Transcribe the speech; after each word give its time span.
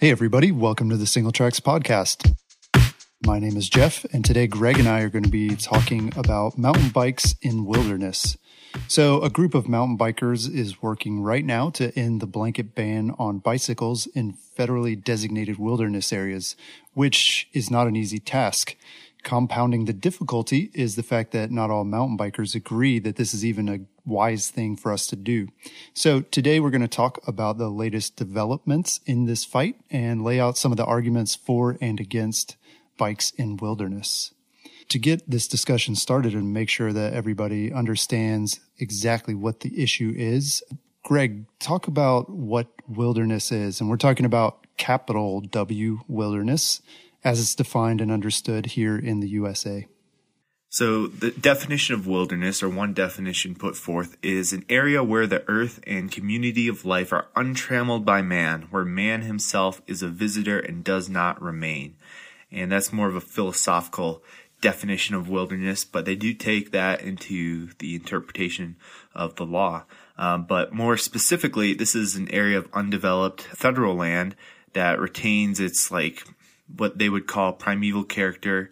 Hey, 0.00 0.12
everybody, 0.12 0.52
welcome 0.52 0.90
to 0.90 0.96
the 0.96 1.06
Singletracks 1.06 1.60
Podcast. 1.60 2.32
My 3.26 3.40
name 3.40 3.56
is 3.56 3.68
Jeff, 3.68 4.04
and 4.12 4.24
today 4.24 4.46
Greg 4.46 4.78
and 4.78 4.86
I 4.86 5.00
are 5.00 5.08
going 5.08 5.24
to 5.24 5.28
be 5.28 5.56
talking 5.56 6.12
about 6.16 6.56
mountain 6.56 6.90
bikes 6.90 7.34
in 7.42 7.64
wilderness. 7.64 8.36
So, 8.86 9.20
a 9.22 9.28
group 9.28 9.56
of 9.56 9.66
mountain 9.66 9.98
bikers 9.98 10.48
is 10.48 10.80
working 10.80 11.20
right 11.20 11.44
now 11.44 11.70
to 11.70 11.92
end 11.98 12.20
the 12.20 12.28
blanket 12.28 12.76
ban 12.76 13.12
on 13.18 13.40
bicycles 13.40 14.06
in 14.14 14.36
federally 14.56 15.02
designated 15.02 15.58
wilderness 15.58 16.12
areas, 16.12 16.54
which 16.94 17.48
is 17.52 17.68
not 17.68 17.88
an 17.88 17.96
easy 17.96 18.20
task. 18.20 18.76
Compounding 19.24 19.86
the 19.86 19.92
difficulty 19.92 20.70
is 20.74 20.94
the 20.94 21.02
fact 21.02 21.32
that 21.32 21.50
not 21.50 21.72
all 21.72 21.82
mountain 21.82 22.16
bikers 22.16 22.54
agree 22.54 23.00
that 23.00 23.16
this 23.16 23.34
is 23.34 23.44
even 23.44 23.68
a 23.68 23.80
wise 24.08 24.50
thing 24.50 24.76
for 24.76 24.92
us 24.92 25.06
to 25.08 25.16
do. 25.16 25.48
So 25.94 26.22
today 26.22 26.58
we're 26.60 26.70
going 26.70 26.80
to 26.80 26.88
talk 26.88 27.20
about 27.26 27.58
the 27.58 27.68
latest 27.68 28.16
developments 28.16 29.00
in 29.06 29.26
this 29.26 29.44
fight 29.44 29.76
and 29.90 30.24
lay 30.24 30.40
out 30.40 30.58
some 30.58 30.72
of 30.72 30.76
the 30.78 30.84
arguments 30.84 31.36
for 31.36 31.76
and 31.80 32.00
against 32.00 32.56
bikes 32.96 33.30
in 33.32 33.56
wilderness. 33.56 34.32
To 34.88 34.98
get 34.98 35.30
this 35.30 35.46
discussion 35.46 35.94
started 35.94 36.32
and 36.34 36.52
make 36.52 36.70
sure 36.70 36.92
that 36.92 37.12
everybody 37.12 37.72
understands 37.72 38.60
exactly 38.78 39.34
what 39.34 39.60
the 39.60 39.82
issue 39.82 40.14
is, 40.16 40.62
Greg, 41.04 41.44
talk 41.58 41.86
about 41.86 42.30
what 42.30 42.68
wilderness 42.88 43.52
is. 43.52 43.80
And 43.80 43.90
we're 43.90 43.96
talking 43.96 44.26
about 44.26 44.66
capital 44.76 45.40
W 45.40 46.00
wilderness 46.08 46.80
as 47.24 47.40
it's 47.40 47.54
defined 47.54 48.00
and 48.00 48.10
understood 48.10 48.66
here 48.66 48.96
in 48.96 49.20
the 49.20 49.28
USA. 49.28 49.86
So, 50.78 51.08
the 51.08 51.32
definition 51.32 51.96
of 51.96 52.06
wilderness, 52.06 52.62
or 52.62 52.68
one 52.68 52.92
definition 52.94 53.56
put 53.56 53.74
forth, 53.74 54.16
is 54.22 54.52
an 54.52 54.64
area 54.68 55.02
where 55.02 55.26
the 55.26 55.42
earth 55.48 55.80
and 55.88 56.08
community 56.08 56.68
of 56.68 56.84
life 56.84 57.12
are 57.12 57.26
untrammeled 57.34 58.04
by 58.04 58.22
man, 58.22 58.68
where 58.70 58.84
man 58.84 59.22
himself 59.22 59.82
is 59.88 60.04
a 60.04 60.08
visitor 60.08 60.60
and 60.60 60.84
does 60.84 61.08
not 61.08 61.42
remain. 61.42 61.96
And 62.52 62.70
that's 62.70 62.92
more 62.92 63.08
of 63.08 63.16
a 63.16 63.20
philosophical 63.20 64.22
definition 64.60 65.16
of 65.16 65.28
wilderness, 65.28 65.84
but 65.84 66.04
they 66.04 66.14
do 66.14 66.32
take 66.32 66.70
that 66.70 67.00
into 67.00 67.70
the 67.80 67.96
interpretation 67.96 68.76
of 69.16 69.34
the 69.34 69.46
law. 69.46 69.82
Um, 70.16 70.44
but 70.44 70.72
more 70.72 70.96
specifically, 70.96 71.74
this 71.74 71.96
is 71.96 72.14
an 72.14 72.30
area 72.30 72.56
of 72.56 72.68
undeveloped 72.72 73.42
federal 73.42 73.96
land 73.96 74.36
that 74.74 75.00
retains 75.00 75.58
its 75.58 75.90
like 75.90 76.22
what 76.72 76.98
they 76.98 77.08
would 77.08 77.26
call 77.26 77.52
primeval 77.52 78.04
character. 78.04 78.70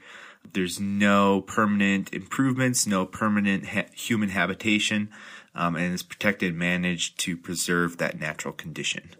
There's 0.52 0.80
no 0.80 1.42
permanent 1.42 2.12
improvements, 2.12 2.86
no 2.86 3.06
permanent 3.06 3.66
ha- 3.66 3.86
human 3.92 4.30
habitation, 4.30 5.10
um, 5.54 5.76
and 5.76 5.92
it's 5.92 6.02
protected 6.02 6.50
and 6.50 6.58
managed 6.58 7.18
to 7.20 7.36
preserve 7.36 7.98
that 7.98 8.18
natural 8.20 8.52
condition. 8.52 9.10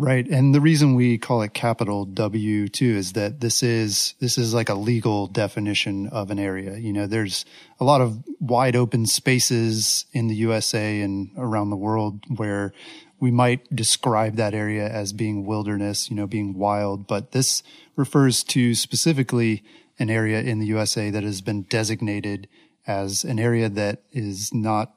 Right. 0.00 0.28
And 0.28 0.54
the 0.54 0.60
reason 0.60 0.94
we 0.94 1.18
call 1.18 1.42
it 1.42 1.54
capital 1.54 2.04
W 2.04 2.68
too 2.68 2.94
is 2.96 3.14
that 3.14 3.40
this 3.40 3.64
is, 3.64 4.14
this 4.20 4.38
is 4.38 4.54
like 4.54 4.68
a 4.68 4.74
legal 4.74 5.26
definition 5.26 6.06
of 6.06 6.30
an 6.30 6.38
area. 6.38 6.78
You 6.78 6.92
know, 6.92 7.08
there's 7.08 7.44
a 7.80 7.84
lot 7.84 8.00
of 8.00 8.22
wide 8.38 8.76
open 8.76 9.06
spaces 9.06 10.04
in 10.12 10.28
the 10.28 10.36
USA 10.36 11.00
and 11.00 11.30
around 11.36 11.70
the 11.70 11.76
world 11.76 12.20
where 12.36 12.72
we 13.18 13.32
might 13.32 13.74
describe 13.74 14.36
that 14.36 14.54
area 14.54 14.88
as 14.88 15.12
being 15.12 15.44
wilderness, 15.44 16.08
you 16.08 16.14
know, 16.14 16.28
being 16.28 16.54
wild, 16.54 17.08
but 17.08 17.32
this 17.32 17.64
refers 17.96 18.44
to 18.44 18.76
specifically 18.76 19.64
an 19.98 20.10
area 20.10 20.40
in 20.40 20.58
the 20.58 20.66
USA 20.66 21.10
that 21.10 21.22
has 21.22 21.40
been 21.40 21.62
designated 21.62 22.48
as 22.86 23.24
an 23.24 23.38
area 23.38 23.68
that 23.68 24.02
is 24.12 24.52
not 24.54 24.94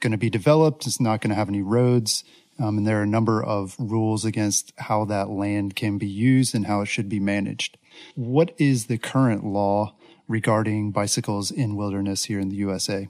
going 0.00 0.12
to 0.12 0.18
be 0.18 0.30
developed. 0.30 0.86
It's 0.86 1.00
not 1.00 1.20
going 1.20 1.30
to 1.30 1.36
have 1.36 1.48
any 1.48 1.62
roads. 1.62 2.24
Um, 2.58 2.78
and 2.78 2.86
there 2.86 3.00
are 3.00 3.04
a 3.04 3.06
number 3.06 3.42
of 3.42 3.74
rules 3.78 4.24
against 4.24 4.72
how 4.76 5.04
that 5.06 5.30
land 5.30 5.74
can 5.74 5.98
be 5.98 6.06
used 6.06 6.54
and 6.54 6.66
how 6.66 6.82
it 6.82 6.86
should 6.86 7.08
be 7.08 7.20
managed. 7.20 7.78
What 8.14 8.52
is 8.58 8.86
the 8.86 8.98
current 8.98 9.44
law 9.44 9.94
regarding 10.28 10.92
bicycles 10.92 11.50
in 11.50 11.76
wilderness 11.76 12.24
here 12.24 12.40
in 12.40 12.48
the 12.48 12.56
USA? 12.56 13.08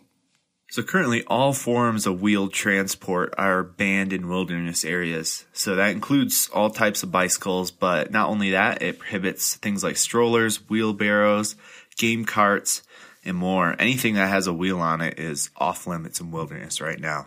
So 0.72 0.82
currently 0.82 1.22
all 1.24 1.52
forms 1.52 2.06
of 2.06 2.22
wheeled 2.22 2.54
transport 2.54 3.34
are 3.36 3.62
banned 3.62 4.10
in 4.10 4.26
wilderness 4.26 4.86
areas. 4.86 5.44
So 5.52 5.76
that 5.76 5.90
includes 5.90 6.48
all 6.50 6.70
types 6.70 7.02
of 7.02 7.12
bicycles, 7.12 7.70
but 7.70 8.10
not 8.10 8.30
only 8.30 8.52
that, 8.52 8.80
it 8.80 8.98
prohibits 8.98 9.56
things 9.56 9.84
like 9.84 9.98
strollers, 9.98 10.70
wheelbarrows, 10.70 11.56
game 11.98 12.24
carts, 12.24 12.82
and 13.22 13.36
more. 13.36 13.76
Anything 13.78 14.14
that 14.14 14.30
has 14.30 14.46
a 14.46 14.54
wheel 14.54 14.80
on 14.80 15.02
it 15.02 15.18
is 15.18 15.50
off 15.58 15.86
limits 15.86 16.22
in 16.22 16.30
wilderness 16.30 16.80
right 16.80 16.98
now. 16.98 17.26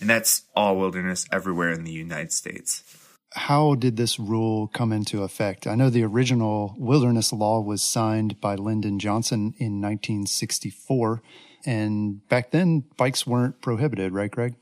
And 0.00 0.10
that's 0.10 0.42
all 0.56 0.76
wilderness 0.76 1.24
everywhere 1.30 1.70
in 1.70 1.84
the 1.84 1.92
United 1.92 2.32
States. 2.32 2.82
How 3.34 3.76
did 3.76 3.96
this 3.96 4.18
rule 4.18 4.66
come 4.66 4.92
into 4.92 5.22
effect? 5.22 5.68
I 5.68 5.76
know 5.76 5.88
the 5.88 6.02
original 6.02 6.74
wilderness 6.76 7.32
law 7.32 7.60
was 7.60 7.80
signed 7.80 8.40
by 8.40 8.56
Lyndon 8.56 8.98
Johnson 8.98 9.54
in 9.56 9.80
1964 9.80 11.22
and 11.64 12.26
back 12.28 12.50
then, 12.50 12.84
bikes 12.96 13.26
weren't 13.26 13.60
prohibited, 13.60 14.12
right, 14.12 14.30
Greg? 14.30 14.54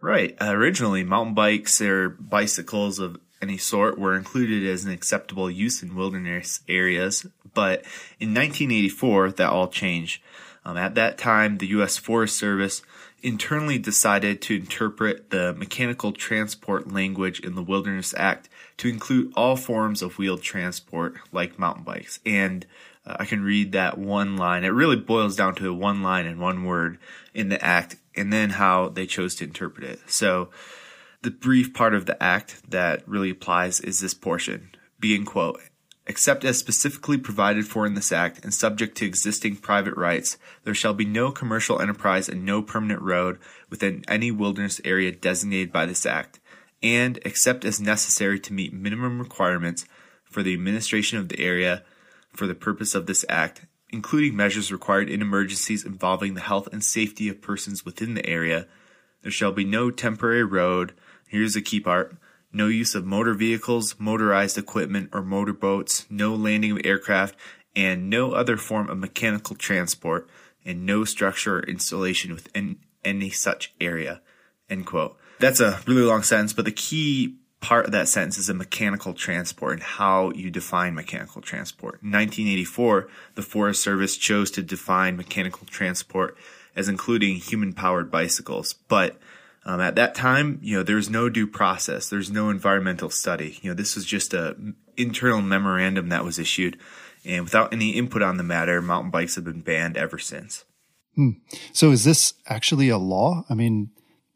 Right. 0.00 0.36
Uh, 0.40 0.52
originally, 0.52 1.04
mountain 1.04 1.34
bikes 1.34 1.80
or 1.80 2.08
bicycles 2.08 2.98
of 2.98 3.18
any 3.40 3.58
sort 3.58 3.98
were 3.98 4.16
included 4.16 4.66
as 4.66 4.84
an 4.84 4.92
acceptable 4.92 5.50
use 5.50 5.82
in 5.82 5.94
wilderness 5.94 6.60
areas. 6.68 7.26
But 7.54 7.84
in 8.18 8.34
1984, 8.34 9.32
that 9.32 9.50
all 9.50 9.68
changed. 9.68 10.22
Um, 10.64 10.76
at 10.76 10.94
that 10.94 11.18
time, 11.18 11.58
the 11.58 11.66
U.S. 11.68 11.96
Forest 11.96 12.36
Service 12.36 12.82
internally 13.22 13.78
decided 13.78 14.42
to 14.42 14.56
interpret 14.56 15.30
the 15.30 15.52
mechanical 15.54 16.12
transport 16.12 16.92
language 16.92 17.40
in 17.40 17.54
the 17.54 17.62
Wilderness 17.62 18.14
Act 18.16 18.48
to 18.78 18.88
include 18.88 19.32
all 19.36 19.56
forms 19.56 20.02
of 20.02 20.18
wheeled 20.18 20.42
transport 20.42 21.14
like 21.30 21.58
mountain 21.58 21.84
bikes. 21.84 22.18
And 22.26 22.66
I 23.04 23.24
can 23.24 23.42
read 23.42 23.72
that 23.72 23.98
one 23.98 24.36
line. 24.36 24.64
It 24.64 24.68
really 24.68 24.96
boils 24.96 25.36
down 25.36 25.54
to 25.56 25.74
one 25.74 26.02
line 26.02 26.26
and 26.26 26.38
one 26.38 26.64
word 26.64 26.98
in 27.34 27.48
the 27.48 27.62
act, 27.64 27.96
and 28.14 28.32
then 28.32 28.50
how 28.50 28.88
they 28.88 29.06
chose 29.06 29.34
to 29.36 29.44
interpret 29.44 29.84
it. 29.84 30.00
So, 30.06 30.50
the 31.22 31.30
brief 31.30 31.72
part 31.72 31.94
of 31.94 32.06
the 32.06 32.20
act 32.22 32.70
that 32.70 33.06
really 33.08 33.30
applies 33.30 33.80
is 33.80 34.00
this 34.00 34.14
portion, 34.14 34.70
being 34.98 35.24
quote, 35.24 35.60
except 36.06 36.44
as 36.44 36.58
specifically 36.58 37.16
provided 37.16 37.66
for 37.66 37.86
in 37.86 37.94
this 37.94 38.12
act 38.12 38.44
and 38.44 38.52
subject 38.52 38.96
to 38.96 39.06
existing 39.06 39.56
private 39.56 39.96
rights, 39.96 40.36
there 40.64 40.74
shall 40.74 40.94
be 40.94 41.04
no 41.04 41.30
commercial 41.30 41.80
enterprise 41.80 42.28
and 42.28 42.44
no 42.44 42.60
permanent 42.60 43.00
road 43.00 43.38
within 43.70 44.04
any 44.08 44.30
wilderness 44.30 44.80
area 44.84 45.12
designated 45.12 45.72
by 45.72 45.86
this 45.86 46.04
act, 46.04 46.40
and 46.82 47.18
except 47.24 47.64
as 47.64 47.80
necessary 47.80 48.40
to 48.40 48.52
meet 48.52 48.72
minimum 48.72 49.20
requirements 49.20 49.86
for 50.24 50.42
the 50.42 50.54
administration 50.54 51.18
of 51.18 51.28
the 51.28 51.40
area 51.40 51.84
for 52.32 52.46
the 52.46 52.54
purpose 52.54 52.94
of 52.94 53.06
this 53.06 53.24
act, 53.28 53.66
including 53.90 54.36
measures 54.36 54.72
required 54.72 55.08
in 55.08 55.22
emergencies 55.22 55.84
involving 55.84 56.34
the 56.34 56.40
health 56.40 56.68
and 56.72 56.82
safety 56.82 57.28
of 57.28 57.42
persons 57.42 57.84
within 57.84 58.14
the 58.14 58.26
area. 58.26 58.66
There 59.22 59.30
shall 59.30 59.52
be 59.52 59.64
no 59.64 59.90
temporary 59.90 60.44
road. 60.44 60.92
Here's 61.28 61.54
the 61.54 61.62
key 61.62 61.80
part. 61.80 62.16
No 62.52 62.66
use 62.66 62.94
of 62.94 63.06
motor 63.06 63.34
vehicles, 63.34 63.94
motorized 63.98 64.58
equipment, 64.58 65.10
or 65.12 65.22
motorboats, 65.22 66.06
no 66.10 66.34
landing 66.34 66.72
of 66.72 66.80
aircraft, 66.84 67.36
and 67.74 68.10
no 68.10 68.32
other 68.32 68.56
form 68.56 68.90
of 68.90 68.98
mechanical 68.98 69.56
transport, 69.56 70.28
and 70.64 70.84
no 70.84 71.04
structure 71.04 71.58
or 71.58 71.62
installation 71.62 72.34
within 72.34 72.78
any 73.04 73.30
such 73.30 73.74
area. 73.80 74.20
End 74.68 74.86
quote. 74.86 75.16
That's 75.38 75.60
a 75.60 75.80
really 75.86 76.02
long 76.02 76.22
sentence, 76.22 76.52
but 76.52 76.64
the 76.66 76.72
key 76.72 77.36
part 77.62 77.86
of 77.86 77.92
that 77.92 78.08
sentence 78.08 78.36
is 78.36 78.50
a 78.50 78.54
mechanical 78.54 79.14
transport 79.14 79.74
and 79.74 79.82
how 79.82 80.32
you 80.32 80.50
define 80.50 80.94
mechanical 80.94 81.40
transport. 81.40 82.02
In 82.02 82.10
1984, 82.10 83.08
the 83.36 83.42
Forest 83.42 83.82
Service 83.82 84.16
chose 84.16 84.50
to 84.50 84.62
define 84.62 85.16
mechanical 85.16 85.66
transport 85.66 86.36
as 86.76 86.88
including 86.88 87.36
human 87.36 87.72
powered 87.72 88.10
bicycles. 88.10 88.74
But 88.88 89.16
um, 89.64 89.80
at 89.80 89.94
that 89.94 90.14
time, 90.14 90.58
you 90.60 90.76
know, 90.76 90.82
there 90.82 90.96
was 90.96 91.08
no 91.08 91.28
due 91.28 91.46
process. 91.46 92.08
There's 92.08 92.30
no 92.30 92.50
environmental 92.50 93.10
study. 93.10 93.58
You 93.62 93.70
know, 93.70 93.74
this 93.74 93.94
was 93.94 94.04
just 94.04 94.34
a 94.34 94.56
internal 94.96 95.40
memorandum 95.40 96.08
that 96.08 96.24
was 96.24 96.38
issued. 96.38 96.78
And 97.24 97.44
without 97.44 97.72
any 97.72 97.90
input 97.90 98.22
on 98.22 98.36
the 98.36 98.42
matter, 98.42 98.82
mountain 98.82 99.12
bikes 99.12 99.36
have 99.36 99.44
been 99.44 99.60
banned 99.60 99.96
ever 99.96 100.18
since. 100.18 100.64
Hmm. 101.14 101.30
So 101.72 101.92
is 101.92 102.04
this 102.04 102.34
actually 102.48 102.88
a 102.88 102.98
law? 102.98 103.44
I 103.48 103.54
mean, 103.54 103.90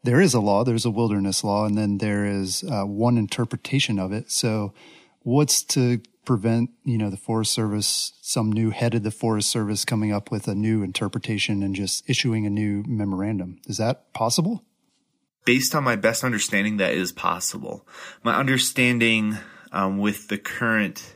there 0.07 0.21
is 0.21 0.33
a 0.33 0.39
law, 0.39 0.63
there's 0.63 0.85
a 0.85 0.89
wilderness 0.89 1.43
law, 1.43 1.65
and 1.65 1.77
then 1.77 1.97
there 1.97 2.25
is 2.25 2.63
uh, 2.63 2.83
one 2.83 3.17
interpretation 3.17 3.99
of 3.99 4.13
it. 4.13 4.31
So, 4.31 4.73
what's 5.23 5.61
to 5.63 5.99
prevent 6.23 6.69
you 6.85 6.97
know 6.97 7.09
the 7.09 7.17
Forest 7.17 7.51
Service, 7.51 8.13
some 8.21 8.49
new 8.49 8.69
head 8.69 8.95
of 8.95 9.03
the 9.03 9.11
Forest 9.11 9.51
Service, 9.51 9.83
coming 9.83 10.13
up 10.13 10.31
with 10.31 10.47
a 10.47 10.55
new 10.55 10.81
interpretation 10.81 11.61
and 11.61 11.75
just 11.75 12.09
issuing 12.09 12.45
a 12.45 12.49
new 12.49 12.85
memorandum? 12.87 13.59
Is 13.67 13.79
that 13.79 14.13
possible? 14.13 14.63
Based 15.43 15.75
on 15.75 15.83
my 15.83 15.97
best 15.97 16.23
understanding, 16.23 16.77
that 16.77 16.93
is 16.93 17.11
possible. 17.11 17.85
My 18.23 18.37
understanding 18.37 19.35
um, 19.73 19.97
with 19.97 20.29
the 20.29 20.37
current 20.37 21.15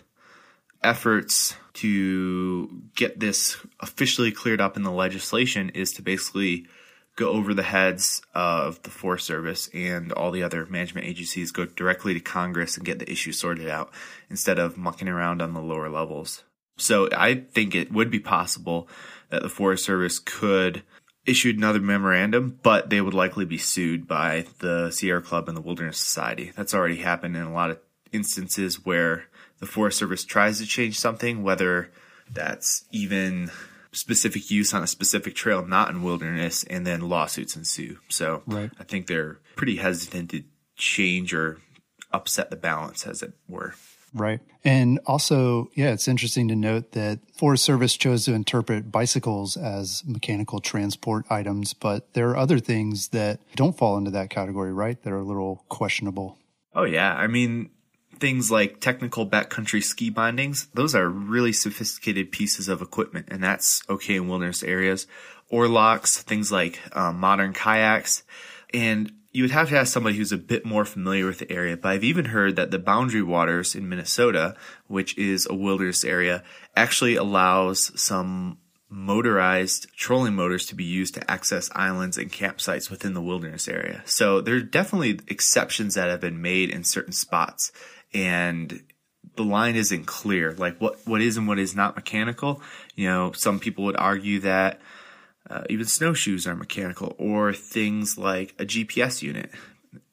efforts 0.83 1.55
to 1.75 2.81
get 2.95 3.21
this 3.21 3.55
officially 3.79 4.33
cleared 4.33 4.59
up 4.59 4.75
in 4.75 4.83
the 4.83 4.91
legislation 4.91 5.69
is 5.69 5.93
to 5.93 6.01
basically 6.01 6.67
go 7.15 7.29
over 7.29 7.53
the 7.53 7.63
heads 7.63 8.21
of 8.33 8.81
the 8.83 8.89
Forest 8.89 9.25
Service 9.25 9.69
and 9.73 10.11
all 10.11 10.31
the 10.31 10.43
other 10.43 10.65
management 10.65 11.07
agencies, 11.07 11.51
go 11.51 11.65
directly 11.65 12.13
to 12.13 12.19
Congress 12.19 12.77
and 12.77 12.85
get 12.85 12.99
the 12.99 13.11
issue 13.11 13.31
sorted 13.31 13.69
out 13.69 13.91
instead 14.29 14.59
of 14.59 14.77
mucking 14.77 15.07
around 15.07 15.41
on 15.41 15.53
the 15.53 15.61
lower 15.61 15.89
levels. 15.89 16.43
So 16.77 17.09
I 17.15 17.35
think 17.35 17.75
it 17.75 17.91
would 17.91 18.09
be 18.09 18.19
possible 18.19 18.87
that 19.29 19.43
the 19.43 19.49
Forest 19.49 19.85
Service 19.85 20.19
could 20.19 20.83
issue 21.25 21.53
another 21.55 21.79
memorandum, 21.79 22.59
but 22.63 22.89
they 22.89 23.01
would 23.01 23.13
likely 23.13 23.45
be 23.45 23.57
sued 23.57 24.07
by 24.07 24.45
the 24.59 24.89
Sierra 24.89 25.21
Club 25.21 25.47
and 25.47 25.55
the 25.55 25.61
Wilderness 25.61 25.99
Society. 25.99 26.51
That's 26.55 26.73
already 26.73 26.97
happened 26.97 27.35
in 27.35 27.43
a 27.43 27.53
lot 27.53 27.69
of 27.69 27.79
instances 28.11 28.83
where 28.83 29.25
the 29.59 29.67
Forest 29.67 29.99
Service 29.99 30.25
tries 30.25 30.59
to 30.59 30.65
change 30.65 30.99
something, 30.99 31.43
whether 31.43 31.91
that's 32.29 32.85
even 32.91 33.51
specific 33.93 34.49
use 34.49 34.73
on 34.73 34.83
a 34.83 34.87
specific 34.87 35.35
trail 35.35 35.65
not 35.65 35.89
in 35.89 36.03
wilderness, 36.03 36.63
and 36.63 36.85
then 36.87 37.01
lawsuits 37.01 37.55
ensue. 37.55 37.99
So 38.09 38.43
right. 38.45 38.71
I 38.79 38.83
think 38.83 39.07
they're 39.07 39.39
pretty 39.55 39.77
hesitant 39.77 40.31
to 40.31 40.43
change 40.75 41.33
or 41.33 41.59
upset 42.11 42.49
the 42.49 42.55
balance, 42.55 43.05
as 43.05 43.21
it 43.21 43.33
were. 43.47 43.75
Right. 44.13 44.41
And 44.63 44.99
also, 45.05 45.69
yeah, 45.73 45.91
it's 45.91 46.07
interesting 46.07 46.49
to 46.49 46.55
note 46.55 46.91
that 46.91 47.19
Forest 47.33 47.63
Service 47.63 47.95
chose 47.95 48.25
to 48.25 48.33
interpret 48.33 48.91
bicycles 48.91 49.55
as 49.55 50.03
mechanical 50.05 50.59
transport 50.59 51.25
items, 51.29 51.73
but 51.73 52.13
there 52.13 52.29
are 52.29 52.37
other 52.37 52.59
things 52.59 53.09
that 53.09 53.39
don't 53.55 53.77
fall 53.77 53.97
into 53.97 54.11
that 54.11 54.29
category, 54.29 54.73
right? 54.73 55.01
That 55.03 55.13
are 55.13 55.19
a 55.19 55.23
little 55.23 55.63
questionable. 55.69 56.37
Oh, 56.73 56.83
yeah. 56.83 57.15
I 57.15 57.27
mean, 57.27 57.69
things 58.21 58.51
like 58.51 58.79
technical 58.79 59.27
backcountry 59.27 59.83
ski 59.83 60.09
bindings, 60.09 60.67
those 60.73 60.95
are 60.95 61.09
really 61.09 61.51
sophisticated 61.51 62.31
pieces 62.31 62.69
of 62.69 62.81
equipment, 62.81 63.27
and 63.29 63.43
that's 63.43 63.81
okay 63.89 64.15
in 64.15 64.29
wilderness 64.29 64.63
areas. 64.63 65.07
Or 65.49 65.67
locks, 65.67 66.23
things 66.23 66.49
like 66.49 66.79
um, 66.95 67.19
modern 67.19 67.51
kayaks. 67.51 68.23
And 68.73 69.11
you 69.33 69.43
would 69.43 69.51
have 69.51 69.67
to 69.69 69.77
ask 69.77 69.91
somebody 69.91 70.15
who's 70.15 70.31
a 70.31 70.37
bit 70.37 70.65
more 70.65 70.85
familiar 70.85 71.25
with 71.25 71.39
the 71.39 71.51
area, 71.51 71.75
but 71.75 71.89
I've 71.89 72.03
even 72.05 72.25
heard 72.25 72.55
that 72.55 72.71
the 72.71 72.79
boundary 72.79 73.23
waters 73.23 73.75
in 73.75 73.89
Minnesota, 73.89 74.55
which 74.87 75.17
is 75.17 75.47
a 75.49 75.53
wilderness 75.53 76.05
area, 76.05 76.43
actually 76.75 77.15
allows 77.15 77.91
some 78.01 78.59
motorized 78.89 79.87
trolling 79.95 80.35
motors 80.35 80.65
to 80.65 80.75
be 80.75 80.83
used 80.83 81.13
to 81.13 81.31
access 81.31 81.69
islands 81.73 82.17
and 82.17 82.31
campsites 82.31 82.89
within 82.91 83.13
the 83.13 83.21
wilderness 83.21 83.69
area. 83.69 84.03
So 84.05 84.41
there 84.41 84.55
are 84.55 84.61
definitely 84.61 85.21
exceptions 85.27 85.95
that 85.95 86.09
have 86.09 86.19
been 86.19 86.41
made 86.41 86.69
in 86.69 86.83
certain 86.83 87.13
spots 87.13 87.71
and 88.13 88.83
the 89.35 89.43
line 89.43 89.75
isn't 89.75 90.05
clear. 90.05 90.53
Like 90.53 90.79
what, 90.79 90.99
what 91.05 91.21
is 91.21 91.37
and 91.37 91.47
what 91.47 91.59
is 91.59 91.75
not 91.75 91.95
mechanical. 91.95 92.61
You 92.95 93.07
know, 93.07 93.31
some 93.33 93.59
people 93.59 93.85
would 93.85 93.97
argue 93.97 94.39
that 94.41 94.81
uh, 95.49 95.63
even 95.69 95.85
snowshoes 95.85 96.47
are 96.47 96.55
mechanical, 96.55 97.15
or 97.17 97.51
things 97.53 98.17
like 98.17 98.53
a 98.59 98.65
GPS 98.65 99.21
unit. 99.21 99.51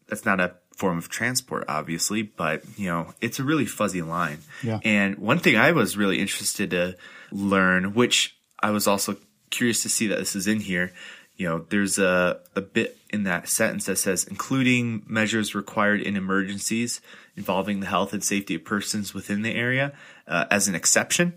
That's 0.09 0.25
not 0.25 0.41
a 0.41 0.55
form 0.75 0.99
of 0.99 1.09
transport, 1.09 1.65
obviously, 1.69 2.23
but 2.23 2.63
you 2.77 2.89
know, 2.89 3.13
it's 3.21 3.39
a 3.39 3.45
really 3.45 3.67
fuzzy 3.67 4.03
line. 4.03 4.39
Yeah. 4.63 4.81
And 4.85 5.19
one 5.19 5.39
thing 5.39 5.57
I 5.57 5.73
was 5.73 5.97
really 5.97 6.19
interested 6.19 6.71
to 6.71 6.97
learn, 7.31 7.95
which 7.95 8.37
I 8.61 8.71
was 8.71 8.87
also 8.87 9.17
curious 9.51 9.83
to 9.83 9.89
see 9.89 10.07
that 10.09 10.19
this 10.19 10.35
is 10.35 10.47
in 10.47 10.61
here. 10.61 10.93
You 11.39 11.49
know, 11.49 11.67
there's 11.71 11.99
a, 11.99 12.41
a 12.55 12.61
bit 12.61 12.99
in 13.09 13.23
that 13.23 13.49
sentence 13.49 13.87
that 13.87 13.97
says, 13.97 14.25
including 14.25 15.05
measures 15.07 15.55
required 15.55 16.03
in 16.03 16.17
emergencies 16.17 17.01
involving 17.37 17.81
the 17.81 17.87
health 17.87 18.13
and 18.13 18.23
safety 18.23 18.57
of 18.57 18.65
persons 18.65 19.15
within 19.15 19.41
the 19.41 19.55
area 19.55 19.93
uh, 20.27 20.45
as 20.51 20.69
an 20.69 20.75
exception 20.75 21.33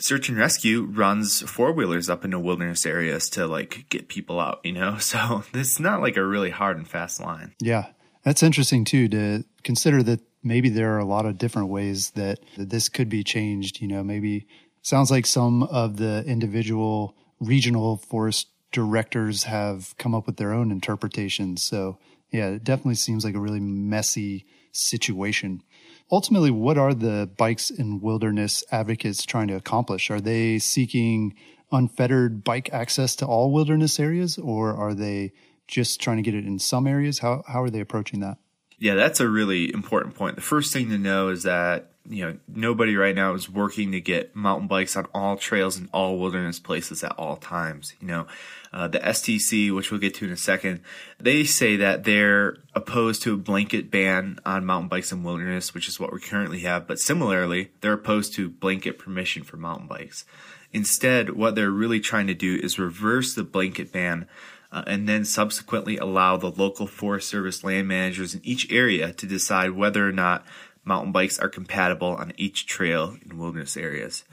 search 0.00 0.28
and 0.28 0.38
rescue 0.38 0.82
runs 0.82 1.42
four 1.42 1.72
wheelers 1.72 2.08
up 2.08 2.24
into 2.24 2.38
wilderness 2.38 2.86
areas 2.86 3.28
to 3.30 3.46
like 3.46 3.86
get 3.90 4.08
people 4.08 4.40
out, 4.40 4.60
you 4.64 4.72
know? 4.72 4.96
So 5.10 5.42
it's 5.52 5.80
not 5.80 6.00
like 6.00 6.16
a 6.16 6.24
really 6.24 6.50
hard 6.50 6.76
and 6.76 6.86
fast 6.86 7.20
line. 7.20 7.54
Yeah. 7.58 7.86
That's 8.22 8.42
interesting 8.44 8.84
too 8.84 9.08
to 9.08 9.44
consider 9.64 10.02
that 10.04 10.20
maybe 10.42 10.68
there 10.68 10.94
are 10.94 10.98
a 10.98 11.04
lot 11.04 11.26
of 11.26 11.36
different 11.36 11.68
ways 11.68 12.10
that, 12.10 12.38
that 12.56 12.70
this 12.70 12.88
could 12.88 13.08
be 13.08 13.24
changed. 13.24 13.80
You 13.80 13.88
know, 13.88 14.04
maybe 14.04 14.46
sounds 14.82 15.10
like 15.10 15.26
some 15.26 15.64
of 15.64 15.96
the 15.96 16.22
individual 16.26 17.16
regional 17.40 17.96
forest 17.96 18.48
directors 18.72 19.44
have 19.44 19.96
come 19.98 20.14
up 20.14 20.26
with 20.26 20.36
their 20.36 20.52
own 20.52 20.70
interpretations. 20.70 21.62
So 21.62 21.98
yeah, 22.30 22.48
it 22.48 22.64
definitely 22.64 22.94
seems 22.94 23.24
like 23.24 23.34
a 23.34 23.40
really 23.40 23.60
messy 23.60 24.46
situation 24.72 25.62
ultimately, 26.10 26.50
what 26.50 26.78
are 26.78 26.94
the 26.94 27.30
bikes 27.36 27.70
in 27.70 28.00
wilderness 28.00 28.64
advocates 28.70 29.24
trying 29.24 29.48
to 29.48 29.54
accomplish? 29.54 30.10
Are 30.10 30.20
they 30.20 30.58
seeking 30.58 31.34
unfettered 31.72 32.42
bike 32.42 32.70
access 32.72 33.14
to 33.16 33.26
all 33.26 33.52
wilderness 33.52 34.00
areas, 34.00 34.38
or 34.38 34.74
are 34.74 34.94
they 34.94 35.32
just 35.68 36.00
trying 36.00 36.16
to 36.16 36.22
get 36.22 36.34
it 36.34 36.46
in 36.46 36.58
some 36.58 36.86
areas? 36.86 37.20
How 37.20 37.44
how 37.46 37.62
are 37.62 37.70
they 37.70 37.80
approaching 37.80 38.20
that? 38.20 38.38
Yeah, 38.80 38.94
that's 38.94 39.20
a 39.20 39.28
really 39.28 39.72
important 39.72 40.14
point. 40.14 40.36
The 40.36 40.42
first 40.42 40.72
thing 40.72 40.88
to 40.88 40.98
know 40.98 41.28
is 41.28 41.42
that 41.42 41.90
you 42.08 42.24
know 42.24 42.38
nobody 42.48 42.96
right 42.96 43.14
now 43.14 43.34
is 43.34 43.48
working 43.48 43.92
to 43.92 44.00
get 44.00 44.34
mountain 44.34 44.68
bikes 44.68 44.96
on 44.96 45.04
all 45.14 45.36
trails 45.36 45.78
in 45.78 45.90
all 45.92 46.18
wilderness 46.18 46.58
places 46.58 47.04
at 47.04 47.12
all 47.12 47.36
times. 47.36 47.92
You 48.00 48.08
know, 48.08 48.26
uh, 48.72 48.88
the 48.88 48.98
STC, 48.98 49.74
which 49.74 49.90
we'll 49.90 50.00
get 50.00 50.14
to 50.14 50.24
in 50.24 50.32
a 50.32 50.36
second, 50.36 50.80
they 51.20 51.44
say 51.44 51.76
that 51.76 52.04
they're 52.04 52.56
opposed 52.74 53.22
to 53.22 53.34
a 53.34 53.36
blanket 53.36 53.90
ban 53.90 54.38
on 54.46 54.64
mountain 54.64 54.88
bikes 54.88 55.12
in 55.12 55.22
wilderness, 55.22 55.74
which 55.74 55.86
is 55.86 56.00
what 56.00 56.10
we 56.10 56.18
currently 56.18 56.60
have. 56.60 56.86
But 56.86 56.98
similarly, 56.98 57.72
they're 57.82 57.92
opposed 57.92 58.32
to 58.36 58.48
blanket 58.48 58.98
permission 58.98 59.44
for 59.44 59.58
mountain 59.58 59.88
bikes. 59.88 60.24
Instead, 60.72 61.30
what 61.30 61.54
they're 61.54 61.70
really 61.70 62.00
trying 62.00 62.28
to 62.28 62.34
do 62.34 62.58
is 62.62 62.78
reverse 62.78 63.34
the 63.34 63.44
blanket 63.44 63.92
ban 63.92 64.26
uh, 64.72 64.84
and 64.86 65.08
then 65.08 65.24
subsequently 65.24 65.96
allow 65.96 66.36
the 66.36 66.50
local 66.50 66.86
Forest 66.86 67.28
Service 67.28 67.64
land 67.64 67.88
managers 67.88 68.34
in 68.34 68.40
each 68.44 68.70
area 68.70 69.12
to 69.12 69.26
decide 69.26 69.72
whether 69.72 70.08
or 70.08 70.12
not 70.12 70.44
mountain 70.84 71.12
bikes 71.12 71.38
are 71.38 71.48
compatible 71.48 72.14
on 72.14 72.32
each 72.36 72.66
trail 72.66 73.16
in 73.24 73.38
wilderness 73.38 73.76
areas. 73.76 74.24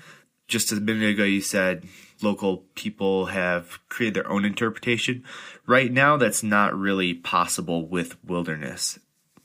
Just 0.48 0.72
a 0.72 0.75
minute 0.75 1.10
ago, 1.10 1.24
you 1.24 1.42
said 1.42 1.84
local 2.22 2.66
people 2.75 3.28
have 3.28 3.80
created 3.89 4.13
their 4.13 4.31
own 4.31 4.45
interpretation. 4.45 5.24
Right 5.66 5.92
now, 5.92 6.18
that's 6.18 6.44
not 6.44 6.78
really 6.78 7.13
possible 7.13 7.86
with 7.88 8.24
wilderness. 8.24 8.98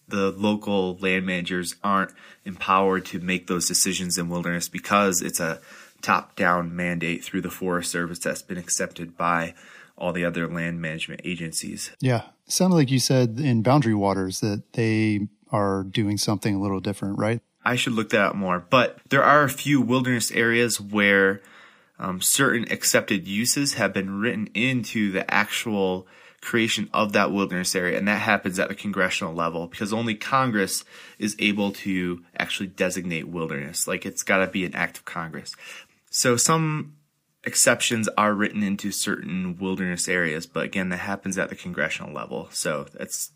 The 0.09 0.31
local 0.31 0.97
land 0.99 1.27
managers 1.27 1.77
aren't 1.83 2.13
empowered 2.45 3.07
to 3.07 3.19
make 3.19 3.47
those 3.47 3.67
decisions 3.67 4.19
in 4.19 4.29
wilderness 4.29 4.69
because 4.69 5.23
it's 5.23 5.41
a 5.41 5.61
top 6.03 6.37
down 6.37 6.75
mandate 6.75 7.25
through 7.25 7.41
the 7.41 7.51
Forest 7.51 7.91
Service 7.91 8.19
that's 8.19 8.43
been 8.43 8.59
accepted 8.59 9.17
by 9.17 9.55
all 9.97 10.13
the 10.13 10.25
other 10.25 10.49
land 10.49 10.81
management 10.81 11.21
agencies. 11.25 11.93
Yeah. 12.01 12.23
It 12.47 12.53
sounded 12.53 12.77
like 12.77 12.91
you 12.91 12.99
said 12.99 13.39
in 13.39 13.63
boundary 13.63 13.95
waters 13.95 14.41
that 14.41 14.73
they 14.73 15.29
are 15.51 15.85
doing 15.85 16.19
something 16.19 16.55
a 16.55 16.61
little 16.61 16.81
different, 16.81 17.19
right? 17.19 17.41
I 17.65 17.77
should 17.77 17.93
look 17.93 18.11
that 18.11 18.21
up 18.21 18.35
more. 18.35 18.59
But 18.59 18.99
there 19.09 19.23
are 19.23 19.45
a 19.45 19.49
few 19.49 19.81
wilderness 19.81 20.33
areas 20.33 20.81
where 20.81 21.43
um, 21.99 22.21
certain 22.21 22.71
accepted 22.73 23.29
uses 23.29 23.75
have 23.75 23.93
been 23.93 24.21
written 24.21 24.49
into 24.55 25.13
the 25.13 25.33
actual 25.33 26.07
creation 26.41 26.91
of 26.93 27.13
that 27.13 27.31
wilderness 27.31 27.75
area, 27.75 27.97
and 27.97 28.09
that 28.09 28.21
happens 28.21 28.59
at 28.59 28.69
the 28.69 28.75
congressional 28.75 29.33
level 29.33 29.69
because 29.69 29.93
only 29.93 30.15
Congress 30.15 30.85
is 31.19 31.37
able 31.39 31.71
to 31.71 32.25
actually 32.37 32.67
designate 32.67 33.29
wilderness. 33.29 33.87
Like 33.87 34.05
it's 34.05 34.25
got 34.25 34.39
to 34.39 34.49
be 34.49 34.65
an 34.65 34.75
act 34.75 34.99
of 34.99 35.05
Congress. 35.05 35.55
So 36.11 36.37
some 36.37 36.97
exceptions 37.45 38.09
are 38.17 38.35
written 38.35 38.63
into 38.63 38.93
certain 38.93 39.57
wilderness 39.59 40.09
areas, 40.09 40.47
but 40.47 40.65
again, 40.65 40.89
that 40.91 40.99
happens 40.99 41.39
at 41.39 41.49
the 41.49 41.57
congressional 41.57 42.13
level. 42.13 42.49
So 42.53 42.87
that's 42.95 43.33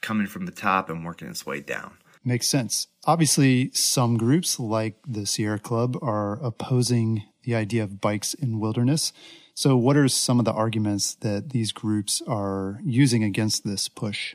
coming 0.00 0.26
from 0.26 0.46
the 0.46 0.52
top 0.52 0.88
and 0.88 1.04
working 1.04 1.28
its 1.28 1.44
way 1.44 1.60
down. 1.60 1.94
Makes 2.24 2.48
sense. 2.48 2.88
Obviously, 3.06 3.70
some 3.72 4.18
groups 4.18 4.60
like 4.60 4.96
the 5.06 5.24
Sierra 5.24 5.58
Club 5.58 5.96
are 6.02 6.34
opposing 6.44 7.22
the 7.44 7.54
idea 7.54 7.82
of 7.82 8.00
bikes 8.00 8.34
in 8.34 8.60
wilderness. 8.60 9.12
So, 9.54 9.76
what 9.76 9.96
are 9.96 10.08
some 10.08 10.38
of 10.38 10.44
the 10.44 10.52
arguments 10.52 11.14
that 11.16 11.50
these 11.50 11.72
groups 11.72 12.22
are 12.26 12.78
using 12.84 13.24
against 13.24 13.64
this 13.64 13.88
push? 13.88 14.34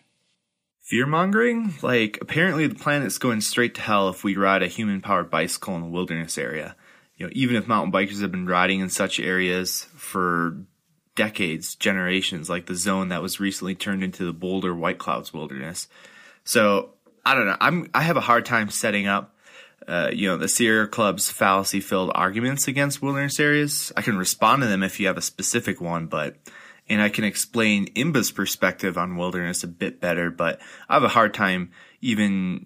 Fear 0.82 1.06
mongering? 1.08 1.76
Like, 1.82 2.18
apparently, 2.22 2.68
the 2.68 2.76
planet's 2.76 3.20
going 3.20 3.42
straight 3.42 3.76
to 3.76 3.82
hell 3.82 4.10
if 4.10 4.24
we 4.24 4.36
ride 4.36 4.64
a 4.64 4.68
human 4.68 5.02
powered 5.02 5.30
bicycle 5.30 5.76
in 5.76 5.84
a 5.84 5.88
wilderness 5.88 6.38
area. 6.38 6.76
You 7.18 7.26
know, 7.28 7.32
even 7.34 7.56
if 7.56 7.68
mountain 7.68 7.94
bikers 7.94 8.22
have 8.22 8.32
been 8.32 8.48
riding 8.48 8.80
in 8.80 8.90
such 8.90 9.20
areas 9.20 9.88
for 9.96 10.58
decades, 11.16 11.76
generations, 11.76 12.50
like 12.50 12.66
the 12.66 12.76
zone 12.76 13.10
that 13.10 13.22
was 13.22 13.40
recently 13.40 13.76
turned 13.76 14.04
into 14.04 14.26
the 14.26 14.34
Boulder 14.34 14.76
White 14.76 14.98
Clouds 14.98 15.34
Wilderness. 15.34 15.88
So, 16.44 16.90
I 17.26 17.34
don't 17.34 17.46
know. 17.46 17.58
I'm 17.60 17.90
I 17.94 18.02
have 18.02 18.18
a 18.18 18.22
hard 18.22 18.46
time 18.46 18.70
setting 18.70 19.08
up 19.08 19.36
uh, 19.88 20.10
you 20.12 20.28
know, 20.28 20.38
the 20.38 20.48
Sierra 20.48 20.88
Club's 20.88 21.30
fallacy 21.30 21.80
filled 21.80 22.12
arguments 22.16 22.68
against 22.68 23.02
wilderness 23.02 23.40
areas. 23.40 23.92
I 23.96 24.02
can 24.02 24.18
respond 24.18 24.62
to 24.62 24.68
them 24.68 24.84
if 24.84 25.00
you 25.00 25.08
have 25.08 25.18
a 25.18 25.22
specific 25.22 25.80
one, 25.80 26.08
but, 26.08 26.38
and 26.90 27.02
I 27.02 27.10
can 27.10 27.24
explain 27.24 27.94
IMBA's 27.94 28.32
perspective 28.32 28.98
on 28.98 29.18
wilderness 29.18 29.64
a 29.64 29.68
bit 29.68 30.02
better, 30.02 30.32
but 30.32 30.60
I 30.90 30.96
have 30.96 31.04
a 31.04 31.10
hard 31.10 31.34
time 31.34 31.72
even 32.02 32.66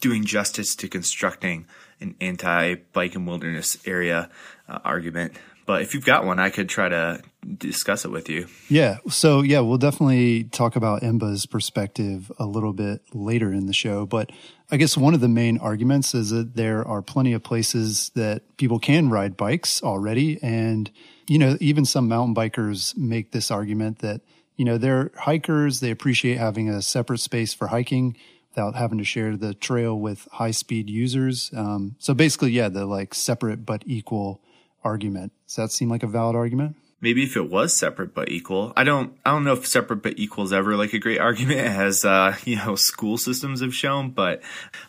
doing 0.00 0.24
justice 0.24 0.74
to 0.76 0.88
constructing 0.88 1.66
an 2.00 2.14
anti 2.20 2.74
bike 2.92 3.14
and 3.14 3.26
wilderness 3.26 3.76
area 3.86 4.30
uh, 4.68 4.78
argument. 4.84 5.34
But 5.70 5.82
if 5.82 5.94
you've 5.94 6.04
got 6.04 6.24
one, 6.24 6.40
I 6.40 6.50
could 6.50 6.68
try 6.68 6.88
to 6.88 7.22
discuss 7.58 8.04
it 8.04 8.10
with 8.10 8.28
you. 8.28 8.48
Yeah. 8.68 8.98
So, 9.08 9.40
yeah, 9.42 9.60
we'll 9.60 9.78
definitely 9.78 10.44
talk 10.44 10.74
about 10.74 11.02
IMBA's 11.02 11.46
perspective 11.46 12.32
a 12.40 12.44
little 12.44 12.72
bit 12.72 13.02
later 13.14 13.52
in 13.52 13.66
the 13.66 13.72
show. 13.72 14.04
But 14.04 14.32
I 14.72 14.78
guess 14.78 14.96
one 14.96 15.14
of 15.14 15.20
the 15.20 15.28
main 15.28 15.58
arguments 15.58 16.12
is 16.12 16.30
that 16.30 16.56
there 16.56 16.86
are 16.88 17.02
plenty 17.02 17.34
of 17.34 17.44
places 17.44 18.10
that 18.16 18.42
people 18.56 18.80
can 18.80 19.10
ride 19.10 19.36
bikes 19.36 19.80
already. 19.80 20.42
And, 20.42 20.90
you 21.28 21.38
know, 21.38 21.56
even 21.60 21.84
some 21.84 22.08
mountain 22.08 22.34
bikers 22.34 22.96
make 22.96 23.30
this 23.30 23.52
argument 23.52 24.00
that, 24.00 24.22
you 24.56 24.64
know, 24.64 24.76
they're 24.76 25.12
hikers, 25.16 25.78
they 25.78 25.92
appreciate 25.92 26.38
having 26.38 26.68
a 26.68 26.82
separate 26.82 27.20
space 27.20 27.54
for 27.54 27.68
hiking 27.68 28.16
without 28.60 28.78
having 28.78 28.98
to 28.98 29.04
share 29.04 29.36
the 29.36 29.54
trail 29.54 29.98
with 29.98 30.28
high 30.32 30.50
speed 30.50 30.90
users. 30.90 31.50
Um, 31.56 31.96
so 31.98 32.14
basically, 32.14 32.52
yeah, 32.52 32.68
the 32.68 32.86
like 32.86 33.14
separate 33.14 33.64
but 33.64 33.82
equal 33.86 34.42
argument. 34.84 35.32
Does 35.46 35.56
that 35.56 35.72
seem 35.72 35.88
like 35.88 36.02
a 36.02 36.06
valid 36.06 36.36
argument? 36.36 36.76
Maybe 37.00 37.24
if 37.24 37.36
it 37.36 37.48
was 37.48 37.74
separate 37.74 38.14
but 38.14 38.28
equal. 38.28 38.74
I 38.76 38.84
don't 38.84 39.16
I 39.24 39.30
don't 39.30 39.44
know 39.44 39.54
if 39.54 39.66
separate 39.66 40.02
but 40.02 40.18
equal 40.18 40.44
is 40.44 40.52
ever 40.52 40.76
like 40.76 40.92
a 40.92 40.98
great 40.98 41.20
argument 41.28 41.60
as 41.60 42.04
uh, 42.04 42.36
you 42.44 42.56
know, 42.56 42.74
school 42.74 43.16
systems 43.16 43.62
have 43.62 43.74
shown, 43.74 44.10
but 44.10 44.42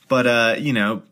but 0.09 0.27
uh, 0.27 0.55
you 0.59 0.73
know, 0.73 1.03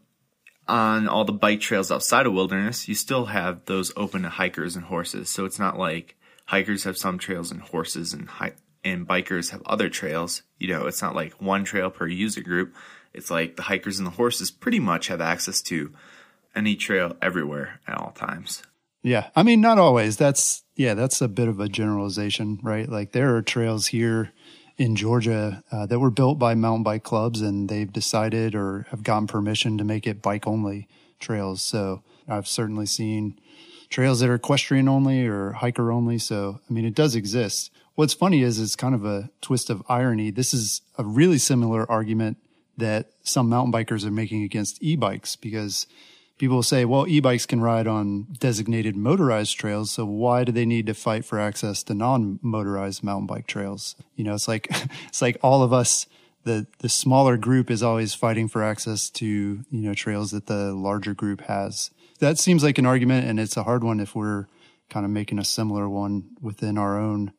on 0.67 1.07
all 1.07 1.23
the 1.23 1.33
bike 1.33 1.61
trails 1.61 1.91
outside 1.91 2.25
of 2.25 2.33
wilderness, 2.33 2.87
you 2.87 2.95
still 2.95 3.27
have 3.27 3.65
those 3.65 3.93
open 3.95 4.23
to 4.23 4.29
hikers 4.29 4.75
and 4.75 4.85
horses. 4.85 5.29
So 5.29 5.45
it's 5.45 5.59
not 5.59 5.79
like 5.79 6.17
hikers 6.45 6.83
have 6.83 6.97
some 6.97 7.17
trails 7.17 7.51
and 7.51 7.61
horses 7.61 8.13
and 8.13 8.27
hi- 8.27 8.53
and 8.83 9.07
bikers 9.07 9.51
have 9.51 9.61
other 9.65 9.89
trails. 9.89 10.43
You 10.57 10.69
know, 10.69 10.87
it's 10.87 11.01
not 11.01 11.15
like 11.15 11.41
one 11.41 11.63
trail 11.63 11.89
per 11.89 12.07
user 12.07 12.41
group. 12.41 12.75
It's 13.13 13.31
like 13.31 13.55
the 13.55 13.63
hikers 13.63 13.97
and 13.97 14.05
the 14.05 14.11
horses 14.11 14.51
pretty 14.51 14.79
much 14.79 15.07
have 15.07 15.21
access 15.21 15.61
to 15.63 15.93
any 16.55 16.75
trail 16.75 17.15
everywhere 17.21 17.79
at 17.87 17.97
all 17.97 18.11
times. 18.11 18.63
Yeah. 19.01 19.29
I 19.35 19.43
mean, 19.43 19.61
not 19.61 19.79
always. 19.79 20.17
That's, 20.17 20.63
yeah, 20.75 20.93
that's 20.93 21.21
a 21.21 21.27
bit 21.27 21.47
of 21.47 21.59
a 21.59 21.69
generalization, 21.69 22.59
right? 22.61 22.87
Like 22.87 23.11
there 23.13 23.35
are 23.35 23.41
trails 23.41 23.87
here 23.87 24.31
in 24.77 24.95
Georgia 24.95 25.63
uh, 25.71 25.85
that 25.85 25.99
were 25.99 26.11
built 26.11 26.39
by 26.39 26.55
mountain 26.55 26.83
bike 26.83 27.03
clubs 27.03 27.41
and 27.41 27.69
they've 27.69 27.91
decided 27.91 28.55
or 28.55 28.87
have 28.91 29.03
gotten 29.03 29.27
permission 29.27 29.77
to 29.77 29.83
make 29.83 30.07
it 30.07 30.21
bike 30.21 30.47
only 30.47 30.87
trails. 31.19 31.61
So 31.61 32.03
I've 32.27 32.47
certainly 32.47 32.85
seen 32.85 33.39
trails 33.89 34.19
that 34.19 34.29
are 34.29 34.35
equestrian 34.35 34.87
only 34.87 35.25
or 35.25 35.53
hiker 35.53 35.91
only. 35.91 36.17
So, 36.17 36.61
I 36.69 36.73
mean, 36.73 36.85
it 36.85 36.95
does 36.95 37.15
exist. 37.15 37.71
What's 37.99 38.13
funny 38.13 38.43
is 38.43 38.61
it's 38.61 38.77
kind 38.77 38.95
of 38.95 39.03
a 39.03 39.29
twist 39.41 39.69
of 39.69 39.83
irony. 39.89 40.31
This 40.31 40.53
is 40.53 40.83
a 40.97 41.03
really 41.03 41.37
similar 41.37 41.85
argument 41.91 42.37
that 42.77 43.09
some 43.23 43.49
mountain 43.49 43.73
bikers 43.73 44.05
are 44.05 44.09
making 44.09 44.41
against 44.41 44.81
e-bikes 44.81 45.35
because 45.35 45.85
people 46.37 46.55
will 46.55 46.63
say, 46.63 46.85
well, 46.85 47.05
e-bikes 47.09 47.45
can 47.45 47.59
ride 47.59 47.87
on 47.87 48.27
designated 48.39 48.95
motorized 48.95 49.59
trails. 49.59 49.91
So 49.91 50.05
why 50.05 50.45
do 50.45 50.53
they 50.53 50.65
need 50.65 50.85
to 50.85 50.93
fight 50.93 51.25
for 51.25 51.41
access 51.41 51.83
to 51.83 51.93
non-motorized 51.93 53.03
mountain 53.03 53.27
bike 53.27 53.47
trails? 53.47 53.97
You 54.15 54.23
know, 54.23 54.33
it's 54.33 54.47
like, 54.47 54.69
it's 55.09 55.21
like 55.21 55.37
all 55.43 55.61
of 55.61 55.73
us, 55.73 56.07
the, 56.45 56.67
the 56.77 56.87
smaller 56.87 57.35
group 57.35 57.69
is 57.69 57.83
always 57.83 58.13
fighting 58.13 58.47
for 58.47 58.63
access 58.63 59.09
to, 59.09 59.25
you 59.25 59.65
know, 59.71 59.93
trails 59.93 60.31
that 60.31 60.45
the 60.45 60.73
larger 60.73 61.13
group 61.13 61.41
has. 61.41 61.91
That 62.19 62.37
seems 62.37 62.63
like 62.63 62.77
an 62.77 62.85
argument 62.85 63.27
and 63.27 63.41
it's 63.41 63.57
a 63.57 63.63
hard 63.63 63.83
one 63.83 63.99
if 63.99 64.15
we're 64.15 64.45
kind 64.89 65.05
of 65.05 65.11
making 65.11 65.37
a 65.37 65.43
similar 65.43 65.89
one 65.89 66.29
within 66.39 66.77
our 66.77 66.97
own 66.97 67.33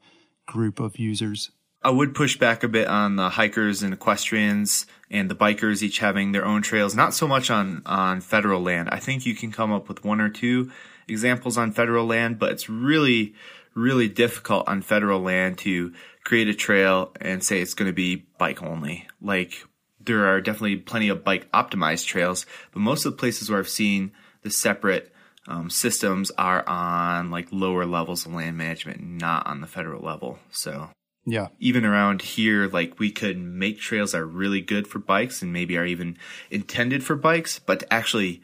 group 0.50 0.80
of 0.80 0.98
users. 0.98 1.50
I 1.82 1.90
would 1.90 2.14
push 2.14 2.36
back 2.36 2.62
a 2.62 2.68
bit 2.68 2.88
on 2.88 3.16
the 3.16 3.30
hikers 3.30 3.82
and 3.82 3.94
equestrians 3.94 4.84
and 5.10 5.30
the 5.30 5.34
bikers 5.34 5.82
each 5.82 5.98
having 5.98 6.32
their 6.32 6.44
own 6.44 6.60
trails. 6.60 6.94
Not 6.94 7.14
so 7.14 7.26
much 7.26 7.50
on, 7.50 7.82
on 7.86 8.20
federal 8.20 8.60
land. 8.60 8.90
I 8.92 8.98
think 8.98 9.24
you 9.24 9.34
can 9.34 9.50
come 9.50 9.72
up 9.72 9.88
with 9.88 10.04
one 10.04 10.20
or 10.20 10.28
two 10.28 10.70
examples 11.08 11.56
on 11.56 11.72
federal 11.72 12.06
land, 12.06 12.38
but 12.38 12.52
it's 12.52 12.68
really, 12.68 13.34
really 13.74 14.08
difficult 14.08 14.68
on 14.68 14.82
federal 14.82 15.20
land 15.20 15.56
to 15.58 15.94
create 16.24 16.48
a 16.48 16.54
trail 16.54 17.12
and 17.20 17.42
say 17.42 17.60
it's 17.60 17.74
going 17.74 17.88
to 17.88 17.94
be 17.94 18.26
bike 18.36 18.62
only. 18.62 19.06
Like 19.22 19.64
there 19.98 20.26
are 20.26 20.40
definitely 20.42 20.76
plenty 20.76 21.08
of 21.08 21.24
bike 21.24 21.50
optimized 21.52 22.06
trails, 22.06 22.44
but 22.72 22.80
most 22.80 23.06
of 23.06 23.12
the 23.12 23.18
places 23.18 23.48
where 23.48 23.58
I've 23.58 23.68
seen 23.68 24.12
the 24.42 24.50
separate 24.50 25.12
um, 25.50 25.68
systems 25.68 26.30
are 26.38 26.66
on 26.68 27.30
like 27.30 27.48
lower 27.50 27.84
levels 27.84 28.24
of 28.24 28.32
land 28.32 28.56
management, 28.56 29.02
not 29.02 29.46
on 29.46 29.60
the 29.60 29.66
federal 29.66 30.02
level. 30.02 30.38
So 30.52 30.90
yeah. 31.26 31.48
Even 31.58 31.84
around 31.84 32.22
here, 32.22 32.66
like 32.68 32.98
we 32.98 33.10
could 33.10 33.38
make 33.38 33.78
trails 33.78 34.12
that 34.12 34.22
are 34.22 34.26
really 34.26 34.62
good 34.62 34.88
for 34.88 34.98
bikes 34.98 35.42
and 35.42 35.52
maybe 35.52 35.76
are 35.76 35.84
even 35.84 36.16
intended 36.50 37.04
for 37.04 37.14
bikes, 37.14 37.58
but 37.58 37.80
to 37.80 37.92
actually 37.92 38.42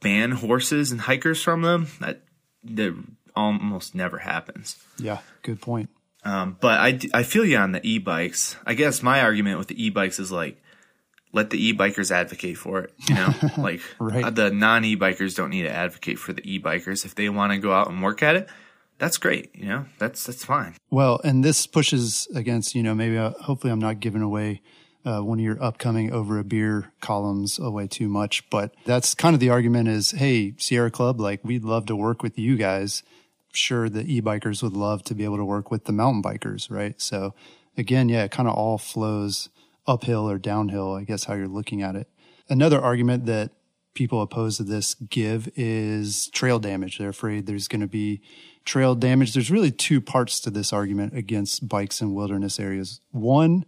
ban 0.00 0.32
horses 0.32 0.92
and 0.92 1.00
hikers 1.00 1.42
from 1.42 1.62
them, 1.62 1.88
that, 2.00 2.22
that 2.64 2.94
almost 3.34 3.94
never 3.94 4.18
happens. 4.18 4.76
Yeah, 4.98 5.18
good 5.42 5.60
point. 5.60 5.88
Um, 6.24 6.58
but 6.60 6.78
I, 6.78 6.98
I 7.14 7.22
feel 7.22 7.44
you 7.44 7.56
on 7.56 7.72
the 7.72 7.80
e-bikes. 7.82 8.56
I 8.66 8.74
guess 8.74 9.02
my 9.02 9.22
argument 9.22 9.58
with 9.58 9.68
the 9.68 9.82
e-bikes 9.82 10.18
is 10.18 10.30
like, 10.30 10.62
let 11.32 11.50
the 11.50 11.62
e-bikers 11.62 12.10
advocate 12.10 12.56
for 12.56 12.80
it. 12.80 12.94
You 13.08 13.14
know, 13.14 13.34
like 13.58 13.80
right. 13.98 14.34
the 14.34 14.50
non 14.50 14.84
e-bikers 14.84 15.36
don't 15.36 15.50
need 15.50 15.62
to 15.62 15.70
advocate 15.70 16.18
for 16.18 16.32
the 16.32 16.42
e-bikers. 16.50 17.04
If 17.04 17.14
they 17.14 17.28
want 17.28 17.52
to 17.52 17.58
go 17.58 17.72
out 17.72 17.90
and 17.90 18.02
work 18.02 18.22
at 18.22 18.36
it, 18.36 18.48
that's 18.98 19.16
great. 19.16 19.54
You 19.54 19.66
know, 19.66 19.86
that's 19.98 20.24
that's 20.24 20.44
fine. 20.44 20.74
Well, 20.90 21.20
and 21.24 21.44
this 21.44 21.66
pushes 21.66 22.28
against 22.34 22.74
you 22.74 22.82
know 22.82 22.94
maybe 22.94 23.16
uh, 23.16 23.30
hopefully 23.30 23.72
I'm 23.72 23.78
not 23.78 24.00
giving 24.00 24.22
away 24.22 24.62
uh, 25.04 25.20
one 25.20 25.38
of 25.38 25.44
your 25.44 25.62
upcoming 25.62 26.12
over 26.12 26.38
a 26.38 26.44
beer 26.44 26.92
columns 27.00 27.58
away 27.58 27.86
too 27.86 28.08
much, 28.08 28.48
but 28.50 28.74
that's 28.84 29.14
kind 29.14 29.34
of 29.34 29.40
the 29.40 29.50
argument 29.50 29.88
is 29.88 30.12
hey 30.12 30.54
Sierra 30.58 30.90
Club 30.90 31.20
like 31.20 31.44
we'd 31.44 31.64
love 31.64 31.86
to 31.86 31.96
work 31.96 32.22
with 32.22 32.38
you 32.38 32.56
guys. 32.56 33.02
Sure, 33.52 33.88
the 33.88 34.02
e-bikers 34.02 34.62
would 34.62 34.74
love 34.74 35.02
to 35.04 35.14
be 35.14 35.24
able 35.24 35.38
to 35.38 35.44
work 35.44 35.70
with 35.70 35.86
the 35.86 35.92
mountain 35.92 36.22
bikers, 36.22 36.70
right? 36.70 37.00
So 37.00 37.34
again, 37.78 38.08
yeah, 38.08 38.24
it 38.24 38.30
kind 38.30 38.48
of 38.48 38.54
all 38.54 38.76
flows 38.76 39.48
uphill 39.88 40.30
or 40.30 40.38
downhill, 40.38 40.94
I 40.94 41.02
guess 41.02 41.24
how 41.24 41.34
you're 41.34 41.48
looking 41.48 41.82
at 41.82 41.96
it. 41.96 42.08
Another 42.48 42.80
argument 42.80 43.26
that 43.26 43.52
people 43.94 44.22
opposed 44.22 44.58
to 44.58 44.62
this 44.62 44.94
give 44.94 45.48
is 45.56 46.28
trail 46.28 46.60
damage. 46.60 46.98
They're 46.98 47.08
afraid 47.08 47.46
there's 47.46 47.66
going 47.66 47.80
to 47.80 47.88
be 47.88 48.20
trail 48.64 48.94
damage. 48.94 49.32
There's 49.32 49.50
really 49.50 49.72
two 49.72 50.00
parts 50.00 50.38
to 50.40 50.50
this 50.50 50.72
argument 50.72 51.16
against 51.16 51.68
bikes 51.68 52.00
in 52.00 52.14
wilderness 52.14 52.60
areas. 52.60 53.00
One 53.10 53.64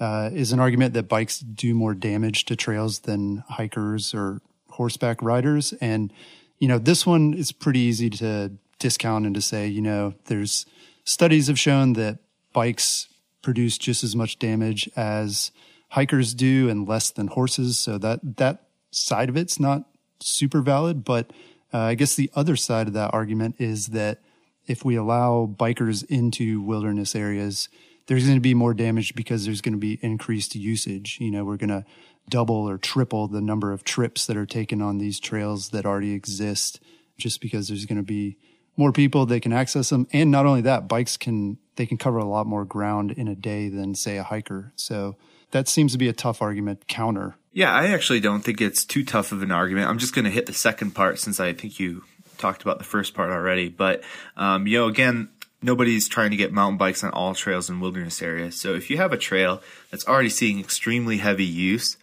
uh, 0.00 0.30
is 0.32 0.52
an 0.52 0.60
argument 0.60 0.94
that 0.94 1.08
bikes 1.08 1.40
do 1.40 1.74
more 1.74 1.94
damage 1.94 2.46
to 2.46 2.56
trails 2.56 3.00
than 3.00 3.44
hikers 3.48 4.14
or 4.14 4.40
horseback 4.70 5.20
riders. 5.22 5.74
And, 5.80 6.12
you 6.58 6.68
know, 6.68 6.78
this 6.78 7.06
one 7.06 7.34
is 7.34 7.52
pretty 7.52 7.80
easy 7.80 8.08
to 8.10 8.52
discount 8.78 9.26
and 9.26 9.34
to 9.34 9.42
say, 9.42 9.66
you 9.66 9.82
know, 9.82 10.14
there's 10.26 10.66
studies 11.04 11.48
have 11.48 11.58
shown 11.58 11.92
that 11.94 12.18
bikes 12.52 13.08
produce 13.44 13.78
just 13.78 14.02
as 14.02 14.16
much 14.16 14.38
damage 14.38 14.90
as 14.96 15.50
hikers 15.90 16.34
do 16.34 16.68
and 16.68 16.88
less 16.88 17.10
than 17.10 17.28
horses. 17.28 17.78
So 17.78 17.98
that, 17.98 18.36
that 18.38 18.64
side 18.90 19.28
of 19.28 19.36
it's 19.36 19.60
not 19.60 19.84
super 20.20 20.60
valid. 20.60 21.04
But 21.04 21.30
uh, 21.72 21.78
I 21.78 21.94
guess 21.94 22.14
the 22.14 22.30
other 22.34 22.56
side 22.56 22.88
of 22.88 22.94
that 22.94 23.14
argument 23.14 23.56
is 23.58 23.88
that 23.88 24.20
if 24.66 24.84
we 24.84 24.96
allow 24.96 25.46
bikers 25.46 26.04
into 26.08 26.62
wilderness 26.62 27.14
areas, 27.14 27.68
there's 28.06 28.24
going 28.24 28.36
to 28.36 28.40
be 28.40 28.54
more 28.54 28.74
damage 28.74 29.14
because 29.14 29.44
there's 29.44 29.60
going 29.60 29.74
to 29.74 29.78
be 29.78 29.98
increased 30.02 30.54
usage. 30.54 31.18
You 31.20 31.30
know, 31.30 31.44
we're 31.44 31.56
going 31.56 31.68
to 31.68 31.84
double 32.28 32.68
or 32.68 32.78
triple 32.78 33.28
the 33.28 33.40
number 33.40 33.72
of 33.72 33.84
trips 33.84 34.26
that 34.26 34.36
are 34.36 34.46
taken 34.46 34.80
on 34.80 34.98
these 34.98 35.20
trails 35.20 35.70
that 35.70 35.86
already 35.86 36.12
exist 36.12 36.80
just 37.18 37.40
because 37.40 37.68
there's 37.68 37.86
going 37.86 37.98
to 37.98 38.02
be 38.02 38.36
more 38.76 38.92
people 38.92 39.26
they 39.26 39.40
can 39.40 39.52
access 39.52 39.90
them. 39.90 40.06
And 40.12 40.30
not 40.30 40.46
only 40.46 40.62
that, 40.62 40.88
bikes 40.88 41.16
can, 41.16 41.58
they 41.76 41.86
can 41.86 41.98
cover 41.98 42.18
a 42.18 42.24
lot 42.24 42.46
more 42.46 42.64
ground 42.64 43.12
in 43.12 43.28
a 43.28 43.34
day 43.34 43.68
than 43.68 43.94
say 43.94 44.16
a 44.16 44.22
hiker. 44.22 44.72
So 44.76 45.16
that 45.50 45.68
seems 45.68 45.92
to 45.92 45.98
be 45.98 46.08
a 46.08 46.12
tough 46.12 46.42
argument 46.42 46.88
counter. 46.88 47.36
Yeah, 47.52 47.72
I 47.72 47.88
actually 47.88 48.20
don't 48.20 48.42
think 48.42 48.60
it's 48.60 48.84
too 48.84 49.04
tough 49.04 49.30
of 49.30 49.42
an 49.42 49.52
argument. 49.52 49.88
I'm 49.88 49.98
just 49.98 50.14
going 50.14 50.24
to 50.24 50.30
hit 50.30 50.46
the 50.46 50.52
second 50.52 50.92
part 50.92 51.20
since 51.20 51.38
I 51.38 51.52
think 51.52 51.78
you 51.78 52.02
talked 52.38 52.62
about 52.62 52.78
the 52.78 52.84
first 52.84 53.14
part 53.14 53.30
already. 53.30 53.68
But, 53.68 54.02
um, 54.36 54.66
you 54.66 54.78
know, 54.78 54.88
again, 54.88 55.28
nobody's 55.62 56.08
trying 56.08 56.30
to 56.30 56.36
get 56.36 56.52
mountain 56.52 56.76
bikes 56.76 57.04
on 57.04 57.10
all 57.10 57.34
trails 57.34 57.70
in 57.70 57.80
wilderness 57.80 58.20
areas. 58.20 58.60
So 58.60 58.74
if 58.74 58.90
you 58.90 58.96
have 58.96 59.12
a 59.12 59.16
trail 59.16 59.62
that's 59.90 60.06
already 60.06 60.28
seeing 60.28 60.58
extremely 60.58 61.18
heavy 61.18 61.44
use, 61.44 61.96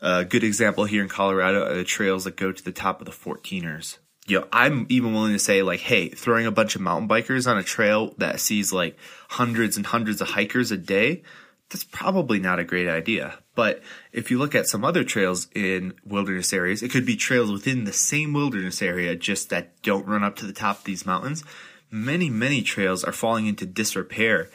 a 0.00 0.24
good 0.24 0.44
example 0.44 0.86
here 0.86 1.02
in 1.02 1.08
Colorado 1.08 1.64
are 1.66 1.74
the 1.74 1.84
trails 1.84 2.24
that 2.24 2.36
go 2.36 2.52
to 2.52 2.64
the 2.64 2.72
top 2.72 3.00
of 3.00 3.06
the 3.06 3.12
14ers. 3.12 3.98
You 4.26 4.40
know, 4.40 4.48
I'm 4.52 4.86
even 4.88 5.14
willing 5.14 5.32
to 5.32 5.38
say 5.38 5.62
like, 5.62 5.80
hey, 5.80 6.08
throwing 6.08 6.46
a 6.46 6.50
bunch 6.50 6.74
of 6.74 6.80
mountain 6.80 7.08
bikers 7.08 7.48
on 7.48 7.58
a 7.58 7.62
trail 7.62 8.14
that 8.18 8.40
sees 8.40 8.72
like 8.72 8.98
hundreds 9.28 9.76
and 9.76 9.86
hundreds 9.86 10.20
of 10.20 10.28
hikers 10.30 10.72
a 10.72 10.76
day, 10.76 11.22
that's 11.70 11.84
probably 11.84 12.38
not 12.38 12.58
a 12.58 12.64
great 12.64 12.88
idea. 12.88 13.38
But 13.54 13.82
if 14.12 14.30
you 14.30 14.38
look 14.38 14.54
at 14.54 14.66
some 14.66 14.84
other 14.84 15.04
trails 15.04 15.48
in 15.54 15.94
wilderness 16.04 16.52
areas, 16.52 16.82
it 16.82 16.90
could 16.90 17.06
be 17.06 17.16
trails 17.16 17.50
within 17.50 17.84
the 17.84 17.92
same 17.92 18.32
wilderness 18.32 18.82
area, 18.82 19.16
just 19.16 19.50
that 19.50 19.80
don't 19.82 20.06
run 20.06 20.22
up 20.22 20.36
to 20.36 20.46
the 20.46 20.52
top 20.52 20.78
of 20.78 20.84
these 20.84 21.06
mountains. 21.06 21.42
Many, 21.90 22.30
many 22.30 22.62
trails 22.62 23.04
are 23.04 23.12
falling 23.12 23.46
into 23.46 23.64
disrepair 23.64 24.50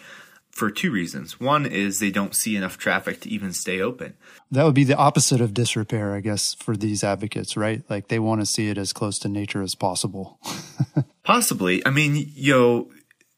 for 0.52 0.70
two 0.70 0.92
reasons. 0.92 1.40
One 1.40 1.66
is 1.66 2.00
they 2.00 2.12
don't 2.12 2.36
see 2.36 2.56
enough 2.56 2.78
traffic 2.78 3.22
to 3.22 3.30
even 3.30 3.54
stay 3.54 3.82
open. 3.82 4.16
That 4.52 4.64
would 4.64 4.76
be 4.76 4.84
the 4.84 4.98
opposite 4.98 5.42
of 5.42 5.54
disrepair, 5.54 6.14
I 6.14 6.20
guess, 6.20 6.54
for 6.56 6.76
these 6.76 7.04
advocates, 7.04 7.56
right? 7.56 7.84
Like 7.90 8.10
they 8.10 8.20
want 8.20 8.42
to 8.42 8.46
see 8.46 8.70
it 8.70 8.78
as 8.78 8.94
close 8.94 9.18
to 9.20 9.30
nature 9.30 9.62
as 9.62 9.76
possible. 9.76 10.40
Possibly. 11.24 11.86
I 11.86 11.90
mean, 11.90 12.16
you 12.36 12.54
know, 12.54 12.92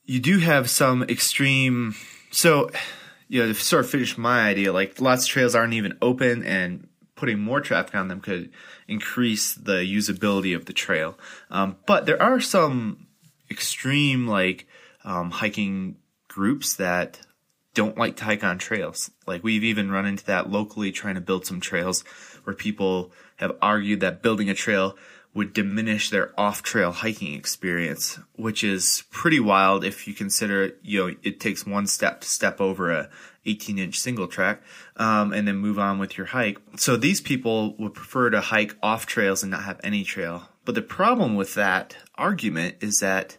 you 0.06 0.20
do 0.20 0.40
have 0.40 0.70
some 0.70 1.04
extreme. 1.04 1.96
So, 2.32 2.72
you 3.28 3.42
know, 3.42 3.48
to 3.48 3.54
sort 3.54 3.86
of 3.86 3.92
finish 3.92 4.18
my 4.18 4.42
idea, 4.42 4.74
like 4.74 5.00
lots 5.00 5.26
of 5.26 5.30
trails 5.30 5.56
aren't 5.56 5.74
even 5.74 5.98
open, 6.02 6.44
and 6.44 6.88
putting 7.16 7.40
more 7.40 7.62
traffic 7.62 7.96
on 7.96 8.08
them 8.08 8.20
could 8.20 8.52
increase 8.88 9.54
the 9.54 9.78
usability 9.78 10.56
of 10.56 10.66
the 10.66 10.74
trail. 10.74 11.18
Um, 11.50 11.78
but 11.86 12.06
there 12.06 12.22
are 12.22 12.42
some 12.42 13.08
extreme, 13.52 14.28
like 14.28 14.68
um, 15.06 15.32
hiking 15.32 15.98
groups 16.34 16.76
that 16.76 17.20
don't 17.74 17.98
like 17.98 18.18
to 18.18 18.24
hike 18.24 18.44
on 18.44 18.58
trails. 18.58 19.12
Like 19.28 19.44
we've 19.44 19.64
even 19.64 19.92
run 19.92 20.06
into 20.06 20.26
that 20.26 20.50
locally 20.50 20.92
trying 20.92 21.16
to 21.16 21.22
build 21.22 21.46
some 21.46 21.60
trails 21.60 22.02
where 22.44 22.56
people 22.56 23.12
have 23.38 23.56
argued 23.62 24.00
that 24.00 24.22
building 24.22 24.50
a 24.50 24.54
trail 24.54 24.96
would 25.36 25.54
diminish 25.54 26.10
their 26.10 26.40
off-trail 26.40 26.92
hiking 26.92 27.34
experience, 27.34 28.20
which 28.36 28.64
is 28.64 29.04
pretty 29.10 29.40
wild 29.40 29.84
if 29.84 30.08
you 30.08 30.14
consider, 30.14 30.74
you 30.84 31.00
know, 31.00 31.16
it 31.24 31.40
takes 31.40 31.66
one 31.66 31.88
step 31.88 32.22
to 32.22 32.28
step 32.28 32.62
over 32.62 32.92
a 32.92 33.10
18 33.46 33.80
inch 33.80 34.00
single 34.00 34.28
track, 34.28 34.62
um, 34.98 35.34
and 35.34 35.48
then 35.48 35.58
move 35.58 35.80
on 35.80 35.98
with 35.98 36.18
your 36.18 36.28
hike. 36.28 36.60
So 36.78 36.96
these 36.96 37.20
people 37.20 37.76
would 37.78 37.96
prefer 37.96 38.30
to 38.30 38.42
hike 38.42 38.76
off 38.84 39.06
trails 39.08 39.42
and 39.42 39.52
not 39.52 39.64
have 39.64 39.80
any 39.84 40.04
trail. 40.04 40.44
But 40.66 40.76
the 40.76 40.82
problem 40.82 41.36
with 41.36 41.56
that 41.56 41.98
argument 42.16 42.76
is 42.82 43.00
that 43.00 43.38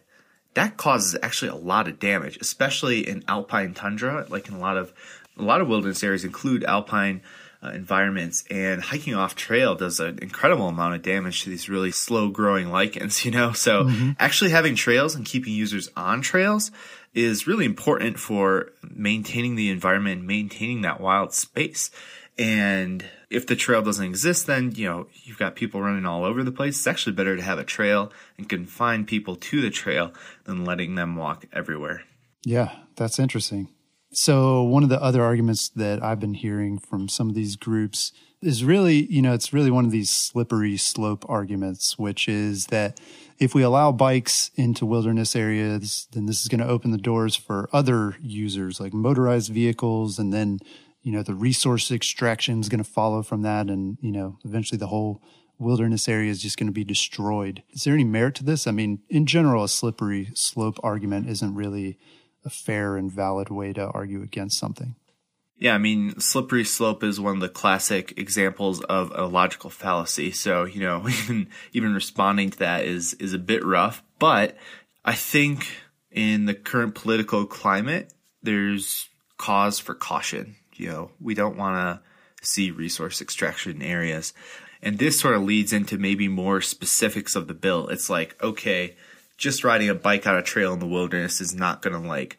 that 0.55 0.77
causes 0.77 1.17
actually 1.21 1.49
a 1.49 1.55
lot 1.55 1.87
of 1.87 1.99
damage, 1.99 2.37
especially 2.41 3.07
in 3.07 3.23
alpine 3.27 3.73
tundra, 3.73 4.25
like 4.29 4.47
in 4.49 4.55
a 4.55 4.59
lot 4.59 4.77
of, 4.77 4.91
a 5.37 5.43
lot 5.43 5.61
of 5.61 5.67
wilderness 5.67 6.03
areas 6.03 6.23
include 6.23 6.63
alpine 6.63 7.21
uh, 7.63 7.69
environments 7.69 8.43
and 8.49 8.81
hiking 8.81 9.15
off 9.15 9.35
trail 9.35 9.75
does 9.75 9.99
an 9.99 10.19
incredible 10.21 10.67
amount 10.67 10.95
of 10.95 11.01
damage 11.01 11.43
to 11.43 11.49
these 11.49 11.69
really 11.69 11.91
slow 11.91 12.29
growing 12.29 12.71
lichens, 12.71 13.25
you 13.25 13.31
know? 13.31 13.51
So 13.51 13.85
mm-hmm. 13.85 14.11
actually 14.19 14.51
having 14.51 14.75
trails 14.75 15.15
and 15.15 15.25
keeping 15.25 15.53
users 15.53 15.89
on 15.95 16.21
trails 16.21 16.71
is 17.13 17.47
really 17.47 17.65
important 17.65 18.19
for 18.19 18.71
maintaining 18.83 19.55
the 19.55 19.69
environment, 19.69 20.23
maintaining 20.23 20.81
that 20.81 20.99
wild 20.99 21.33
space. 21.33 21.89
And 22.37 23.05
if 23.29 23.47
the 23.47 23.55
trail 23.55 23.81
doesn't 23.81 24.05
exist, 24.05 24.45
then, 24.45 24.73
you 24.75 24.85
know, 24.85 25.07
you've 25.23 25.37
got 25.37 25.55
people 25.55 25.81
running 25.81 26.05
all 26.05 26.25
over 26.25 26.43
the 26.43 26.51
place. 26.51 26.77
It's 26.77 26.87
actually 26.87 27.13
better 27.13 27.35
to 27.35 27.41
have 27.41 27.59
a 27.59 27.63
trail 27.63 28.11
and 28.37 28.49
confine 28.49 29.05
people 29.05 29.35
to 29.37 29.61
the 29.61 29.69
trail 29.69 30.11
than 30.43 30.65
letting 30.65 30.95
them 30.95 31.15
walk 31.15 31.45
everywhere. 31.53 32.03
Yeah, 32.43 32.75
that's 32.95 33.19
interesting. 33.19 33.69
So, 34.11 34.63
one 34.63 34.83
of 34.83 34.89
the 34.89 35.01
other 35.01 35.23
arguments 35.23 35.69
that 35.75 36.01
I've 36.01 36.21
been 36.21 36.35
hearing 36.35 36.79
from 36.79 37.09
some 37.09 37.27
of 37.27 37.35
these 37.35 37.57
groups 37.57 38.13
is 38.41 38.63
really, 38.63 39.11
you 39.11 39.21
know, 39.21 39.33
it's 39.33 39.51
really 39.51 39.71
one 39.71 39.83
of 39.83 39.91
these 39.91 40.09
slippery 40.09 40.77
slope 40.77 41.25
arguments, 41.27 41.97
which 41.97 42.29
is 42.29 42.67
that 42.67 42.99
if 43.39 43.53
we 43.53 43.63
allow 43.63 43.91
bikes 43.91 44.51
into 44.55 44.85
wilderness 44.85 45.35
areas, 45.35 46.07
then 46.13 46.27
this 46.27 46.41
is 46.41 46.47
going 46.47 46.61
to 46.61 46.67
open 46.67 46.91
the 46.91 46.97
doors 46.97 47.35
for 47.35 47.67
other 47.73 48.15
users 48.21 48.79
like 48.79 48.93
motorized 48.93 49.51
vehicles. 49.51 50.17
And 50.19 50.31
then, 50.31 50.59
you 51.05 51.11
know, 51.11 51.21
the 51.21 51.35
resource 51.35 51.91
extraction 51.91 52.59
is 52.59 52.67
going 52.67 52.83
to 52.83 52.89
follow 52.89 53.21
from 53.21 53.43
that. 53.43 53.67
And, 53.67 53.99
you 54.01 54.11
know, 54.11 54.39
eventually 54.43 54.79
the 54.79 54.87
whole 54.87 55.21
wilderness 55.59 56.09
area 56.09 56.31
is 56.31 56.41
just 56.41 56.57
going 56.57 56.65
to 56.65 56.73
be 56.73 56.83
destroyed. 56.83 57.61
Is 57.69 57.83
there 57.83 57.93
any 57.93 58.03
merit 58.03 58.33
to 58.35 58.43
this? 58.43 58.65
I 58.65 58.71
mean, 58.71 59.03
in 59.07 59.27
general, 59.27 59.63
a 59.63 59.69
slippery 59.69 60.31
slope 60.33 60.79
argument 60.81 61.29
isn't 61.29 61.53
really 61.53 61.99
a 62.43 62.49
fair 62.49 62.97
and 62.97 63.11
valid 63.11 63.49
way 63.49 63.71
to 63.73 63.87
argue 63.89 64.23
against 64.23 64.57
something. 64.57 64.95
Yeah, 65.57 65.75
I 65.75 65.77
mean, 65.77 66.19
slippery 66.19 66.65
slope 66.65 67.03
is 67.03 67.19
one 67.19 67.35
of 67.35 67.39
the 67.39 67.49
classic 67.49 68.17
examples 68.17 68.81
of 68.81 69.11
a 69.13 69.25
logical 69.27 69.69
fallacy. 69.69 70.31
So, 70.31 70.65
you 70.65 70.81
know, 70.81 71.07
even 71.23 71.49
even 71.71 71.93
responding 71.93 72.49
to 72.49 72.59
that 72.59 72.83
is 72.83 73.13
is 73.13 73.33
a 73.33 73.39
bit 73.39 73.63
rough, 73.63 74.01
but 74.17 74.57
I 75.05 75.13
think 75.13 75.67
in 76.09 76.45
the 76.45 76.55
current 76.55 76.95
political 76.95 77.45
climate, 77.45 78.11
there's 78.41 79.07
cause 79.37 79.79
for 79.79 79.93
caution. 79.93 80.55
You 80.75 80.89
know, 80.89 81.11
we 81.19 81.33
don't 81.33 81.57
want 81.57 81.75
to 81.75 82.47
see 82.47 82.71
resource 82.71 83.21
extraction 83.21 83.81
areas. 83.81 84.33
And 84.81 84.99
this 84.99 85.19
sort 85.19 85.35
of 85.35 85.43
leads 85.43 85.73
into 85.73 85.97
maybe 85.97 86.27
more 86.27 86.61
specifics 86.61 87.35
of 87.35 87.47
the 87.47 87.53
bill. 87.53 87.87
It's 87.87 88.09
like, 88.09 88.41
okay, 88.43 88.95
just 89.37 89.63
riding 89.63 89.89
a 89.89 89.95
bike 89.95 90.27
on 90.27 90.35
a 90.35 90.43
trail 90.43 90.73
in 90.73 90.79
the 90.79 90.87
wilderness 90.87 91.41
is 91.41 91.55
not 91.55 91.81
going 91.81 91.99
to 91.99 92.07
like 92.07 92.37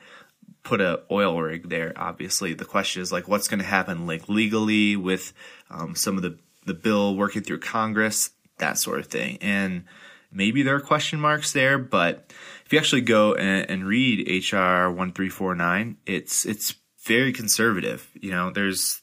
put 0.62 0.80
a 0.80 1.02
oil 1.10 1.40
rig 1.40 1.68
there. 1.68 1.92
Obviously, 1.96 2.54
the 2.54 2.64
question 2.64 3.02
is 3.02 3.12
like, 3.12 3.28
what's 3.28 3.48
going 3.48 3.60
to 3.60 3.66
happen 3.66 4.06
like 4.06 4.28
legally 4.28 4.96
with 4.96 5.32
um, 5.70 5.94
some 5.94 6.16
of 6.16 6.22
the 6.22 6.38
the 6.66 6.74
bill 6.74 7.16
working 7.16 7.42
through 7.42 7.60
Congress, 7.60 8.30
that 8.58 8.76
sort 8.76 8.98
of 8.98 9.06
thing. 9.06 9.38
And 9.40 9.84
maybe 10.32 10.62
there 10.62 10.74
are 10.74 10.80
question 10.80 11.20
marks 11.20 11.52
there, 11.52 11.78
but 11.78 12.32
if 12.64 12.72
you 12.72 12.78
actually 12.78 13.02
go 13.02 13.34
and, 13.34 13.70
and 13.70 13.86
read 13.86 14.28
HR 14.52 14.90
one 14.90 15.12
three 15.12 15.28
four 15.28 15.54
nine, 15.54 15.96
it's 16.06 16.44
it's 16.44 16.74
very 17.06 17.32
conservative. 17.32 18.08
You 18.14 18.32
know, 18.32 18.50
there's 18.50 19.02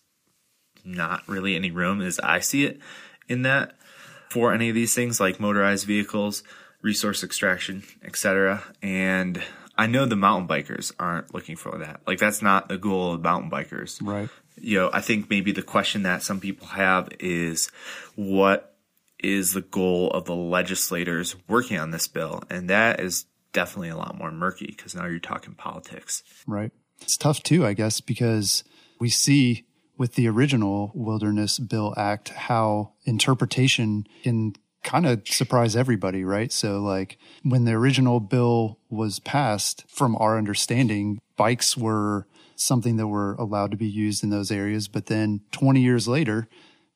not 0.86 1.28
really 1.28 1.56
any 1.56 1.72
room 1.72 2.02
as 2.02 2.20
I 2.20 2.40
see 2.40 2.66
it 2.66 2.80
in 3.28 3.44
that 3.44 3.76
for 4.30 4.54
any 4.54 4.70
of 4.70 4.76
these 4.76 4.94
things 4.94 5.20
like 5.20 5.40
motorized 5.40 5.86
vehicles 5.86 6.44
resource 6.82 7.24
extraction, 7.24 7.84
etc. 8.04 8.62
And 8.82 9.42
I 9.78 9.88
know 9.88 10.06
the 10.06 10.16
mountain 10.16 10.48
bikers 10.48 10.92
aren't 11.00 11.34
looking 11.34 11.56
for 11.56 11.80
that. 11.80 12.02
Like 12.06 12.20
that's 12.20 12.42
not 12.42 12.68
the 12.68 12.78
goal 12.78 13.14
of 13.14 13.22
mountain 13.22 13.50
bikers. 13.50 14.00
Right. 14.02 14.30
You 14.58 14.80
know, 14.80 14.90
I 14.94 15.02
think 15.02 15.30
maybe 15.30 15.52
the 15.52 15.64
question 15.64 16.04
that 16.04 16.22
some 16.22 16.40
people 16.40 16.68
have 16.68 17.10
is 17.20 17.72
what 18.16 18.76
is 19.18 19.54
the 19.54 19.62
goal 19.62 20.12
of 20.12 20.26
the 20.26 20.36
legislators 20.36 21.36
working 21.48 21.80
on 21.80 21.92
this 21.92 22.08
bill? 22.08 22.44
And 22.50 22.70
that 22.70 23.00
is 23.00 23.26
definitely 23.54 23.90
a 23.90 23.98
lot 23.98 24.18
more 24.18 24.32
murky 24.32 24.68
because 24.68 24.94
now 24.94 25.06
you're 25.06 25.20
talking 25.20 25.56
politics. 25.56 26.22
Right. 26.46 26.72
It's 27.02 27.18
tough 27.18 27.44
too, 27.44 27.66
I 27.66 27.74
guess, 27.74 28.02
because 28.02 28.64
we 29.00 29.10
see 29.10 29.66
with 29.98 30.16
the 30.16 30.28
original 30.28 30.92
Wilderness 30.94 31.60
Bill 31.60 31.94
Act 31.98 32.30
how 32.30 32.94
interpretation 33.06 34.08
can 34.24 34.56
kind 34.84 35.06
of 35.06 35.28
surprise 35.28 35.76
everybody, 35.76 36.24
right? 36.24 36.52
So 36.52 36.80
like 36.80 37.18
when 37.44 37.66
the 37.66 37.74
original 37.74 38.20
bill 38.20 38.80
was 38.90 39.20
passed, 39.20 39.86
from 39.88 40.16
our 40.18 40.38
understanding, 40.38 41.20
bikes 41.36 41.78
were 41.78 42.28
something 42.56 42.98
that 42.98 43.08
were 43.08 43.34
allowed 43.36 43.72
to 43.72 43.78
be 43.78 43.88
used 43.88 44.24
in 44.24 44.30
those 44.30 44.52
areas. 44.52 44.88
But 44.88 45.08
then 45.08 45.42
20 45.52 45.82
years 45.82 46.08
later, 46.08 46.48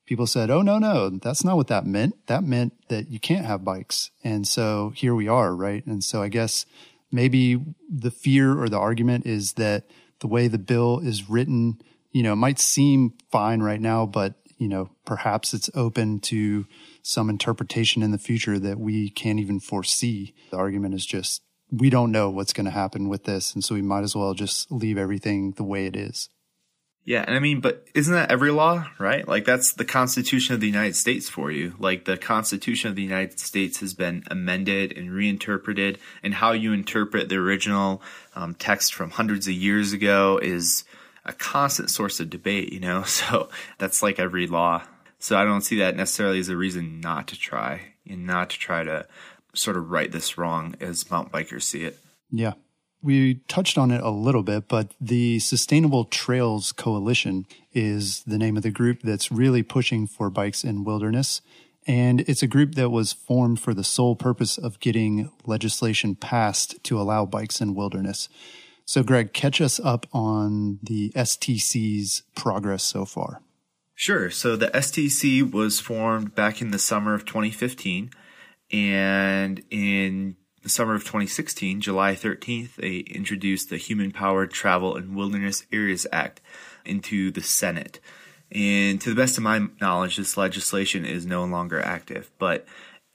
people 0.06 0.26
said, 0.26 0.50
Oh, 0.50 0.62
no, 0.62 0.78
no, 0.78 1.10
that's 1.10 1.44
not 1.44 1.56
what 1.56 1.68
that 1.68 1.86
meant. 1.86 2.26
That 2.26 2.44
meant 2.44 2.74
that 2.88 3.08
you 3.08 3.18
can't 3.18 3.46
have 3.46 3.64
bikes. 3.64 4.10
And 4.22 4.46
so 4.46 4.92
here 4.94 5.14
we 5.14 5.28
are, 5.28 5.54
right? 5.54 5.84
And 5.86 6.02
so 6.02 6.22
I 6.22 6.28
guess 6.28 6.66
maybe 7.10 7.60
the 7.88 8.10
fear 8.10 8.60
or 8.60 8.68
the 8.68 8.78
argument 8.78 9.26
is 9.26 9.54
that 9.54 9.84
the 10.20 10.26
way 10.26 10.48
the 10.48 10.58
bill 10.58 10.98
is 10.98 11.28
written, 11.28 11.80
you 12.10 12.22
know, 12.22 12.34
might 12.34 12.58
seem 12.58 13.14
fine 13.30 13.60
right 13.60 13.80
now, 13.80 14.06
but 14.06 14.34
you 14.58 14.68
know, 14.68 14.90
perhaps 15.04 15.54
it's 15.54 15.70
open 15.74 16.18
to 16.18 16.66
some 17.02 17.30
interpretation 17.30 18.02
in 18.02 18.10
the 18.10 18.18
future 18.18 18.58
that 18.58 18.78
we 18.78 19.08
can't 19.08 19.38
even 19.38 19.60
foresee. 19.60 20.34
The 20.50 20.56
argument 20.56 20.94
is 20.94 21.06
just, 21.06 21.42
we 21.70 21.90
don't 21.90 22.10
know 22.10 22.28
what's 22.28 22.52
going 22.52 22.64
to 22.64 22.72
happen 22.72 23.08
with 23.08 23.24
this. 23.24 23.54
And 23.54 23.64
so 23.64 23.76
we 23.76 23.82
might 23.82 24.02
as 24.02 24.16
well 24.16 24.34
just 24.34 24.70
leave 24.70 24.98
everything 24.98 25.52
the 25.52 25.64
way 25.64 25.86
it 25.86 25.96
is. 25.96 26.28
Yeah, 27.08 27.24
and 27.26 27.34
I 27.34 27.38
mean, 27.38 27.62
but 27.62 27.88
isn't 27.94 28.12
that 28.12 28.30
every 28.30 28.50
law, 28.50 28.86
right? 28.98 29.26
Like 29.26 29.46
that's 29.46 29.72
the 29.72 29.86
Constitution 29.86 30.54
of 30.54 30.60
the 30.60 30.66
United 30.66 30.94
States 30.94 31.26
for 31.26 31.50
you. 31.50 31.74
Like 31.78 32.04
the 32.04 32.18
Constitution 32.18 32.90
of 32.90 32.96
the 32.96 33.02
United 33.02 33.40
States 33.40 33.80
has 33.80 33.94
been 33.94 34.24
amended 34.26 34.94
and 34.94 35.10
reinterpreted, 35.10 35.98
and 36.22 36.34
how 36.34 36.52
you 36.52 36.74
interpret 36.74 37.30
the 37.30 37.36
original 37.36 38.02
um, 38.36 38.54
text 38.54 38.92
from 38.92 39.08
hundreds 39.08 39.48
of 39.48 39.54
years 39.54 39.94
ago 39.94 40.38
is 40.42 40.84
a 41.24 41.32
constant 41.32 41.88
source 41.88 42.20
of 42.20 42.28
debate. 42.28 42.74
You 42.74 42.80
know, 42.80 43.02
so 43.04 43.48
that's 43.78 44.02
like 44.02 44.18
every 44.18 44.46
law. 44.46 44.82
So 45.18 45.38
I 45.38 45.46
don't 45.46 45.62
see 45.62 45.78
that 45.78 45.96
necessarily 45.96 46.40
as 46.40 46.50
a 46.50 46.58
reason 46.58 47.00
not 47.00 47.26
to 47.28 47.38
try 47.38 47.94
and 48.06 48.26
not 48.26 48.50
to 48.50 48.58
try 48.58 48.84
to 48.84 49.06
sort 49.54 49.78
of 49.78 49.90
right 49.90 50.12
this 50.12 50.36
wrong 50.36 50.74
as 50.78 51.10
mountain 51.10 51.32
bikers 51.32 51.62
see 51.62 51.84
it. 51.84 51.98
Yeah. 52.30 52.52
We 53.02 53.36
touched 53.46 53.78
on 53.78 53.90
it 53.90 54.02
a 54.02 54.10
little 54.10 54.42
bit, 54.42 54.68
but 54.68 54.92
the 55.00 55.38
Sustainable 55.38 56.04
Trails 56.04 56.72
Coalition 56.72 57.46
is 57.72 58.24
the 58.24 58.38
name 58.38 58.56
of 58.56 58.62
the 58.62 58.70
group 58.70 59.02
that's 59.02 59.30
really 59.30 59.62
pushing 59.62 60.06
for 60.06 60.30
bikes 60.30 60.64
in 60.64 60.84
wilderness. 60.84 61.40
And 61.86 62.20
it's 62.22 62.42
a 62.42 62.48
group 62.48 62.74
that 62.74 62.90
was 62.90 63.12
formed 63.12 63.60
for 63.60 63.72
the 63.72 63.84
sole 63.84 64.16
purpose 64.16 64.58
of 64.58 64.80
getting 64.80 65.30
legislation 65.46 66.16
passed 66.16 66.82
to 66.84 67.00
allow 67.00 67.24
bikes 67.24 67.60
in 67.60 67.74
wilderness. 67.74 68.28
So, 68.84 69.02
Greg, 69.02 69.32
catch 69.32 69.60
us 69.60 69.78
up 69.78 70.06
on 70.12 70.80
the 70.82 71.10
STC's 71.14 72.22
progress 72.34 72.82
so 72.82 73.04
far. 73.04 73.42
Sure. 73.94 74.30
So 74.30 74.54
the 74.54 74.68
STC 74.68 75.50
was 75.50 75.80
formed 75.80 76.34
back 76.34 76.60
in 76.60 76.70
the 76.70 76.78
summer 76.78 77.14
of 77.14 77.24
2015. 77.24 78.10
And 78.70 79.62
in 79.70 80.36
the 80.62 80.68
summer 80.68 80.94
of 80.94 81.02
2016, 81.02 81.80
July 81.80 82.14
13th, 82.14 82.76
they 82.76 82.98
introduced 82.98 83.70
the 83.70 83.76
Human 83.76 84.10
Powered 84.12 84.52
Travel 84.52 84.96
and 84.96 85.16
Wilderness 85.16 85.64
Areas 85.72 86.06
Act 86.12 86.40
into 86.84 87.30
the 87.30 87.42
Senate. 87.42 88.00
And 88.50 89.00
to 89.00 89.10
the 89.10 89.16
best 89.16 89.36
of 89.36 89.44
my 89.44 89.66
knowledge, 89.80 90.16
this 90.16 90.36
legislation 90.36 91.04
is 91.04 91.26
no 91.26 91.44
longer 91.44 91.80
active. 91.80 92.30
But 92.38 92.66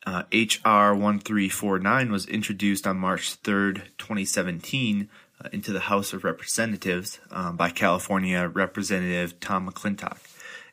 Uh, 0.06 0.23
HR 0.34 0.93
1349 0.93 2.12
was 2.12 2.25
introduced 2.25 2.86
on 2.86 2.97
March 2.97 3.41
3rd, 3.41 3.84
2017, 3.97 5.08
uh, 5.39 5.47
into 5.53 5.71
the 5.71 5.79
House 5.88 6.12
of 6.12 6.25
Representatives 6.25 7.21
um, 7.32 7.56
by 7.56 7.69
California 7.69 8.49
Representative 8.49 9.39
Tom 9.39 9.69
McClintock. 9.69 10.17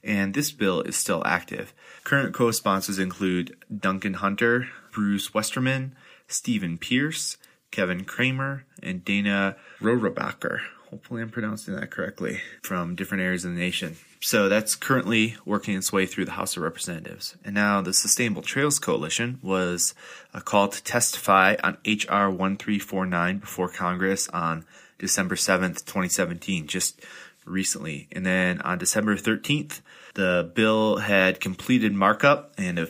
And 0.02 0.34
this 0.34 0.50
bill 0.50 0.80
is 0.80 0.96
still 0.96 1.22
active. 1.24 1.72
Current 2.02 2.34
co 2.34 2.50
sponsors 2.50 2.98
include 2.98 3.56
Duncan 3.70 4.14
Hunter, 4.14 4.68
Bruce 4.90 5.32
Westerman, 5.32 5.94
Stephen 6.30 6.78
Pearce, 6.78 7.36
Kevin 7.70 8.04
Cramer, 8.04 8.64
and 8.82 9.04
Dana 9.04 9.56
Rohrabacher. 9.80 10.60
Hopefully, 10.90 11.22
I'm 11.22 11.30
pronouncing 11.30 11.76
that 11.76 11.90
correctly 11.90 12.40
from 12.62 12.96
different 12.96 13.22
areas 13.22 13.44
of 13.44 13.52
the 13.52 13.58
nation. 13.58 13.96
So 14.20 14.48
that's 14.48 14.74
currently 14.74 15.36
working 15.44 15.76
its 15.76 15.92
way 15.92 16.04
through 16.04 16.24
the 16.24 16.32
House 16.32 16.56
of 16.56 16.62
Representatives. 16.62 17.36
And 17.44 17.54
now 17.54 17.80
the 17.80 17.92
Sustainable 17.92 18.42
Trails 18.42 18.78
Coalition 18.78 19.38
was 19.40 19.94
uh, 20.34 20.40
called 20.40 20.72
to 20.72 20.82
testify 20.82 21.56
on 21.62 21.78
H.R. 21.84 22.28
1349 22.28 23.38
before 23.38 23.68
Congress 23.68 24.28
on 24.28 24.64
December 24.98 25.36
7th, 25.36 25.84
2017, 25.86 26.66
just 26.66 27.00
recently. 27.46 28.08
And 28.12 28.26
then 28.26 28.60
on 28.62 28.78
December 28.78 29.16
13th, 29.16 29.80
the 30.14 30.50
bill 30.54 30.98
had 30.98 31.40
completed 31.40 31.94
markup 31.94 32.52
and 32.58 32.78
a 32.78 32.88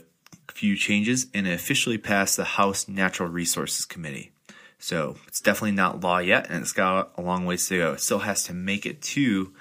few 0.60 0.76
changes 0.76 1.26
and 1.32 1.46
it 1.46 1.54
officially 1.54 1.96
passed 1.96 2.36
the 2.36 2.44
House 2.44 2.86
Natural 2.86 3.30
Resources 3.30 3.86
Committee. 3.86 4.30
So 4.78 5.16
it's 5.26 5.40
definitely 5.40 5.72
not 5.72 6.00
law 6.00 6.18
yet, 6.18 6.50
and 6.50 6.60
it's 6.60 6.72
got 6.72 7.12
a 7.16 7.22
long 7.22 7.46
ways 7.46 7.66
to 7.68 7.78
go. 7.78 7.92
It 7.94 8.00
still 8.00 8.18
has 8.18 8.44
to 8.44 8.52
make 8.52 8.84
it 8.84 9.00
to 9.14 9.54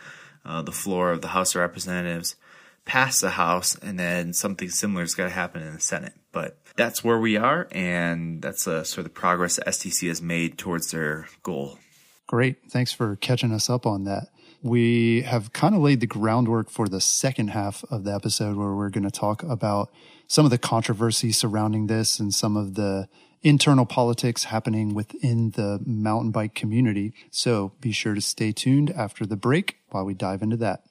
uh, 0.43 0.62
the 0.62 0.73
floor 0.73 1.12
of 1.12 1.21
the 1.21 1.29
House 1.29 1.55
of 1.55 1.62
Representatives, 1.62 2.35
pass 2.83 3.21
the 3.21 3.29
House, 3.29 3.77
and 3.77 3.97
then 3.97 4.33
something 4.33 4.69
similar 4.69 5.03
has 5.03 5.15
got 5.15 5.23
to 5.23 5.29
happen 5.29 5.62
in 5.62 5.73
the 5.73 5.79
Senate. 5.79 6.15
But 6.33 6.57
that's 6.75 7.01
where 7.01 7.17
we 7.17 7.38
are, 7.38 7.69
and 7.71 8.41
that's 8.41 8.67
uh, 8.67 8.83
sort 8.83 8.99
of 8.99 9.13
the 9.13 9.19
progress 9.19 9.55
the 9.55 9.63
STC 9.63 10.09
has 10.09 10.21
made 10.21 10.57
towards 10.57 10.91
their 10.91 11.29
goal. 11.43 11.79
Great. 12.27 12.57
Thanks 12.69 12.91
for 12.91 13.15
catching 13.15 13.53
us 13.53 13.69
up 13.69 13.85
on 13.85 14.03
that. 14.03 14.27
We 14.61 15.21
have 15.21 15.53
kind 15.53 15.73
of 15.73 15.81
laid 15.81 16.01
the 16.01 16.07
groundwork 16.07 16.69
for 16.69 16.89
the 16.89 16.99
second 16.99 17.49
half 17.49 17.85
of 17.89 18.03
the 18.03 18.13
episode 18.13 18.57
where 18.57 18.73
we're 18.75 18.89
going 18.89 19.05
to 19.05 19.11
talk 19.11 19.41
about 19.43 19.89
some 20.27 20.45
of 20.45 20.51
the 20.51 20.57
controversy 20.57 21.31
surrounding 21.31 21.87
this 21.87 22.19
and 22.19 22.33
some 22.33 22.57
of 22.57 22.75
the 22.75 23.07
internal 23.41 23.85
politics 23.85 24.45
happening 24.45 24.93
within 24.93 25.51
the 25.51 25.79
mountain 25.85 26.31
bike 26.31 26.55
community. 26.55 27.13
So 27.31 27.71
be 27.79 27.93
sure 27.93 28.13
to 28.13 28.21
stay 28.21 28.51
tuned 28.51 28.91
after 28.91 29.25
the 29.25 29.37
break 29.37 29.77
while 29.91 30.03
we 30.03 30.13
dive 30.13 30.41
into 30.41 30.57
that. 30.57 30.83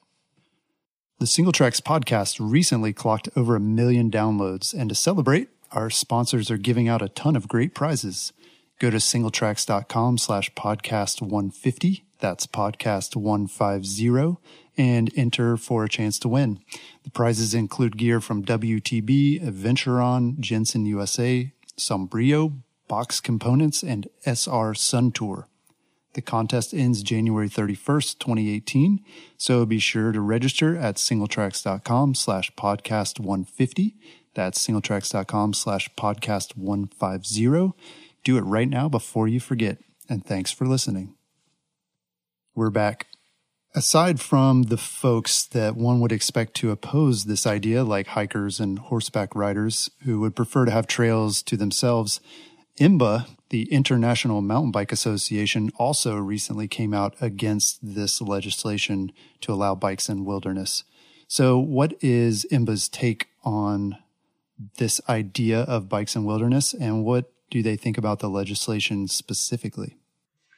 The 1.19 1.25
Singletracks 1.25 1.81
podcast 1.81 2.37
recently 2.39 2.93
clocked 2.93 3.29
over 3.35 3.55
a 3.55 3.59
million 3.59 4.09
downloads, 4.09 4.73
and 4.73 4.89
to 4.89 4.95
celebrate, 4.95 5.49
our 5.71 5.89
sponsors 5.89 6.49
are 6.49 6.57
giving 6.57 6.87
out 6.87 7.01
a 7.01 7.09
ton 7.09 7.35
of 7.35 7.47
great 7.47 7.75
prizes. 7.75 8.33
Go 8.79 8.89
to 8.89 8.97
singletracks.com 8.97 10.17
slash 10.17 10.53
podcast 10.53 11.21
150. 11.21 12.05
That's 12.19 12.47
podcast 12.47 13.15
150 13.15 14.37
and 14.77 15.11
enter 15.17 15.57
for 15.57 15.83
a 15.83 15.89
chance 15.89 16.17
to 16.19 16.29
win. 16.29 16.59
The 17.03 17.09
prizes 17.09 17.53
include 17.53 17.97
gear 17.97 18.21
from 18.21 18.45
WTB, 18.45 19.43
Adventuron, 19.43 20.39
Jensen 20.39 20.85
USA, 20.85 21.51
Sombrio, 21.77 22.61
Box 22.87 23.19
Components, 23.19 23.83
and 23.83 24.07
SR 24.25 24.73
Suntour. 24.73 25.45
The 26.13 26.21
contest 26.21 26.73
ends 26.73 27.03
January 27.03 27.49
31st, 27.49 28.17
2018, 28.19 29.03
so 29.37 29.65
be 29.65 29.79
sure 29.79 30.11
to 30.11 30.21
register 30.21 30.75
at 30.75 30.95
singletracks.com 30.95 32.15
slash 32.15 32.51
podcast 32.55 33.19
150. 33.19 33.95
That's 34.33 34.65
singletracks.com 34.65 35.53
slash 35.53 35.89
podcast 35.95 36.57
150. 36.57 37.73
Do 38.23 38.37
it 38.37 38.41
right 38.41 38.69
now 38.69 38.89
before 38.89 39.27
you 39.27 39.39
forget, 39.39 39.77
and 40.09 40.25
thanks 40.25 40.51
for 40.51 40.65
listening. 40.65 41.15
We're 42.53 42.69
back. 42.69 43.07
Aside 43.75 44.19
from 44.19 44.63
the 44.63 44.77
folks 44.77 45.45
that 45.45 45.75
one 45.75 45.99
would 45.99 46.11
expect 46.11 46.55
to 46.55 46.71
oppose 46.71 47.25
this 47.25 47.45
idea, 47.45 47.83
like 47.83 48.07
hikers 48.07 48.59
and 48.59 48.79
horseback 48.79 49.35
riders 49.35 49.91
who 50.03 50.19
would 50.21 50.35
prefer 50.35 50.65
to 50.65 50.71
have 50.71 50.87
trails 50.87 51.43
to 51.43 51.55
themselves, 51.55 52.19
IMBA, 52.79 53.27
the 53.49 53.71
International 53.71 54.41
Mountain 54.41 54.71
Bike 54.71 54.91
Association, 54.91 55.71
also 55.77 56.15
recently 56.15 56.67
came 56.67 56.93
out 56.93 57.15
against 57.21 57.79
this 57.81 58.21
legislation 58.21 59.11
to 59.41 59.53
allow 59.53 59.75
bikes 59.75 60.09
in 60.09 60.25
wilderness. 60.25 60.83
So, 61.27 61.59
what 61.59 61.93
is 62.01 62.47
IMBA's 62.51 62.89
take 62.89 63.27
on 63.43 63.97
this 64.77 64.99
idea 65.07 65.61
of 65.61 65.89
bikes 65.89 66.15
in 66.15 66.25
wilderness, 66.25 66.73
and 66.73 67.05
what 67.05 67.31
do 67.49 67.63
they 67.63 67.75
think 67.75 67.97
about 67.97 68.19
the 68.19 68.29
legislation 68.29 69.07
specifically? 69.07 69.97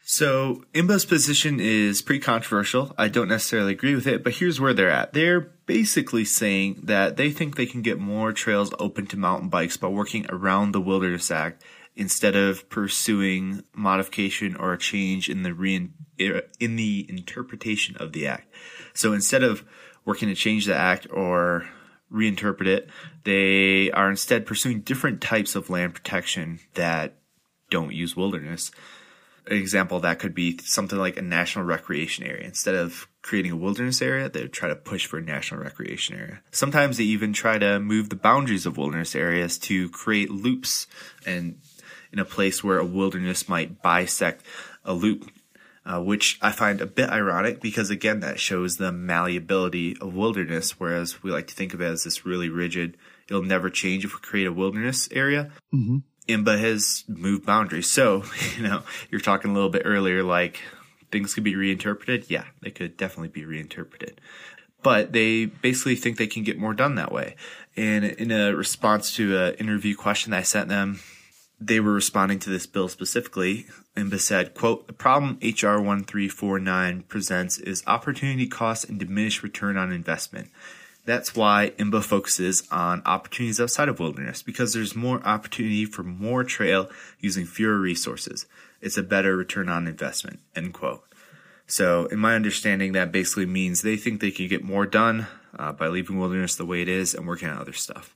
So 0.04 0.66
IMBA's 0.74 1.06
position 1.06 1.60
is 1.60 2.02
pretty 2.02 2.20
controversial. 2.20 2.94
I 2.98 3.08
don't 3.08 3.30
necessarily 3.30 3.72
agree 3.72 3.96
with 3.96 4.08
it, 4.08 4.24
but 4.24 4.34
here's 4.34 4.60
where 4.60 4.74
they're 4.74 4.92
at. 4.92 5.14
They're 5.14 5.40
basically 5.40 6.26
saying 6.26 6.82
that 6.84 7.16
they 7.16 7.32
think 7.32 7.56
they 7.56 7.66
can 7.66 7.82
get 7.82 8.00
more 8.00 8.34
trails 8.34 8.74
open 8.78 9.08
to 9.08 9.18
mountain 9.18 9.48
bikes 9.48 9.78
by 9.78 9.88
working 9.88 10.26
around 10.30 10.74
the 10.74 10.82
Wilderness 10.82 11.32
Act 11.32 11.64
instead 11.96 12.36
of 12.36 12.68
pursuing 12.70 13.64
modification 13.74 14.56
or 14.56 14.74
a 14.74 14.78
change 14.78 15.30
in 15.30 15.44
the 15.44 15.54
re- 15.54 15.90
er, 16.20 16.42
in 16.60 16.76
the 16.76 17.06
interpretation 17.08 17.96
of 17.98 18.12
the 18.12 18.28
act. 18.28 18.54
So 18.94 19.14
instead 19.14 19.44
of 19.44 19.64
working 20.04 20.30
to 20.30 20.36
change 20.36 20.66
the 20.66 20.76
act 20.76 21.08
or 21.12 21.70
reinterpret 22.12 22.68
it, 22.68 22.90
they 23.24 23.90
are 23.92 24.10
instead 24.10 24.46
pursuing 24.46 24.82
different 24.82 25.22
types 25.22 25.56
of 25.56 25.70
land 25.70 25.94
protection 25.94 26.60
that 26.74 27.16
don't 27.70 27.94
use 27.94 28.16
wilderness 28.16 28.72
An 29.48 29.58
example 29.58 30.00
that 30.02 30.20
could 30.20 30.36
be 30.36 30.60
something 30.64 31.00
like 31.00 31.18
a 31.18 31.22
national 31.22 31.66
recreation 31.66 32.26
area. 32.26 32.46
Instead 32.46 32.76
of 32.76 33.08
creating 33.24 33.52
a 33.52 33.56
wilderness 33.56 34.02
area, 34.02 34.30
they 34.30 34.48
try 34.48 34.70
to 34.70 34.76
push 34.76 35.08
for 35.08 35.18
a 35.18 35.22
national 35.22 35.62
recreation 35.62 36.16
area. 36.16 36.42
Sometimes 36.52 36.98
they 36.98 37.06
even 37.06 37.34
try 37.34 37.58
to 37.58 37.80
move 37.80 38.10
the 38.10 38.16
boundaries 38.16 38.66
of 38.68 38.78
wilderness 38.78 39.16
areas 39.16 39.58
to 39.60 39.90
create 39.90 40.30
loops 40.30 40.86
and 41.26 41.60
in 42.12 42.20
a 42.20 42.26
place 42.26 42.64
where 42.64 42.78
a 42.78 42.86
wilderness 42.86 43.50
might 43.50 43.82
bisect 43.82 44.46
a 44.86 44.94
loop. 44.94 45.32
Uh, 45.84 46.00
which 46.00 46.38
I 46.44 46.52
find 46.52 46.80
a 46.80 46.86
bit 46.86 47.10
ironic 47.10 47.60
because 47.60 47.90
again 47.90 48.20
that 48.20 48.40
shows 48.40 48.78
the 48.78 48.92
malleability 48.92 49.98
of 50.00 50.14
wilderness, 50.14 50.80
whereas 50.80 51.24
we 51.24 51.32
like 51.32 51.48
to 51.48 51.56
think 51.56 51.74
of 51.74 51.82
it 51.82 51.86
as 51.86 52.04
this 52.04 52.24
really 52.24 52.50
rigid. 52.50 52.98
It'll 53.28 53.42
never 53.42 53.72
change 53.72 54.06
if 54.06 54.14
we 54.14 54.20
create 54.20 54.46
a 54.46 54.54
wilderness 54.54 55.10
area. 55.12 55.50
Mm-hmm. 55.74 55.98
IMBA 56.28 56.60
has 56.60 57.04
moved 57.08 57.46
boundaries. 57.46 57.90
So, 57.90 58.24
you 58.58 58.64
know, 58.64 58.84
you're 59.10 59.22
talking 59.22 59.52
a 59.52 59.54
little 59.54 59.70
bit 59.70 59.84
earlier, 59.86 60.24
like 60.24 60.62
things 61.12 61.34
could 61.34 61.44
be 61.44 61.56
reinterpreted. 61.56 62.26
Yeah, 62.30 62.46
they 62.62 62.72
could 62.72 62.98
definitely 62.98 63.30
be 63.30 63.46
reinterpreted. 63.46 64.22
But 64.84 65.12
they 65.12 65.46
basically 65.46 65.96
think 65.96 66.18
they 66.18 66.28
can 66.28 66.44
get 66.44 66.58
more 66.58 66.74
done 66.74 66.96
that 66.96 67.12
way. 67.12 67.36
And 67.78 68.04
in 68.04 68.32
a 68.32 68.56
response 68.56 69.16
to 69.16 69.38
an 69.38 69.54
interview 69.56 69.96
question 69.96 70.32
that 70.32 70.40
I 70.40 70.44
sent 70.44 70.70
them, 70.70 71.00
they 71.60 71.80
were 71.80 71.94
responding 71.94 72.40
to 72.40 72.50
this 72.50 72.66
bill 72.66 72.88
specifically. 72.88 73.68
IMBA 73.96 74.20
said, 74.20 74.54
quote, 74.54 74.88
the 74.88 74.94
problem 74.94 75.38
HR 75.42 75.80
1349 75.80 77.04
presents 77.04 77.58
is 77.58 77.84
opportunity 77.86 78.48
cost 78.48 78.88
and 78.88 78.98
diminished 78.98 79.44
return 79.44 79.78
on 79.78 79.92
investment. 79.92 80.50
That's 81.06 81.36
why 81.36 81.74
IMBA 81.78 82.04
focuses 82.04 82.64
on 82.72 83.02
opportunities 83.06 83.60
outside 83.60 83.90
of 83.90 84.00
wilderness 84.00 84.44
because 84.44 84.74
there's 84.74 84.96
more 84.96 85.22
opportunity 85.26 85.86
for 85.86 86.04
more 86.04 86.44
trail 86.44 86.90
using 87.20 87.46
fewer 87.46 87.80
resources. 87.80 88.46
It's 88.82 88.98
a 88.98 89.04
better 89.04 89.36
return 89.36 89.68
on 89.68 89.88
investment. 89.88 90.40
End 90.56 90.74
quote. 90.74 91.04
So, 91.68 92.06
in 92.08 92.20
my 92.20 92.36
understanding, 92.36 92.92
that 92.94 93.12
basically 93.12 93.46
means 93.46 93.82
they 93.82 93.96
think 93.96 94.20
they 94.20 94.32
can 94.32 94.48
get 94.48 94.64
more 94.64 94.86
done 94.86 95.28
uh, 95.58 95.72
by 95.72 95.88
leaving 95.88 96.20
wilderness 96.20 96.56
the 96.56 96.66
way 96.66 96.82
it 96.82 96.90
is 96.90 97.14
and 97.14 97.26
working 97.26 97.48
on 97.48 97.58
other 97.58 97.74
stuff. 97.74 98.16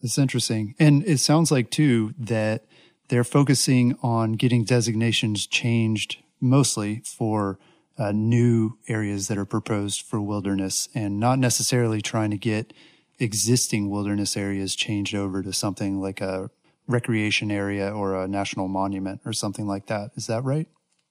That's 0.00 0.16
interesting. 0.16 0.74
And 0.78 1.04
it 1.04 1.18
sounds 1.18 1.50
like, 1.52 1.70
too, 1.70 2.14
that 2.18 2.64
they're 3.08 3.24
focusing 3.24 3.98
on 4.02 4.32
getting 4.32 4.64
designations 4.64 5.46
changed 5.46 6.18
mostly 6.40 7.02
for 7.04 7.58
uh, 7.96 8.12
new 8.12 8.76
areas 8.88 9.28
that 9.28 9.38
are 9.38 9.44
proposed 9.44 10.02
for 10.02 10.20
wilderness 10.20 10.88
and 10.94 11.20
not 11.20 11.38
necessarily 11.38 12.02
trying 12.02 12.30
to 12.30 12.36
get 12.36 12.72
existing 13.18 13.88
wilderness 13.88 14.36
areas 14.36 14.74
changed 14.74 15.14
over 15.14 15.42
to 15.42 15.52
something 15.52 16.00
like 16.00 16.20
a 16.20 16.50
recreation 16.86 17.50
area 17.50 17.90
or 17.90 18.20
a 18.20 18.28
national 18.28 18.68
monument 18.68 19.20
or 19.24 19.32
something 19.32 19.66
like 19.66 19.86
that. 19.86 20.10
Is 20.16 20.26
that 20.26 20.42
right? 20.42 20.68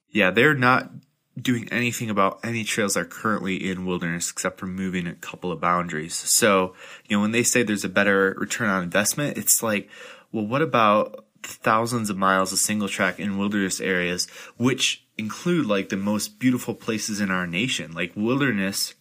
Yeah, 0.10 0.32
they're 0.32 0.54
not 0.54 0.92
doing 1.42 1.68
anything 1.72 2.10
about 2.10 2.40
any 2.44 2.64
trails 2.64 2.94
that 2.94 3.00
are 3.00 3.06
currently 3.06 3.70
in 3.70 3.86
wilderness 3.86 4.30
except 4.30 4.60
for 4.60 4.68
moving 4.68 5.08
a 5.08 5.16
couple 5.16 5.52
of 5.52 5.60
boundaries. 5.60 6.14
So, 6.14 6.76
you 7.08 7.18
know, 7.18 7.22
when 7.22 7.32
they 7.32 7.44
say 7.44 7.64
there's 7.64 7.84
a 7.84 7.90
better 7.90 8.36
return 8.38 8.70
on 8.70 8.84
investment, 8.84 9.38
it's 9.38 9.64
like, 9.64 9.90
well, 10.32 10.46
what 10.46 10.62
about 10.62 11.23
thousands 11.46 12.10
of 12.10 12.18
miles 12.18 12.52
of 12.52 12.60
single 12.60 12.88
track 12.88 13.20
in 13.20 13.38
wilderness 13.38 13.80
areas, 13.80 14.28
which 14.58 15.06
include 15.18 15.66
like 15.66 15.90
the 15.90 15.98
most 15.98 16.40
beautiful 16.40 16.74
places 16.74 17.22
in 17.22 17.32
our 17.32 17.48
nation. 17.48 17.94
Like 17.94 18.14
wilderness 18.16 18.94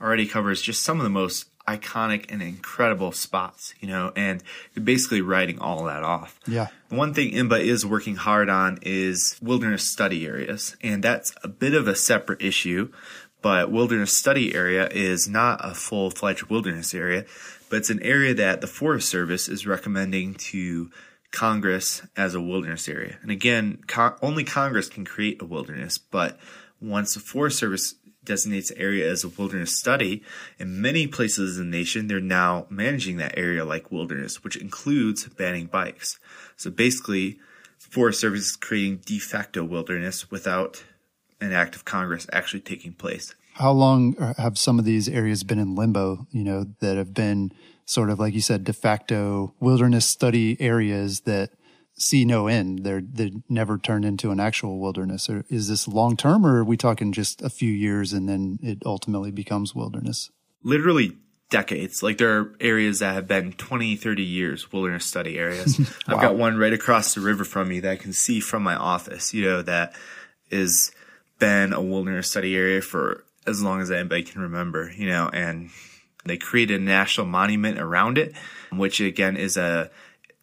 already 0.00 0.26
covers 0.26 0.60
just 0.60 0.82
some 0.82 0.98
of 0.98 1.04
the 1.04 1.10
most 1.10 1.46
iconic 1.66 2.26
and 2.28 2.42
incredible 2.42 3.12
spots, 3.12 3.74
you 3.80 3.88
know, 3.88 4.12
and 4.14 4.42
basically 4.82 5.20
writing 5.20 5.58
all 5.58 5.84
that 5.84 6.02
off. 6.02 6.38
Yeah. 6.46 6.68
One 6.90 7.14
thing 7.14 7.32
IMBA 7.32 7.60
is 7.60 7.86
working 7.86 8.16
hard 8.16 8.48
on 8.48 8.78
is 8.82 9.38
wilderness 9.40 9.88
study 9.88 10.26
areas, 10.26 10.76
and 10.82 11.02
that's 11.02 11.34
a 11.42 11.48
bit 11.48 11.74
of 11.74 11.88
a 11.88 11.96
separate 11.96 12.42
issue. 12.42 12.92
But 13.40 13.70
wilderness 13.70 14.16
study 14.16 14.54
area 14.54 14.88
is 14.88 15.28
not 15.28 15.60
a 15.62 15.74
full 15.74 16.10
fledged 16.10 16.44
wilderness 16.44 16.94
area, 16.94 17.26
but 17.68 17.76
it's 17.76 17.90
an 17.90 18.02
area 18.02 18.32
that 18.34 18.60
the 18.60 18.66
Forest 18.66 19.08
Service 19.08 19.48
is 19.48 19.66
recommending 19.66 20.34
to 20.34 20.90
Congress 21.34 22.02
as 22.16 22.34
a 22.34 22.40
wilderness 22.40 22.88
area. 22.88 23.18
And 23.20 23.30
again, 23.30 23.82
co- 23.88 24.16
only 24.22 24.44
Congress 24.44 24.88
can 24.88 25.04
create 25.04 25.42
a 25.42 25.44
wilderness, 25.44 25.98
but 25.98 26.38
once 26.80 27.14
the 27.14 27.20
Forest 27.20 27.58
Service 27.58 27.96
designates 28.24 28.70
the 28.70 28.78
area 28.78 29.10
as 29.10 29.24
a 29.24 29.28
wilderness 29.28 29.78
study, 29.78 30.22
in 30.58 30.80
many 30.80 31.06
places 31.06 31.58
in 31.58 31.70
the 31.70 31.76
nation, 31.76 32.06
they're 32.06 32.20
now 32.20 32.66
managing 32.70 33.16
that 33.18 33.36
area 33.36 33.64
like 33.64 33.92
wilderness, 33.92 34.42
which 34.42 34.56
includes 34.56 35.28
banning 35.28 35.66
bikes. 35.66 36.18
So 36.56 36.70
basically, 36.70 37.38
Forest 37.78 38.20
Service 38.20 38.46
is 38.50 38.56
creating 38.56 39.02
de 39.04 39.18
facto 39.18 39.64
wilderness 39.64 40.30
without 40.30 40.84
an 41.40 41.52
act 41.52 41.74
of 41.74 41.84
Congress 41.84 42.26
actually 42.32 42.60
taking 42.60 42.92
place. 42.92 43.34
How 43.54 43.72
long 43.72 44.16
uh, 44.18 44.34
have 44.38 44.56
some 44.56 44.78
of 44.78 44.84
these 44.84 45.08
areas 45.08 45.42
been 45.44 45.58
in 45.58 45.74
limbo, 45.74 46.26
you 46.30 46.44
know, 46.44 46.64
that 46.80 46.96
have 46.96 47.12
been 47.12 47.52
sort 47.84 48.10
of, 48.10 48.18
like 48.18 48.34
you 48.34 48.40
said, 48.40 48.64
de 48.64 48.72
facto 48.72 49.54
wilderness 49.60 50.06
study 50.06 50.60
areas 50.60 51.20
that 51.20 51.50
see 51.94 52.24
no 52.24 52.46
end? 52.46 52.84
They're, 52.84 53.02
they 53.02 53.32
never 53.48 53.78
turned 53.78 54.04
into 54.04 54.30
an 54.30 54.40
actual 54.40 54.78
wilderness. 54.78 55.28
Or 55.28 55.44
is 55.48 55.68
this 55.68 55.86
long 55.88 56.16
term 56.16 56.44
or 56.46 56.58
are 56.58 56.64
we 56.64 56.76
talking 56.76 57.12
just 57.12 57.42
a 57.42 57.50
few 57.50 57.70
years 57.70 58.12
and 58.12 58.28
then 58.28 58.58
it 58.62 58.78
ultimately 58.84 59.30
becomes 59.30 59.74
wilderness? 59.74 60.30
Literally 60.62 61.16
decades. 61.50 62.02
Like 62.02 62.18
there 62.18 62.38
are 62.38 62.56
areas 62.60 62.98
that 62.98 63.14
have 63.14 63.28
been 63.28 63.52
20, 63.52 63.96
30 63.96 64.22
years 64.22 64.72
wilderness 64.72 65.04
study 65.04 65.38
areas. 65.38 65.78
wow. 66.08 66.16
I've 66.16 66.20
got 66.20 66.36
one 66.36 66.56
right 66.56 66.72
across 66.72 67.14
the 67.14 67.20
river 67.20 67.44
from 67.44 67.68
me 67.68 67.80
that 67.80 67.90
I 67.92 67.96
can 67.96 68.12
see 68.12 68.40
from 68.40 68.62
my 68.62 68.74
office, 68.74 69.32
you 69.32 69.44
know, 69.44 69.62
that 69.62 69.94
is 70.50 70.90
been 71.38 71.72
a 71.72 71.80
wilderness 71.80 72.30
study 72.30 72.56
area 72.56 72.80
for 72.80 73.24
as 73.46 73.62
long 73.62 73.80
as 73.80 73.90
anybody 73.90 74.22
can 74.22 74.40
remember, 74.40 74.92
you 74.96 75.06
know, 75.06 75.28
and 75.32 75.70
they 76.24 76.36
created 76.36 76.80
a 76.80 76.84
national 76.84 77.26
monument 77.26 77.78
around 77.78 78.18
it, 78.18 78.34
which 78.72 79.00
again 79.00 79.36
is 79.36 79.56
a, 79.56 79.90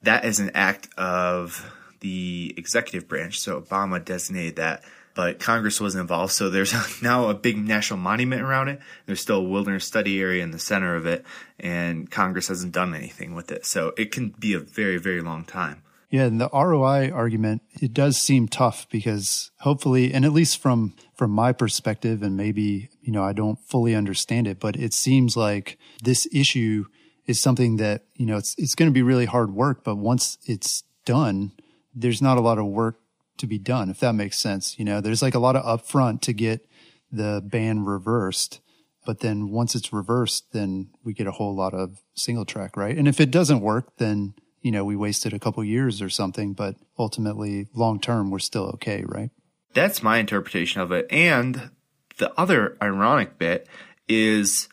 that 0.03 0.25
is 0.25 0.39
an 0.39 0.51
act 0.53 0.89
of 0.97 1.71
the 1.99 2.53
executive 2.57 3.07
branch. 3.07 3.39
So 3.39 3.59
Obama 3.59 4.03
designated 4.03 4.57
that, 4.57 4.83
but 5.15 5.39
Congress 5.39 5.79
wasn't 5.79 6.01
involved. 6.01 6.33
So 6.33 6.49
there's 6.49 6.73
now 7.01 7.29
a 7.29 7.33
big 7.33 7.57
national 7.57 7.99
monument 7.99 8.41
around 8.41 8.67
it. 8.69 8.79
There's 9.05 9.21
still 9.21 9.37
a 9.37 9.43
wilderness 9.43 9.85
study 9.85 10.19
area 10.19 10.43
in 10.43 10.51
the 10.51 10.59
center 10.59 10.95
of 10.95 11.05
it, 11.05 11.25
and 11.59 12.09
Congress 12.09 12.47
hasn't 12.47 12.73
done 12.73 12.93
anything 12.93 13.33
with 13.33 13.51
it. 13.51 13.65
So 13.65 13.93
it 13.97 14.11
can 14.11 14.29
be 14.29 14.53
a 14.53 14.59
very, 14.59 14.97
very 14.97 15.21
long 15.21 15.45
time. 15.45 15.83
Yeah, 16.11 16.25
and 16.25 16.41
the 16.41 16.49
ROI 16.53 17.09
argument 17.11 17.61
it 17.81 17.93
does 17.93 18.17
seem 18.17 18.49
tough 18.49 18.85
because 18.89 19.49
hopefully, 19.61 20.13
and 20.13 20.25
at 20.25 20.33
least 20.33 20.61
from 20.61 20.93
from 21.15 21.31
my 21.31 21.53
perspective, 21.53 22.21
and 22.21 22.35
maybe 22.35 22.89
you 23.01 23.13
know 23.13 23.23
I 23.23 23.31
don't 23.31 23.57
fully 23.59 23.95
understand 23.95 24.45
it, 24.45 24.59
but 24.59 24.75
it 24.75 24.93
seems 24.93 25.37
like 25.37 25.79
this 26.03 26.27
issue 26.33 26.85
is 27.27 27.39
something 27.39 27.77
that 27.77 28.03
you 28.15 28.25
know 28.25 28.35
it's 28.35 28.55
it's 28.57 28.75
going 28.75 28.89
to 28.89 28.93
be 28.93 29.01
really 29.01 29.25
hard 29.25 29.53
work, 29.55 29.85
but 29.85 29.95
once 29.95 30.37
it's 30.45 30.83
done, 31.05 31.53
there's 31.95 32.21
not 32.21 32.37
a 32.37 32.41
lot 32.41 32.59
of 32.59 32.65
work 32.65 32.99
to 33.37 33.47
be 33.47 33.57
done. 33.57 33.89
If 33.89 34.01
that 34.01 34.13
makes 34.13 34.37
sense, 34.37 34.77
you 34.77 34.83
know, 34.83 34.99
there's 34.99 35.21
like 35.21 35.35
a 35.35 35.39
lot 35.39 35.55
of 35.55 35.63
upfront 35.63 36.19
to 36.21 36.33
get 36.33 36.67
the 37.09 37.41
ban 37.43 37.85
reversed. 37.85 38.59
But 39.05 39.21
then 39.21 39.49
once 39.49 39.75
it's 39.75 39.93
reversed, 39.93 40.51
then 40.51 40.89
we 41.03 41.13
get 41.13 41.25
a 41.25 41.31
whole 41.31 41.55
lot 41.55 41.73
of 41.73 42.01
single 42.13 42.45
track, 42.45 42.75
right? 42.75 42.95
And 42.95 43.07
if 43.07 43.19
it 43.19 43.31
doesn't 43.31 43.61
work, 43.61 43.97
then 43.97 44.35
you 44.61 44.71
know, 44.71 44.83
we 44.83 44.95
wasted 44.95 45.33
a 45.33 45.39
couple 45.39 45.63
years 45.63 46.01
or 46.01 46.09
something, 46.09 46.53
but 46.53 46.75
ultimately 46.97 47.67
long 47.73 47.99
term, 47.99 48.29
we're 48.31 48.39
still 48.39 48.65
okay, 48.73 49.03
right? 49.07 49.31
That's 49.73 50.03
my 50.03 50.17
interpretation 50.17 50.81
of 50.81 50.91
it. 50.91 51.07
And 51.09 51.71
the 52.17 52.31
other 52.39 52.77
ironic 52.81 53.37
bit 53.37 53.67
is, 54.07 54.67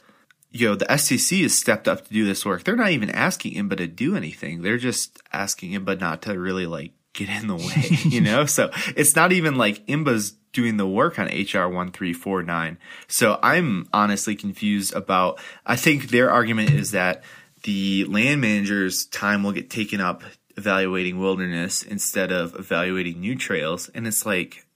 you 0.50 0.68
know, 0.68 0.74
the 0.74 0.86
STC 0.86 1.42
has 1.42 1.58
stepped 1.58 1.88
up 1.88 2.06
to 2.06 2.12
do 2.12 2.24
this 2.24 2.44
work. 2.44 2.64
They're 2.64 2.76
not 2.76 2.90
even 2.90 3.10
asking 3.10 3.54
IMBA 3.54 3.76
to 3.78 3.86
do 3.86 4.16
anything. 4.16 4.62
They're 4.62 4.78
just 4.78 5.20
asking 5.32 5.72
IMBA 5.72 6.00
not 6.00 6.22
to 6.22 6.38
really 6.38 6.66
like 6.66 6.92
get 7.14 7.28
in 7.28 7.46
the 7.46 7.56
way, 7.56 7.88
you 8.10 8.20
know? 8.20 8.46
so 8.46 8.70
it's 8.96 9.16
not 9.16 9.32
even 9.32 9.56
like 9.56 9.86
IMBA's 9.86 10.32
doing 10.52 10.76
the 10.76 10.86
work 10.86 11.18
on 11.18 11.26
HR 11.26 11.68
1349. 11.68 12.78
So 13.06 13.38
I'm 13.42 13.88
honestly 13.92 14.34
confused 14.34 14.94
about, 14.94 15.38
I 15.66 15.76
think 15.76 16.08
their 16.08 16.30
argument 16.30 16.70
is 16.70 16.92
that 16.92 17.22
the 17.62 18.04
land 18.04 18.40
manager's 18.40 19.06
time 19.06 19.42
will 19.42 19.52
get 19.52 19.70
taken 19.70 20.00
up 20.00 20.22
evaluating 20.56 21.18
wilderness 21.18 21.82
instead 21.82 22.32
of 22.32 22.54
evaluating 22.56 23.20
new 23.20 23.36
trails. 23.36 23.88
And 23.94 24.06
it's 24.06 24.26
like, 24.26 24.66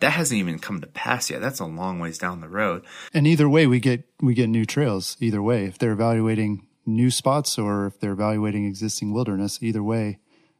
that 0.00 0.12
hasn't 0.12 0.38
even 0.38 0.58
come 0.58 0.80
to 0.80 0.86
pass 0.86 1.30
yet. 1.30 1.40
That's 1.40 1.60
a 1.60 1.64
long 1.64 2.00
ways 2.00 2.18
down 2.18 2.40
the 2.40 2.48
road. 2.48 2.84
And 3.14 3.26
either 3.26 3.48
way, 3.48 3.66
we 3.66 3.78
get, 3.78 4.04
we 4.20 4.34
get 4.34 4.48
new 4.48 4.64
trails 4.64 5.16
either 5.20 5.42
way. 5.42 5.64
If 5.66 5.78
they're 5.78 5.92
evaluating 5.92 6.66
new 6.84 7.10
spots 7.10 7.58
or 7.58 7.86
if 7.86 8.00
they're 8.00 8.12
evaluating 8.12 8.66
existing 8.66 9.12
wilderness, 9.12 9.58
either 9.62 9.82
way, 9.82 10.18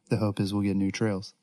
the 0.09 0.17
hope 0.17 0.39
is 0.39 0.53
we'll 0.53 0.63
get 0.63 0.77
new 0.77 0.91
trails. 0.91 1.33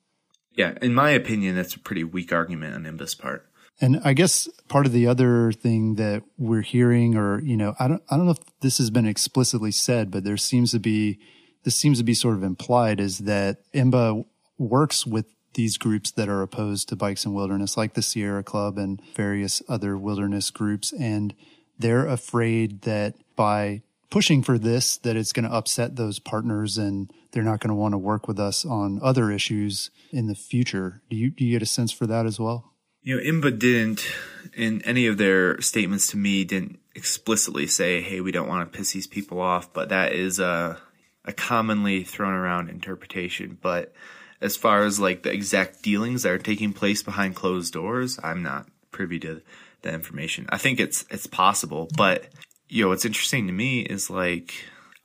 Yeah. 0.53 0.79
In 0.81 0.94
my 0.94 1.11
opinion, 1.11 1.57
that's 1.57 1.74
a 1.74 1.79
pretty 1.79 2.05
weak 2.05 2.33
argument 2.33 2.74
on 2.74 2.85
IMBA's 2.85 3.14
part. 3.14 3.49
And 3.81 4.01
I 4.05 4.12
guess 4.12 4.49
part 4.69 4.87
of 4.87 4.93
the 4.93 5.07
other 5.07 5.53
thing 5.53 5.95
that 5.95 6.23
we're 6.37 6.61
hearing, 6.61 7.16
or, 7.16 7.40
you 7.40 7.57
know, 7.57 7.75
I 7.79 7.88
don't, 7.88 8.03
I 8.11 8.16
don't 8.16 8.27
know 8.27 8.33
if 8.33 8.61
this 8.61 8.79
has 8.79 8.90
been 8.90 9.07
explicitly 9.07 9.71
said, 9.71 10.11
but 10.11 10.25
there 10.25 10.37
seems 10.37 10.73
to 10.73 10.79
be, 10.79 11.19
this 11.64 11.77
seems 11.77 11.99
to 11.99 12.05
be 12.05 12.14
sort 12.14 12.37
of 12.37 12.43
implied 12.43 13.01
is 13.01 13.19
that 13.19 13.59
IMBA 13.73 14.27
works 14.59 15.07
with 15.07 15.27
these 15.55 15.79
groups 15.79 16.11
that 16.12 16.29
are 16.29 16.43
opposed 16.43 16.88
to 16.88 16.97
bikes 16.97 17.25
and 17.25 17.35
wilderness, 17.35 17.77
like 17.77 17.95
the 17.95 18.03
Sierra 18.03 18.43
Club 18.43 18.77
and 18.77 19.01
various 19.16 19.62
other 19.69 19.97
wilderness 19.97 20.51
groups. 20.51 20.93
And 20.93 21.35
they're 21.79 22.07
afraid 22.07 22.83
that 22.83 23.14
by 23.35 23.83
pushing 24.11 24.43
for 24.43 24.59
this, 24.59 24.99
that 24.99 25.16
it's 25.16 25.33
going 25.33 25.49
to 25.49 25.55
upset 25.55 25.97
those 25.97 26.19
partners 26.19 26.77
and 26.77 27.11
they're 27.33 27.43
not 27.43 27.61
going 27.61 27.71
to 27.71 27.75
want 27.75 27.93
to 27.93 27.99
work 27.99 28.29
with 28.29 28.38
us 28.38 28.64
on 28.64 29.01
other 29.03 29.31
issues 29.31 29.90
in 30.12 30.27
the 30.27 30.35
future. 30.35 31.01
Do 31.09 31.16
you, 31.16 31.31
do 31.31 31.45
you 31.45 31.53
get 31.53 31.62
a 31.62 31.66
sense 31.66 31.93
for 31.93 32.07
that 32.07 32.27
as 32.27 32.38
well? 32.38 32.71
You 33.02 33.16
know, 33.16 33.22
IMBA 33.22 33.58
didn't, 33.58 34.06
in 34.54 34.82
any 34.82 35.06
of 35.06 35.18
their 35.18 35.60
statements 35.60 36.08
to 36.08 36.16
me, 36.16 36.44
didn't 36.44 36.78
explicitly 36.94 37.66
say, 37.66 38.02
hey, 38.02 38.20
we 38.20 38.32
don't 38.32 38.48
want 38.48 38.70
to 38.70 38.76
piss 38.76 38.92
these 38.92 39.06
people 39.06 39.40
off, 39.40 39.72
but 39.72 39.88
that 39.88 40.12
is 40.12 40.38
a, 40.38 40.78
a 41.24 41.32
commonly 41.32 42.04
thrown 42.04 42.34
around 42.34 42.68
interpretation. 42.68 43.58
But 43.60 43.94
as 44.40 44.56
far 44.56 44.84
as 44.84 44.98
like 44.98 45.22
the 45.22 45.32
exact 45.32 45.82
dealings 45.82 46.22
that 46.22 46.32
are 46.32 46.38
taking 46.38 46.72
place 46.72 47.02
behind 47.02 47.36
closed 47.36 47.72
doors, 47.72 48.18
I'm 48.22 48.42
not 48.42 48.66
privy 48.90 49.18
to 49.20 49.42
the 49.82 49.92
information. 49.92 50.46
I 50.50 50.58
think 50.58 50.80
it's 50.80 51.04
it's 51.10 51.26
possible, 51.26 51.88
but 51.96 52.28
you 52.68 52.84
know, 52.84 52.88
what's 52.88 53.04
interesting 53.04 53.46
to 53.46 53.52
me 53.52 53.80
is 53.80 54.10
like 54.10 54.54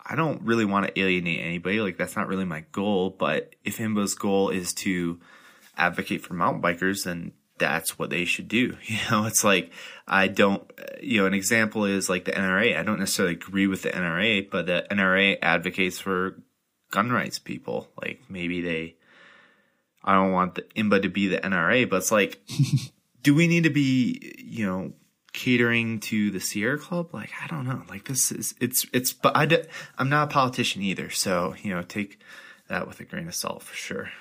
I 0.05 0.15
don't 0.15 0.41
really 0.43 0.65
want 0.65 0.88
to 0.88 0.99
alienate 0.99 1.39
anybody. 1.41 1.81
Like 1.81 1.97
that's 1.97 2.15
not 2.15 2.27
really 2.27 2.45
my 2.45 2.65
goal. 2.71 3.10
But 3.10 3.55
if 3.63 3.77
IMBA's 3.77 4.15
goal 4.15 4.49
is 4.49 4.73
to 4.75 5.19
advocate 5.77 6.23
for 6.23 6.34
mountain 6.34 6.62
bikers, 6.62 7.05
then 7.05 7.34
that's 7.58 7.98
what 7.98 8.10
they 8.10 8.26
should 8.26 8.48
do. 8.48 8.78
You 8.86 8.98
know, 9.10 9.26
it's 9.26 9.44
like, 9.44 9.72
I 10.08 10.28
don't, 10.28 10.63
you 11.02 11.22
know, 11.22 11.28
an 11.28 11.34
example 11.34 11.86
is 11.86 12.10
like 12.10 12.26
the 12.26 12.32
NRA. 12.32 12.78
I 12.78 12.84
don't 12.84 13.00
necessarily 13.00 13.36
agree 13.36 13.68
with 13.68 13.82
the 13.82 13.89
NRA, 13.89 14.50
but 14.50 14.68
the 14.68 14.86
NRA 14.91 15.38
advocates 15.41 16.00
for 16.00 16.41
gun 16.91 17.12
rights 17.12 17.39
people. 17.39 17.89
Like 18.02 18.22
maybe 18.30 18.62
they, 18.62 18.96
I 20.04 20.13
don't 20.13 20.32
want 20.32 20.56
the 20.56 20.62
IMBA 20.76 21.02
to 21.04 21.10
be 21.10 21.28
the 21.28 21.38
NRA, 21.38 21.89
but 21.89 21.98
it's 21.98 22.12
like, 22.12 22.39
do 23.24 23.34
we 23.34 23.48
need 23.48 23.63
to 23.63 23.70
be, 23.70 24.36
you 24.38 24.65
know, 24.65 24.94
catering 25.34 26.00
to 26.02 26.32
the 26.32 26.39
Sierra 26.39 26.78
Club? 26.78 27.13
Like, 27.13 27.32
I 27.44 27.48
don't 27.48 27.65
know. 27.65 27.82
Like 27.89 28.06
this 28.06 28.32
is, 28.32 28.54
it's, 28.62 28.86
it's, 28.94 29.13
but 29.13 29.36
I, 29.36 29.65
I'm 29.98 30.10
not 30.10 30.30
a 30.30 30.32
politician 30.32 30.82
either. 30.82 31.10
So, 31.10 31.56
you 31.62 31.74
know, 31.74 31.82
take 31.82 32.20
that 32.68 32.88
with 32.88 33.00
a 33.00 33.04
grain 33.04 33.28
of 33.28 33.36
salt 33.36 33.63
for 33.63 33.76
sure. 33.76 34.12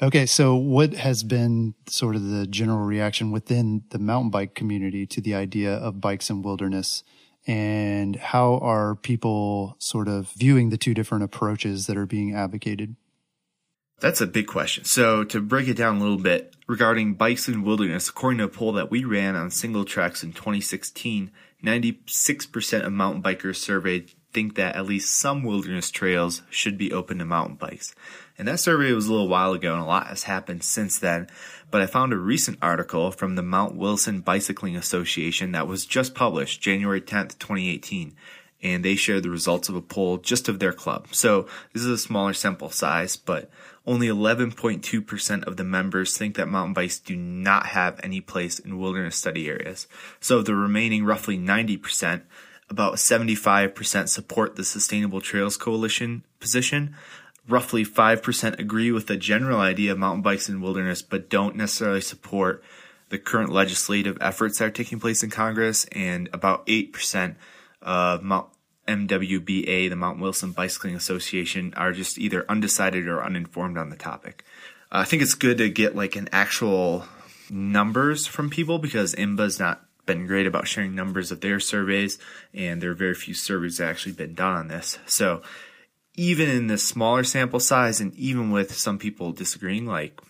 Okay, 0.00 0.26
so 0.26 0.54
what 0.54 0.94
has 0.94 1.24
been 1.24 1.74
sort 1.88 2.14
of 2.14 2.28
the 2.28 2.46
general 2.46 2.84
reaction 2.84 3.32
within 3.32 3.82
the 3.90 3.98
mountain 3.98 4.30
bike 4.30 4.54
community 4.54 5.06
to 5.06 5.20
the 5.20 5.34
idea 5.34 5.74
of 5.74 6.00
bikes 6.00 6.30
and 6.30 6.44
wilderness? 6.44 7.02
And 7.48 8.14
how 8.14 8.58
are 8.58 8.94
people 8.94 9.74
sort 9.80 10.06
of 10.06 10.30
viewing 10.32 10.70
the 10.70 10.76
two 10.76 10.94
different 10.94 11.24
approaches 11.24 11.88
that 11.88 11.96
are 11.96 12.06
being 12.06 12.32
advocated? 12.32 12.94
That's 13.98 14.20
a 14.20 14.26
big 14.28 14.46
question. 14.46 14.84
So 14.84 15.24
to 15.24 15.40
break 15.40 15.66
it 15.66 15.74
down 15.74 15.96
a 15.96 16.00
little 16.00 16.18
bit 16.18 16.54
regarding 16.68 17.14
bikes 17.14 17.48
and 17.48 17.64
wilderness, 17.64 18.08
according 18.08 18.38
to 18.38 18.44
a 18.44 18.48
poll 18.48 18.72
that 18.74 18.92
we 18.92 19.04
ran 19.04 19.34
on 19.34 19.48
singletracks 19.48 20.22
in 20.22 20.32
2016, 20.32 21.32
96% 21.64 22.86
of 22.86 22.92
mountain 22.92 23.22
bikers 23.22 23.56
surveyed 23.56 24.12
think 24.32 24.56
that 24.56 24.76
at 24.76 24.86
least 24.86 25.18
some 25.18 25.42
wilderness 25.42 25.90
trails 25.90 26.42
should 26.50 26.76
be 26.76 26.92
open 26.92 27.18
to 27.18 27.24
mountain 27.24 27.56
bikes. 27.56 27.94
And 28.36 28.46
that 28.46 28.60
survey 28.60 28.92
was 28.92 29.06
a 29.06 29.12
little 29.12 29.28
while 29.28 29.52
ago 29.52 29.72
and 29.72 29.82
a 29.82 29.86
lot 29.86 30.06
has 30.08 30.24
happened 30.24 30.62
since 30.62 30.98
then. 30.98 31.28
But 31.70 31.80
I 31.80 31.86
found 31.86 32.12
a 32.12 32.18
recent 32.18 32.58
article 32.62 33.10
from 33.10 33.34
the 33.34 33.42
Mount 33.42 33.74
Wilson 33.74 34.20
Bicycling 34.20 34.76
Association 34.76 35.52
that 35.52 35.66
was 35.66 35.84
just 35.84 36.14
published 36.14 36.60
January 36.60 37.00
10th, 37.00 37.38
2018. 37.38 38.14
and 38.62 38.84
they 38.84 38.96
shared 38.96 39.22
the 39.22 39.30
results 39.30 39.68
of 39.68 39.76
a 39.76 39.82
poll 39.82 40.18
just 40.18 40.48
of 40.48 40.58
their 40.58 40.72
club. 40.72 41.08
So 41.12 41.46
this 41.72 41.82
is 41.82 41.88
a 41.88 41.98
smaller 41.98 42.32
sample 42.32 42.70
size, 42.70 43.16
but 43.16 43.50
only 43.86 44.08
11.2% 44.08 45.44
of 45.44 45.56
the 45.56 45.64
members 45.64 46.16
think 46.16 46.36
that 46.36 46.48
mountain 46.48 46.74
bikes 46.74 46.98
do 46.98 47.16
not 47.16 47.66
have 47.66 48.00
any 48.02 48.20
place 48.20 48.58
in 48.58 48.78
wilderness 48.78 49.16
study 49.16 49.48
areas. 49.48 49.86
So 50.20 50.42
the 50.42 50.54
remaining 50.54 51.04
roughly 51.04 51.38
90%, 51.38 52.22
about 52.70 52.94
75% 52.94 54.08
support 54.08 54.56
the 54.56 54.64
Sustainable 54.64 55.20
Trails 55.20 55.56
Coalition 55.56 56.24
position. 56.40 56.94
Roughly 57.48 57.84
5% 57.84 58.58
agree 58.58 58.92
with 58.92 59.06
the 59.06 59.16
general 59.16 59.60
idea 59.60 59.92
of 59.92 59.98
mountain 59.98 60.22
bikes 60.22 60.48
in 60.48 60.60
wilderness, 60.60 61.00
but 61.00 61.30
don't 61.30 61.56
necessarily 61.56 62.02
support 62.02 62.62
the 63.08 63.18
current 63.18 63.50
legislative 63.50 64.18
efforts 64.20 64.58
that 64.58 64.66
are 64.66 64.70
taking 64.70 65.00
place 65.00 65.22
in 65.22 65.30
Congress. 65.30 65.86
And 65.92 66.28
about 66.32 66.66
8% 66.66 67.36
of 67.80 68.22
Mount 68.22 68.48
MWBA, 68.86 69.88
the 69.88 69.96
Mount 69.96 70.20
Wilson 70.20 70.52
Bicycling 70.52 70.94
Association, 70.94 71.72
are 71.74 71.92
just 71.92 72.18
either 72.18 72.44
undecided 72.50 73.08
or 73.08 73.24
uninformed 73.24 73.78
on 73.78 73.88
the 73.88 73.96
topic. 73.96 74.44
I 74.90 75.04
think 75.04 75.22
it's 75.22 75.34
good 75.34 75.58
to 75.58 75.70
get 75.70 75.96
like 75.96 76.16
an 76.16 76.28
actual 76.32 77.06
numbers 77.50 78.26
from 78.26 78.50
people 78.50 78.78
because 78.78 79.14
IMBA's 79.14 79.58
not 79.58 79.87
been 80.08 80.26
great 80.26 80.48
about 80.48 80.66
sharing 80.66 80.96
numbers 80.96 81.30
of 81.30 81.40
their 81.40 81.60
surveys, 81.60 82.18
and 82.52 82.82
there 82.82 82.90
are 82.90 82.94
very 82.94 83.14
few 83.14 83.34
surveys 83.34 83.76
that 83.76 83.88
actually 83.88 84.12
been 84.12 84.34
done 84.34 84.56
on 84.56 84.66
this. 84.66 84.98
So 85.06 85.42
even 86.14 86.48
in 86.48 86.66
this 86.66 86.84
smaller 86.84 87.22
sample 87.22 87.60
size, 87.60 88.00
and 88.00 88.12
even 88.14 88.50
with 88.50 88.74
some 88.74 88.98
people 88.98 89.30
disagreeing, 89.30 89.86
like 89.86 90.20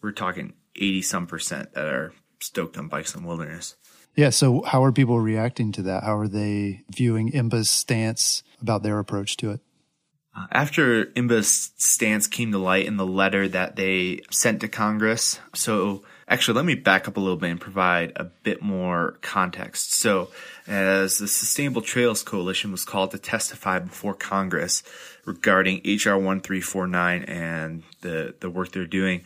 we're 0.00 0.12
talking 0.12 0.54
80 0.76 1.02
some 1.02 1.26
percent 1.26 1.74
that 1.74 1.84
are 1.86 2.14
stoked 2.40 2.78
on 2.78 2.88
bikes 2.88 3.14
and 3.14 3.26
wilderness. 3.26 3.76
Yeah. 4.14 4.30
So 4.30 4.62
how 4.62 4.82
are 4.82 4.92
people 4.92 5.20
reacting 5.20 5.72
to 5.72 5.82
that? 5.82 6.04
How 6.04 6.16
are 6.16 6.28
they 6.28 6.84
viewing 6.90 7.32
IMBA's 7.32 7.68
stance 7.68 8.42
about 8.62 8.82
their 8.82 8.98
approach 8.98 9.36
to 9.38 9.50
it? 9.50 9.60
Uh, 10.34 10.46
after 10.52 11.06
IMBA's 11.06 11.72
stance 11.76 12.26
came 12.26 12.52
to 12.52 12.58
light 12.58 12.86
in 12.86 12.96
the 12.96 13.06
letter 13.06 13.46
that 13.48 13.76
they 13.76 14.22
sent 14.30 14.60
to 14.60 14.68
Congress, 14.68 15.38
so 15.54 16.02
actually, 16.28 16.56
let 16.56 16.64
me 16.64 16.74
back 16.74 17.08
up 17.08 17.16
a 17.16 17.20
little 17.20 17.36
bit 17.36 17.50
and 17.50 17.60
provide 17.60 18.12
a 18.16 18.24
bit 18.24 18.62
more 18.62 19.18
context. 19.22 19.92
So, 19.94 20.30
as 20.66 21.18
the 21.18 21.28
Sustainable 21.28 21.82
Trails 21.82 22.22
Coalition 22.22 22.72
was 22.72 22.84
called 22.84 23.12
to 23.12 23.18
testify 23.18 23.78
before 23.78 24.14
Congress 24.14 24.82
regarding 25.24 25.78
HR 25.78 26.16
1349 26.16 27.22
and 27.24 27.82
the, 28.00 28.34
the 28.40 28.50
work 28.50 28.72
they're 28.72 28.86
doing, 28.86 29.22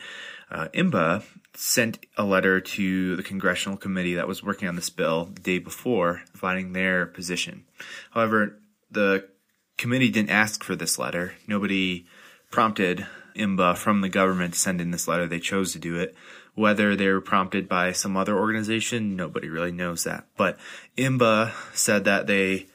uh, 0.51 0.69
IMBA 0.75 1.23
sent 1.55 1.99
a 2.17 2.25
letter 2.25 2.61
to 2.61 3.17
the 3.17 3.23
congressional 3.23 3.77
committee 3.77 4.15
that 4.15 4.29
was 4.29 4.43
working 4.43 4.69
on 4.69 4.77
this 4.77 4.91
bill 4.91 5.27
the 5.27 5.41
day 5.41 5.59
before, 5.59 6.23
providing 6.33 6.73
their 6.73 7.07
position. 7.07 7.65
However, 8.11 8.59
the 8.91 9.29
committee 9.77 10.11
didn't 10.11 10.31
ask 10.31 10.63
for 10.63 10.77
this 10.77 10.99
letter. 10.99 11.35
Nobody 11.47 12.07
prompted 12.51 13.07
IMBA 13.37 13.77
from 13.77 14.01
the 14.01 14.09
government 14.09 14.55
to 14.55 14.61
send 14.61 14.81
in 14.81 14.91
this 14.91 15.09
letter. 15.09 15.27
They 15.27 15.41
chose 15.41 15.73
to 15.73 15.79
do 15.79 15.97
it. 15.97 16.15
Whether 16.61 16.95
they 16.95 17.09
were 17.09 17.23
prompted 17.23 17.71
by 17.71 17.93
some 17.93 18.19
other 18.19 18.37
organization, 18.37 19.17
nobody 19.17 19.49
really 19.49 19.73
knows 19.73 20.05
that. 20.05 20.27
But 20.37 20.59
IMBA 20.99 21.53
said 21.73 22.05
that 22.05 22.27
they, 22.27 22.67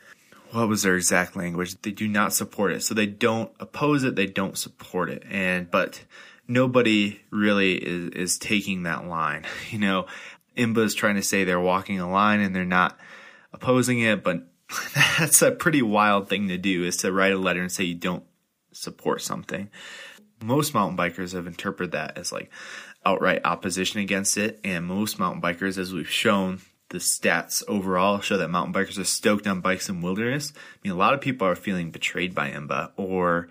what 0.49 0.67
was 0.67 0.81
their 0.81 0.95
exact 0.95 1.35
language? 1.35 1.79
They 1.81 1.91
do 1.91 2.07
not 2.07 2.33
support 2.33 2.71
it. 2.71 2.81
So 2.81 2.95
they 2.95 3.05
don't 3.05 3.51
oppose 3.59 4.03
it, 4.03 4.15
they 4.15 4.25
don't 4.25 4.57
support 4.57 5.11
it. 5.11 5.23
And, 5.29 5.69
but 5.69 6.03
nobody 6.47 7.21
really 7.29 7.75
is, 7.75 8.09
is 8.09 8.37
taking 8.39 8.83
that 8.83 9.05
line. 9.05 9.45
You 9.69 9.77
know, 9.77 10.07
IMBA 10.57 10.85
is 10.85 10.95
trying 10.95 11.15
to 11.15 11.21
say 11.21 11.43
they're 11.43 11.59
walking 11.59 11.99
a 11.99 12.09
line 12.09 12.39
and 12.39 12.55
they're 12.55 12.65
not 12.65 12.97
opposing 13.53 13.99
it, 13.99 14.23
but 14.23 14.47
that's 14.95 15.43
a 15.43 15.51
pretty 15.51 15.83
wild 15.83 16.27
thing 16.27 16.47
to 16.47 16.57
do 16.57 16.83
is 16.85 16.97
to 16.97 17.11
write 17.11 17.33
a 17.33 17.37
letter 17.37 17.61
and 17.61 17.71
say 17.71 17.83
you 17.83 17.93
don't 17.93 18.23
support 18.71 19.21
something. 19.21 19.69
Most 20.41 20.73
mountain 20.73 20.97
bikers 20.97 21.33
have 21.33 21.45
interpreted 21.45 21.91
that 21.91 22.17
as 22.17 22.31
like 22.31 22.51
outright 23.05 23.45
opposition 23.45 23.99
against 23.99 24.37
it, 24.37 24.59
and 24.63 24.85
most 24.85 25.19
mountain 25.19 25.41
bikers, 25.41 25.77
as 25.77 25.93
we've 25.93 26.09
shown, 26.09 26.61
the 26.89 26.97
stats 26.97 27.63
overall 27.67 28.19
show 28.19 28.37
that 28.37 28.49
mountain 28.49 28.73
bikers 28.73 28.99
are 28.99 29.03
stoked 29.03 29.47
on 29.47 29.61
bikes 29.61 29.89
in 29.89 30.01
wilderness. 30.01 30.53
I 30.55 30.77
mean, 30.83 30.93
a 30.93 30.97
lot 30.97 31.13
of 31.13 31.21
people 31.21 31.47
are 31.47 31.55
feeling 31.55 31.91
betrayed 31.91 32.35
by 32.35 32.51
IMBA 32.51 32.91
or 32.95 33.49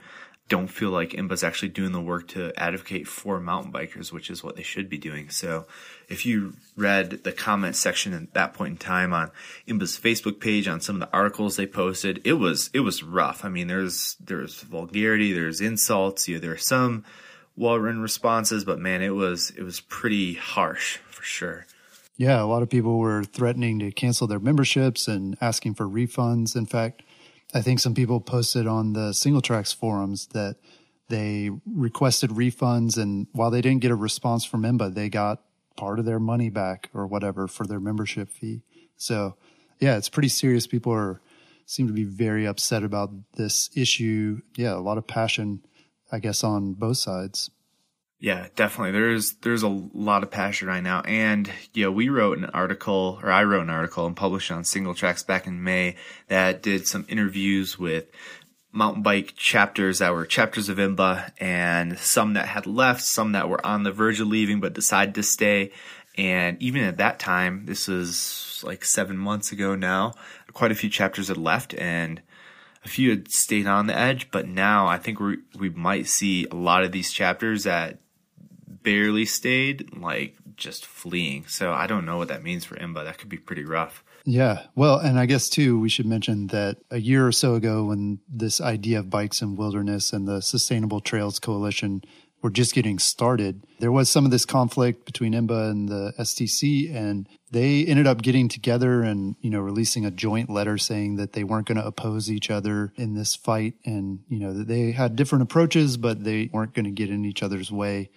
don't 0.48 0.68
feel 0.68 0.90
like 0.90 1.10
IMBA's 1.10 1.42
actually 1.42 1.70
doing 1.70 1.92
the 1.92 2.00
work 2.00 2.28
to 2.28 2.52
advocate 2.56 3.08
for 3.08 3.40
mountain 3.40 3.72
bikers, 3.72 4.12
which 4.12 4.28
is 4.28 4.44
what 4.44 4.56
they 4.56 4.62
should 4.62 4.90
be 4.90 4.98
doing. 4.98 5.30
So 5.30 5.66
if 6.08 6.26
you 6.26 6.54
read 6.76 7.24
the 7.24 7.32
comment 7.32 7.76
section 7.76 8.12
at 8.12 8.34
that 8.34 8.52
point 8.52 8.72
in 8.72 8.76
time 8.76 9.14
on 9.14 9.30
IMBA's 9.66 9.98
Facebook 9.98 10.40
page 10.40 10.68
on 10.68 10.80
some 10.80 10.96
of 10.96 11.00
the 11.00 11.16
articles 11.16 11.56
they 11.56 11.66
posted, 11.66 12.20
it 12.24 12.34
was 12.34 12.68
it 12.74 12.80
was 12.80 13.02
rough. 13.02 13.44
I 13.44 13.48
mean, 13.48 13.68
there's 13.68 14.16
there's 14.20 14.60
vulgarity, 14.60 15.32
there's 15.32 15.62
insults, 15.62 16.28
you 16.28 16.34
know, 16.34 16.40
there 16.40 16.52
are 16.52 16.58
some 16.58 17.04
well 17.56 17.78
written 17.78 18.02
responses, 18.02 18.64
but 18.64 18.78
man, 18.78 19.02
it 19.02 19.14
was 19.14 19.50
it 19.50 19.62
was 19.62 19.80
pretty 19.80 20.34
harsh 20.34 20.98
for 20.98 21.22
sure. 21.22 21.66
Yeah, 22.16 22.42
a 22.42 22.46
lot 22.46 22.62
of 22.62 22.70
people 22.70 22.98
were 22.98 23.24
threatening 23.24 23.80
to 23.80 23.90
cancel 23.90 24.26
their 24.26 24.38
memberships 24.38 25.08
and 25.08 25.36
asking 25.40 25.74
for 25.74 25.86
refunds. 25.86 26.54
In 26.54 26.66
fact, 26.66 27.02
I 27.52 27.60
think 27.60 27.80
some 27.80 27.94
people 27.94 28.20
posted 28.20 28.66
on 28.66 28.92
the 28.92 29.10
Singletracks 29.10 29.74
forums 29.74 30.26
that 30.28 30.56
they 31.08 31.50
requested 31.66 32.30
refunds, 32.30 32.96
and 32.96 33.26
while 33.32 33.50
they 33.50 33.60
didn't 33.60 33.82
get 33.82 33.90
a 33.90 33.96
response 33.96 34.44
from 34.44 34.62
IMBA, 34.62 34.94
they 34.94 35.08
got 35.08 35.42
part 35.76 35.98
of 35.98 36.04
their 36.04 36.20
money 36.20 36.50
back 36.50 36.88
or 36.94 37.06
whatever 37.06 37.48
for 37.48 37.66
their 37.66 37.80
membership 37.80 38.30
fee. 38.30 38.62
So, 38.96 39.36
yeah, 39.80 39.96
it's 39.96 40.08
pretty 40.08 40.28
serious. 40.28 40.66
People 40.66 40.92
are 40.92 41.20
seem 41.66 41.86
to 41.86 41.92
be 41.92 42.04
very 42.04 42.46
upset 42.46 42.82
about 42.82 43.10
this 43.36 43.70
issue. 43.74 44.40
Yeah, 44.56 44.74
a 44.74 44.78
lot 44.78 44.98
of 44.98 45.06
passion, 45.06 45.64
I 46.14 46.20
guess, 46.20 46.44
on 46.44 46.74
both 46.74 46.98
sides. 46.98 47.50
Yeah, 48.20 48.46
definitely. 48.55 48.92
There's 48.92 49.35
there's 49.42 49.64
a 49.64 49.68
lot 49.68 50.22
of 50.22 50.31
passion 50.31 50.68
right 50.68 50.83
now, 50.83 51.00
and 51.03 51.50
yeah, 51.74 51.88
we 51.88 52.09
wrote 52.09 52.38
an 52.38 52.46
article, 52.46 53.18
or 53.22 53.31
I 53.31 53.42
wrote 53.44 53.62
an 53.62 53.70
article 53.70 54.07
and 54.07 54.16
published 54.16 54.50
on 54.53 54.62
Singletracks 54.62 55.27
back 55.27 55.46
in 55.46 55.64
May 55.64 55.96
that 56.29 56.62
did 56.62 56.87
some 56.87 57.05
interviews 57.09 57.79
with 57.79 58.07
mountain 58.72 59.03
bike 59.03 59.35
chapters 59.37 59.98
that 59.98 60.14
were 60.14 60.24
chapters 60.24 60.68
of 60.68 60.79
IMBA, 60.79 61.33
and 61.38 61.98
some 61.98 62.35
that 62.35 62.46
had 62.46 62.66
left, 62.66 63.03
some 63.03 63.33
that 63.33 63.48
were 63.48 63.64
on 63.66 63.83
the 63.83 63.92
verge 63.92 64.20
of 64.20 64.29
leaving 64.29 64.61
but 64.61 64.72
decided 64.72 65.16
to 65.16 65.22
stay. 65.22 65.72
And 66.16 66.62
even 66.62 66.85
at 66.85 66.98
that 66.98 67.18
time, 67.18 67.66
this 67.66 67.88
was 67.88 68.62
like 68.64 68.85
seven 68.85 69.18
months 69.18 69.50
ago 69.50 69.74
now, 69.74 70.14
quite 70.53 70.70
a 70.70 70.77
few 70.77 70.88
chapters 70.88 71.29
had 71.29 71.37
left, 71.37 71.74
and 71.74 72.22
a 72.84 72.88
few 72.88 73.10
had 73.10 73.30
stayed 73.30 73.66
on 73.66 73.86
the 73.86 73.96
edge. 73.96 74.30
But 74.30 74.46
now 74.46 74.86
I 74.86 74.98
think 74.98 75.20
we 75.20 75.38
we 75.58 75.70
might 75.70 76.06
see 76.06 76.46
a 76.50 76.54
lot 76.54 76.84
of 76.84 76.92
these 76.92 77.12
chapters 77.12 77.64
that 77.64 77.98
barely 78.66 79.24
stayed, 79.24 79.96
like 79.96 80.36
just 80.56 80.86
fleeing. 80.86 81.46
So 81.46 81.72
I 81.72 81.86
don't 81.86 82.04
know 82.04 82.18
what 82.18 82.28
that 82.28 82.42
means 82.42 82.64
for 82.64 82.76
IMBA. 82.76 83.04
That 83.04 83.18
could 83.18 83.28
be 83.28 83.38
pretty 83.38 83.64
rough. 83.64 84.04
Yeah. 84.24 84.62
Well, 84.74 84.98
and 84.98 85.18
I 85.18 85.26
guess 85.26 85.48
too, 85.48 85.78
we 85.78 85.88
should 85.90 86.06
mention 86.06 86.46
that 86.48 86.78
a 86.90 86.98
year 86.98 87.26
or 87.26 87.32
so 87.32 87.54
ago, 87.54 87.84
when 87.84 88.20
this 88.28 88.60
idea 88.60 89.00
of 89.00 89.10
bikes 89.10 89.42
and 89.42 89.58
wilderness 89.58 90.12
and 90.12 90.26
the 90.26 90.40
Sustainable 90.40 91.00
Trails 91.00 91.38
Coalition 91.38 92.02
were 92.44 92.50
just 92.50 92.74
getting 92.74 92.98
started, 92.98 93.66
there 93.78 93.90
was 93.90 94.11
some 94.11 94.26
of 94.26 94.30
this 94.30 94.44
conflict 94.44 95.07
between 95.07 95.33
IMBA 95.33 95.70
and 95.70 95.88
the 95.88 96.12
STC, 96.18 96.94
and 96.94 97.26
they 97.50 97.87
ended 97.87 98.07
up 98.07 98.20
getting 98.20 98.50
together 98.50 99.02
and 99.02 99.35
you 99.40 99.48
know 99.48 99.61
releasing 99.61 100.04
a 100.04 100.11
joint 100.11 100.50
letter 100.50 100.76
saying 100.76 101.16
that 101.16 101.33
they 101.33 101.42
weren't 101.42 101.66
going 101.66 101.78
to 101.78 101.87
oppose 101.87 102.30
each 102.30 102.50
other 102.50 102.92
in 102.96 103.14
this 103.14 103.35
fight, 103.35 103.74
and 103.87 104.20
you 104.28 104.38
know 104.38 104.52
that 104.52 104.68
they 104.68 104.92
had 104.92 105.16
different 105.16 105.42
approaches, 105.42 105.96
but 105.96 106.22
they 106.22 106.50
weren't 106.52 106.74
going 106.74 106.85
to 106.85 106.90
get 106.90 107.09
in 107.09 107.24
each 107.24 107.42
other's 107.42 107.72
way 107.72 108.11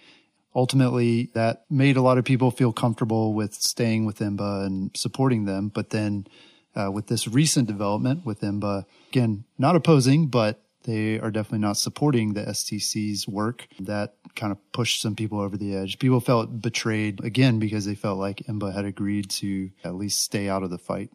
ultimately 0.54 1.30
that 1.34 1.64
made 1.70 1.96
a 1.96 2.02
lot 2.02 2.18
of 2.18 2.24
people 2.24 2.50
feel 2.50 2.72
comfortable 2.72 3.32
with 3.32 3.54
staying 3.54 4.04
with 4.04 4.18
IMBA 4.18 4.66
and 4.66 4.90
supporting 4.96 5.44
them. 5.44 5.68
But 5.68 5.90
then 5.90 6.26
uh, 6.74 6.90
with 6.90 7.06
this 7.06 7.28
recent 7.28 7.68
development 7.68 8.26
with 8.26 8.40
IMBA, 8.40 8.84
again, 9.10 9.44
not 9.56 9.76
opposing, 9.76 10.26
but 10.26 10.60
they 10.84 11.18
are 11.18 11.30
definitely 11.30 11.58
not 11.58 11.76
supporting 11.76 12.34
the 12.34 12.44
STC's 12.44 13.26
work. 13.28 13.66
That 13.80 14.14
kind 14.36 14.52
of 14.52 14.58
pushed 14.72 15.02
some 15.02 15.16
people 15.16 15.40
over 15.40 15.56
the 15.56 15.74
edge. 15.74 15.98
People 15.98 16.20
felt 16.20 16.62
betrayed 16.62 17.22
again 17.24 17.58
because 17.58 17.84
they 17.84 17.94
felt 17.94 18.18
like 18.18 18.42
IMBA 18.48 18.74
had 18.74 18.84
agreed 18.84 19.30
to 19.30 19.70
at 19.84 19.94
least 19.94 20.22
stay 20.22 20.48
out 20.48 20.62
of 20.62 20.70
the 20.70 20.78
fight. 20.78 21.10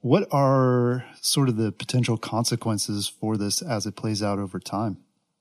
What 0.00 0.28
are 0.32 1.04
sort 1.20 1.48
of 1.48 1.56
the 1.56 1.72
potential 1.72 2.16
consequences 2.16 3.08
for 3.08 3.36
this 3.36 3.62
as 3.62 3.86
it 3.86 3.96
plays 3.96 4.22
out 4.22 4.38
over 4.38 4.58
time? 4.58 4.98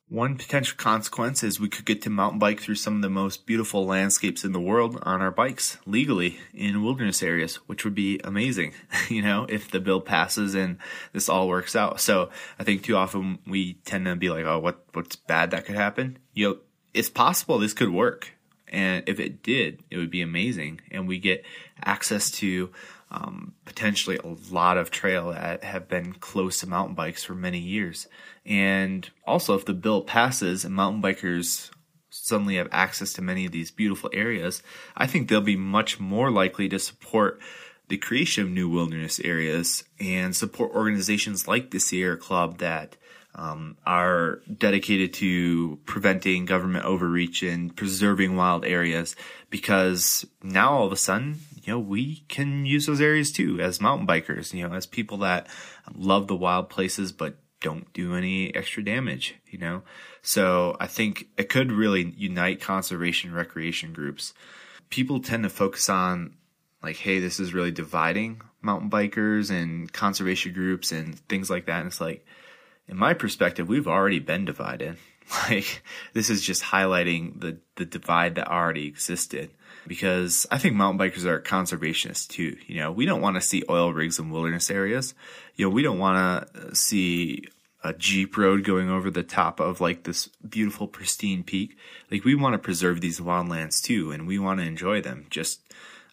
One 0.08 0.38
potential 0.38 0.78
consequence 0.78 1.44
is 1.44 1.60
we 1.60 1.68
could 1.68 1.86
get 1.86 2.04
to 2.04 2.12
mountain 2.12 2.38
bike 2.38 2.60
through 2.60 2.76
some 2.76 2.96
of 2.98 3.02
the 3.02 3.10
most 3.10 3.48
beautiful 3.48 3.88
landscapes 3.88 4.46
in 4.46 4.52
the 4.52 4.60
world 4.60 5.00
on 5.02 5.20
our 5.20 5.32
bikes 5.32 5.80
legally 5.88 6.38
in 6.54 6.84
wilderness 6.84 7.24
areas, 7.24 7.56
which 7.66 7.84
would 7.84 7.96
be 7.96 8.20
amazing, 8.24 8.74
you 9.10 9.24
know, 9.24 9.48
if 9.50 9.72
the 9.72 9.80
bill 9.80 10.02
passes 10.02 10.54
and 10.54 10.78
this 11.12 11.28
all 11.28 11.48
works 11.48 11.76
out. 11.76 12.00
So 12.00 12.30
I 12.60 12.64
think 12.64 12.84
too 12.84 12.96
often 12.96 13.40
we 13.48 13.74
tend 13.86 14.06
to 14.06 14.16
be 14.16 14.30
like, 14.30 14.46
oh, 14.46 14.60
what 14.60 14.86
what's 14.94 15.16
bad 15.16 15.52
that 15.52 15.66
could 15.66 15.76
happen? 15.76 16.20
You 16.34 16.50
know, 16.50 16.58
it's 16.94 17.10
possible 17.10 17.58
this 17.58 17.74
could 17.74 17.90
work. 17.90 18.32
And 18.68 19.08
if 19.08 19.20
it 19.20 19.42
did, 19.42 19.84
it 19.90 19.98
would 19.98 20.12
be 20.12 20.22
amazing. 20.22 20.82
And 20.92 21.08
we 21.08 21.18
get 21.18 21.44
access 21.84 22.30
to 22.32 22.72
um, 23.12 23.54
potentially 23.66 24.18
a 24.18 24.54
lot 24.54 24.78
of 24.78 24.92
trail 24.92 25.32
that 25.32 25.64
have 25.64 25.88
been 25.88 26.14
close 26.14 26.60
to 26.60 26.68
mountain 26.68 26.96
bikes 26.96 27.24
for 27.24 27.36
many 27.36 27.60
years. 27.60 28.08
And 28.46 29.10
also, 29.26 29.56
if 29.56 29.66
the 29.66 29.74
bill 29.74 30.02
passes 30.02 30.66
and 30.66 30.74
mountain 30.74 31.02
bikers 31.02 31.70
suddenly 32.10 32.56
have 32.56 32.70
access 32.72 33.14
to 33.14 33.22
many 33.22 33.46
of 33.46 33.52
these 33.52 33.72
beautiful 33.72 34.10
areas, 34.14 34.64
I 34.96 35.08
think 35.08 35.28
they'll 35.28 35.42
be 35.42 35.56
much 35.56 36.00
more 36.00 36.32
likely 36.32 36.70
to 36.70 36.80
support 36.80 37.40
the 37.88 37.98
creation 37.98 38.44
of 38.44 38.50
new 38.50 38.68
wilderness 38.68 39.20
areas 39.20 39.84
and 40.00 40.36
support 40.36 40.72
organizations 40.74 41.48
like 41.48 41.72
the 41.72 41.80
Sierra 41.80 42.18
Club 42.18 42.58
that 42.58 42.98
um, 43.36 43.78
are 43.86 44.40
dedicated 44.58 45.14
to 45.16 45.78
preventing 45.86 46.46
government 46.46 46.86
overreach 46.86 47.44
and 47.44 47.76
preserving 47.76 48.36
wild 48.36 48.66
areas 48.66 49.16
because 49.50 50.26
now 50.42 50.72
all 50.72 50.86
of 50.86 50.94
a 50.94 50.98
sudden, 50.98 51.40
you 51.66 51.74
know, 51.74 51.80
we 51.80 52.24
can 52.28 52.66
use 52.66 52.86
those 52.86 53.02
areas 53.02 53.32
too 53.32 53.60
as 53.60 53.82
mountain 53.82 54.08
bikers, 54.08 54.54
you 54.54 54.68
know, 54.68 54.76
as 54.76 54.86
people 54.86 55.18
that 55.20 55.48
love 55.94 56.28
the 56.28 56.36
wild 56.36 56.70
places 56.70 57.12
but 57.12 57.38
don't 57.62 57.92
do 57.94 58.16
any 58.16 58.54
extra 58.54 58.84
damage, 58.84 59.36
you 59.50 59.58
know? 59.58 59.82
So 60.22 60.78
I 60.80 60.88
think 60.88 61.28
it 61.38 61.50
could 61.50 61.72
really 61.72 62.14
unite 62.16 62.62
conservation 62.62 63.34
recreation 63.34 63.94
groups. 63.94 64.34
People 64.90 65.20
tend 65.20 65.44
to 65.44 65.50
focus 65.50 65.90
on 65.90 66.36
like, 66.84 66.98
hey, 66.98 67.20
this 67.20 67.40
is 67.40 67.54
really 67.54 67.72
dividing 67.72 68.42
mountain 68.62 68.90
bikers 68.90 69.50
and 69.50 69.92
conservation 69.92 70.54
groups 70.54 70.92
and 70.92 71.18
things 71.28 71.50
like 71.50 71.66
that. 71.66 71.80
And 71.80 71.88
it's 71.88 72.02
like, 72.02 72.26
in 72.88 72.98
my 72.98 73.16
perspective, 73.16 73.68
we've 73.68 73.88
already 73.88 74.20
been 74.20 74.46
divided. 74.46 74.98
Like 75.50 75.82
this 76.14 76.30
is 76.30 76.44
just 76.44 76.62
highlighting 76.62 77.42
the 77.42 77.58
the 77.78 77.86
divide 77.86 78.36
that 78.36 78.48
already 78.48 78.86
existed. 78.86 79.50
Because 79.88 80.48
I 80.52 80.58
think 80.58 80.76
mountain 80.76 81.00
bikers 81.00 81.26
are 81.26 81.40
conservationists 81.40 82.28
too. 82.28 82.58
You 82.68 82.78
know, 82.78 82.92
we 82.92 83.06
don't 83.06 83.22
want 83.22 83.36
to 83.36 83.42
see 83.42 83.64
oil 83.70 83.94
rigs 83.94 84.18
in 84.20 84.30
wilderness 84.30 84.72
areas. 84.72 85.14
You 85.56 85.66
know, 85.66 85.70
we 85.70 85.84
don't 85.84 86.00
want 86.00 86.54
to 86.54 86.76
see 86.76 87.48
a 87.84 87.94
jeep 87.94 88.36
road 88.36 88.64
going 88.64 88.90
over 88.90 89.12
the 89.12 89.24
top 89.24 89.60
of 89.60 89.80
like 89.80 90.04
this 90.04 90.28
beautiful 90.48 90.88
pristine 90.88 91.44
peak. 91.44 91.78
Like 92.10 92.24
we 92.24 92.34
want 92.34 92.54
to 92.54 92.60
preserve 92.60 93.00
these 93.00 93.20
wildlands 93.20 93.82
too, 93.82 94.12
and 94.12 94.26
we 94.26 94.40
want 94.40 94.60
to 94.60 94.66
enjoy 94.66 95.02
them 95.02 95.28
just 95.30 95.62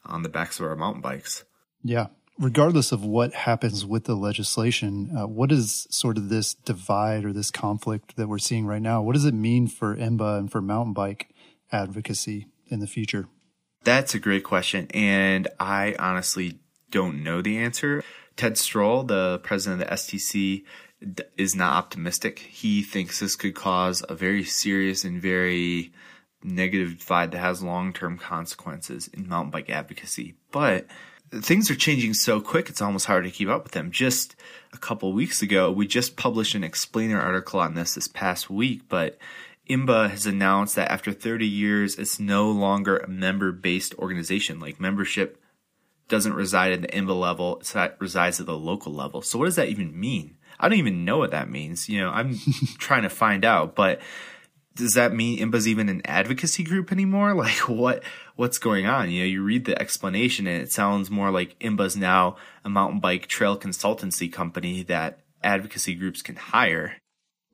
on 0.04 0.22
the 0.22 0.28
backs 0.28 0.60
of 0.60 0.66
our 0.66 0.76
mountain 0.76 1.00
bikes. 1.00 1.44
Yeah, 1.82 2.08
regardless 2.38 2.92
of 2.92 3.04
what 3.04 3.32
happens 3.32 3.86
with 3.86 4.04
the 4.04 4.14
legislation, 4.14 5.16
uh, 5.16 5.26
what 5.26 5.50
is 5.50 5.86
sort 5.90 6.18
of 6.18 6.28
this 6.28 6.54
divide 6.54 7.24
or 7.24 7.32
this 7.32 7.50
conflict 7.50 8.16
that 8.16 8.28
we're 8.28 8.38
seeing 8.38 8.66
right 8.66 8.82
now? 8.82 9.00
What 9.02 9.14
does 9.14 9.24
it 9.24 9.34
mean 9.34 9.66
for 9.66 9.96
IMBA 9.96 10.38
and 10.38 10.52
for 10.52 10.60
mountain 10.60 10.92
bike 10.92 11.28
advocacy 11.70 12.48
in 12.68 12.80
the 12.80 12.86
future? 12.86 13.28
That's 13.84 14.14
a 14.14 14.18
great 14.18 14.44
question. 14.44 14.86
And 14.94 15.48
I 15.58 15.96
honestly 15.98 16.58
don't 16.90 17.22
know 17.22 17.42
the 17.42 17.58
answer. 17.58 18.02
Ted 18.36 18.56
Stroll, 18.56 19.02
the 19.02 19.40
president 19.42 19.82
of 19.82 19.88
the 19.88 19.94
STC, 19.94 20.64
is 21.36 21.56
not 21.56 21.74
optimistic. 21.74 22.38
He 22.38 22.82
thinks 22.82 23.18
this 23.18 23.36
could 23.36 23.54
cause 23.54 24.04
a 24.08 24.14
very 24.14 24.44
serious 24.44 25.04
and 25.04 25.20
very 25.20 25.92
negative 26.44 26.98
divide 26.98 27.32
that 27.32 27.38
has 27.38 27.62
long 27.62 27.92
term 27.92 28.18
consequences 28.18 29.08
in 29.08 29.28
mountain 29.28 29.50
bike 29.50 29.70
advocacy. 29.70 30.34
But 30.50 30.86
things 31.30 31.70
are 31.70 31.76
changing 31.76 32.14
so 32.14 32.40
quick, 32.40 32.68
it's 32.68 32.82
almost 32.82 33.06
hard 33.06 33.24
to 33.24 33.30
keep 33.30 33.48
up 33.48 33.64
with 33.64 33.72
them. 33.72 33.90
Just 33.90 34.36
a 34.72 34.78
couple 34.78 35.12
weeks 35.12 35.42
ago, 35.42 35.70
we 35.72 35.86
just 35.86 36.16
published 36.16 36.54
an 36.54 36.64
explainer 36.64 37.20
article 37.20 37.60
on 37.60 37.74
this 37.74 37.94
this 37.94 38.08
past 38.08 38.50
week, 38.50 38.82
but 38.88 39.18
IMBA 39.68 40.10
has 40.10 40.26
announced 40.26 40.76
that 40.76 40.90
after 40.90 41.12
30 41.12 41.46
years, 41.46 41.96
it's 41.96 42.18
no 42.18 42.50
longer 42.50 42.96
a 42.96 43.08
member 43.08 43.52
based 43.52 43.94
organization. 43.94 44.58
Like 44.58 44.80
membership 44.80 45.40
doesn't 46.08 46.34
reside 46.34 46.72
at 46.72 46.82
the 46.82 46.88
IMBA 46.88 47.18
level, 47.18 47.62
it 47.74 47.96
resides 47.98 48.40
at 48.40 48.46
the 48.46 48.56
local 48.56 48.92
level. 48.92 49.22
So, 49.22 49.38
what 49.38 49.46
does 49.46 49.56
that 49.56 49.68
even 49.68 49.98
mean? 49.98 50.36
I 50.58 50.68
don't 50.68 50.78
even 50.78 51.04
know 51.04 51.18
what 51.18 51.30
that 51.30 51.48
means. 51.48 51.88
You 51.88 52.00
know, 52.00 52.10
I'm 52.10 52.38
trying 52.78 53.02
to 53.02 53.08
find 53.08 53.44
out, 53.44 53.74
but 53.74 54.00
does 54.74 54.94
that 54.94 55.12
mean 55.12 55.38
IMBA's 55.38 55.68
even 55.68 55.88
an 55.88 56.02
advocacy 56.04 56.64
group 56.64 56.92
anymore? 56.92 57.34
Like 57.42 57.68
what 57.68 58.02
what's 58.36 58.58
going 58.58 58.86
on? 58.86 59.10
You 59.10 59.20
know, 59.20 59.26
you 59.26 59.42
read 59.42 59.64
the 59.64 59.80
explanation 59.80 60.46
and 60.46 60.62
it 60.62 60.70
sounds 60.70 61.10
more 61.10 61.30
like 61.30 61.58
IMBA's 61.58 61.96
now 61.96 62.36
a 62.64 62.68
mountain 62.68 63.00
bike 63.00 63.26
trail 63.26 63.58
consultancy 63.58 64.32
company 64.32 64.82
that 64.84 65.20
advocacy 65.42 65.94
groups 65.94 66.22
can 66.22 66.36
hire. 66.36 66.96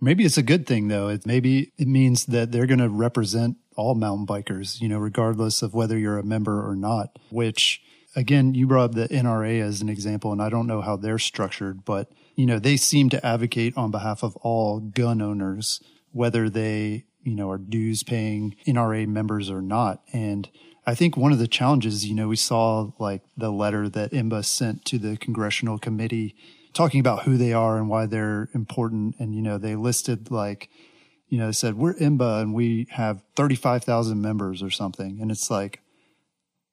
Maybe 0.00 0.24
it's 0.24 0.38
a 0.38 0.42
good 0.42 0.66
thing 0.66 0.88
though. 0.88 1.08
It 1.08 1.26
maybe 1.26 1.72
it 1.76 1.88
means 1.88 2.26
that 2.26 2.52
they're 2.52 2.66
going 2.66 2.78
to 2.78 2.88
represent 2.88 3.56
all 3.76 3.94
mountain 3.94 4.26
bikers, 4.26 4.80
you 4.80 4.88
know, 4.88 4.98
regardless 4.98 5.62
of 5.62 5.74
whether 5.74 5.98
you're 5.98 6.18
a 6.18 6.24
member 6.24 6.66
or 6.66 6.76
not, 6.76 7.18
which 7.30 7.80
again, 8.16 8.54
you 8.54 8.66
brought 8.66 8.90
up 8.90 8.94
the 8.94 9.08
NRA 9.08 9.60
as 9.60 9.80
an 9.80 9.88
example 9.88 10.32
and 10.32 10.42
I 10.42 10.48
don't 10.48 10.66
know 10.66 10.80
how 10.80 10.96
they're 10.96 11.18
structured, 11.18 11.84
but 11.84 12.10
you 12.36 12.46
know, 12.46 12.58
they 12.58 12.76
seem 12.76 13.08
to 13.10 13.26
advocate 13.26 13.76
on 13.76 13.90
behalf 13.90 14.22
of 14.22 14.36
all 14.36 14.80
gun 14.80 15.20
owners 15.20 15.80
whether 16.12 16.48
they 16.48 17.04
you 17.28 17.34
know, 17.34 17.50
are 17.50 17.58
dues 17.58 18.02
paying 18.02 18.56
NRA 18.66 19.06
members 19.06 19.50
or 19.50 19.60
not. 19.60 20.02
And 20.12 20.48
I 20.86 20.94
think 20.94 21.16
one 21.16 21.32
of 21.32 21.38
the 21.38 21.46
challenges, 21.46 22.06
you 22.06 22.14
know, 22.14 22.28
we 22.28 22.36
saw 22.36 22.90
like 22.98 23.22
the 23.36 23.50
letter 23.50 23.88
that 23.90 24.12
IMBA 24.12 24.44
sent 24.44 24.84
to 24.86 24.98
the 24.98 25.16
congressional 25.16 25.78
committee 25.78 26.34
talking 26.78 27.00
about 27.00 27.24
who 27.24 27.36
they 27.36 27.52
are 27.52 27.76
and 27.76 27.88
why 27.88 28.06
they're 28.06 28.48
important. 28.54 29.16
And, 29.18 29.34
you 29.34 29.42
know, 29.42 29.58
they 29.58 29.74
listed 29.74 30.30
like, 30.30 30.70
you 31.26 31.36
know, 31.36 31.46
they 31.46 31.52
said, 31.52 31.74
we're 31.74 31.94
IMBA 31.94 32.42
and 32.42 32.54
we 32.54 32.86
have 32.90 33.20
35,000 33.34 34.22
members 34.22 34.62
or 34.62 34.70
something. 34.70 35.18
And 35.20 35.32
it's 35.32 35.50
like, 35.50 35.82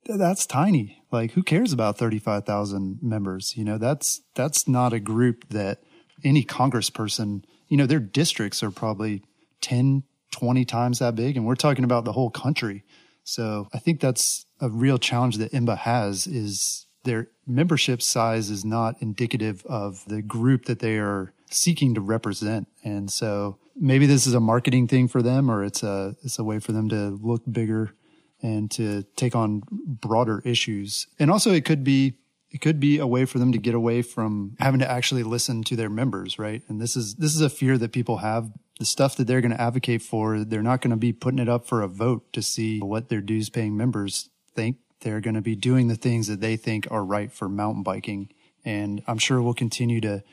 that's 0.06 0.46
tiny. 0.46 1.02
Like, 1.12 1.32
who 1.32 1.42
cares 1.42 1.74
about 1.74 1.98
35,000 1.98 3.00
members? 3.02 3.58
You 3.58 3.66
know, 3.66 3.80
that's, 3.80 4.22
that's 4.36 4.68
not 4.68 4.94
a 4.94 5.00
group 5.00 5.50
that 5.50 5.82
any 6.24 6.44
congressperson, 6.44 7.44
you 7.68 7.76
know, 7.76 7.88
their 7.88 8.00
districts 8.00 8.62
are 8.62 8.70
probably 8.70 9.24
10, 9.62 10.04
20 10.34 10.66
times 10.66 11.00
that 11.00 11.16
big. 11.16 11.36
And 11.36 11.48
we're 11.48 11.56
talking 11.56 11.84
about 11.84 12.06
the 12.06 12.12
whole 12.12 12.30
country. 12.30 12.84
So 13.24 13.70
I 13.74 13.80
think 13.80 14.02
that's 14.02 14.46
a 14.62 14.70
real 14.70 15.00
challenge 15.00 15.40
that 15.40 15.52
IMBA 15.52 15.80
has 15.80 16.28
is 16.28 16.85
their 17.06 17.30
membership 17.48 18.02
size 18.02 18.50
is 18.50 18.66
not 18.66 19.02
indicative 19.02 19.66
of 19.66 20.04
the 20.08 20.22
group 20.22 20.66
that 20.66 20.80
they 20.80 20.98
are 20.98 21.34
seeking 21.50 21.94
to 21.96 22.02
represent. 22.02 22.68
And 22.84 23.10
so 23.12 23.58
maybe 23.76 24.06
this 24.06 24.28
is 24.28 24.34
a 24.34 24.40
marketing 24.40 24.88
thing 24.88 25.08
for 25.08 25.22
them 25.22 25.50
or 25.50 25.64
it's 25.64 25.84
a, 25.84 26.16
it's 26.24 26.38
a 26.38 26.44
way 26.44 26.60
for 26.60 26.72
them 26.72 26.90
to 26.90 27.18
look 27.22 27.44
bigger 27.50 27.94
and 28.42 28.70
to 28.72 29.04
take 29.16 29.36
on 29.36 29.64
broader 29.72 30.42
issues. 30.44 31.08
And 31.18 31.32
also 31.32 31.52
it 31.54 31.66
could 31.66 31.84
be 31.84 32.16
it 32.52 32.62
could 32.62 32.80
be 32.80 33.00
a 33.00 33.08
way 33.08 33.26
for 33.26 33.38
them 33.38 33.52
to 33.52 33.58
get 33.58 33.76
away 33.76 34.02
from 34.02 34.56
having 34.60 34.80
to 34.80 34.90
actually 34.90 35.24
listen 35.24 35.62
to 35.64 35.76
their 35.76 35.90
members, 35.90 36.40
right? 36.40 36.62
And 36.70 36.80
this 36.80 36.96
is 36.96 37.16
this 37.16 37.36
is 37.36 37.42
a 37.42 37.50
fear 37.50 37.78
that 37.78 37.92
people 37.92 38.18
have. 38.18 38.50
The 38.80 38.86
stuff 38.86 39.16
that 39.18 39.28
they're 39.28 39.42
going 39.42 39.52
to 39.52 39.62
advocate 39.62 40.02
for, 40.02 40.40
they're 40.44 40.62
not 40.62 40.82
going 40.82 40.92
to 40.92 40.98
be 40.98 41.14
putting 41.14 41.40
it 41.40 41.50
up 41.50 41.66
for 41.66 41.82
a 41.82 41.88
vote 41.88 42.32
to 42.34 42.42
see 42.42 42.80
what 42.80 43.10
their 43.10 43.22
dues 43.22 43.50
paying 43.50 43.76
members 43.76 44.30
think. 44.54 44.78
They're 45.02 45.22
going 45.22 45.36
to 45.36 45.42
be 45.42 45.56
doing 45.56 45.88
the 45.88 45.96
things 45.96 46.28
that 46.28 46.42
they 46.42 46.56
think 46.56 46.88
are 46.90 47.04
right 47.04 47.32
for 47.32 47.50
mountain 47.50 47.84
biking. 47.84 48.30
And 48.64 49.04
I'm 49.08 49.18
sure 49.18 49.42
we'll 49.42 49.54
continue 49.54 50.02
to 50.02 50.24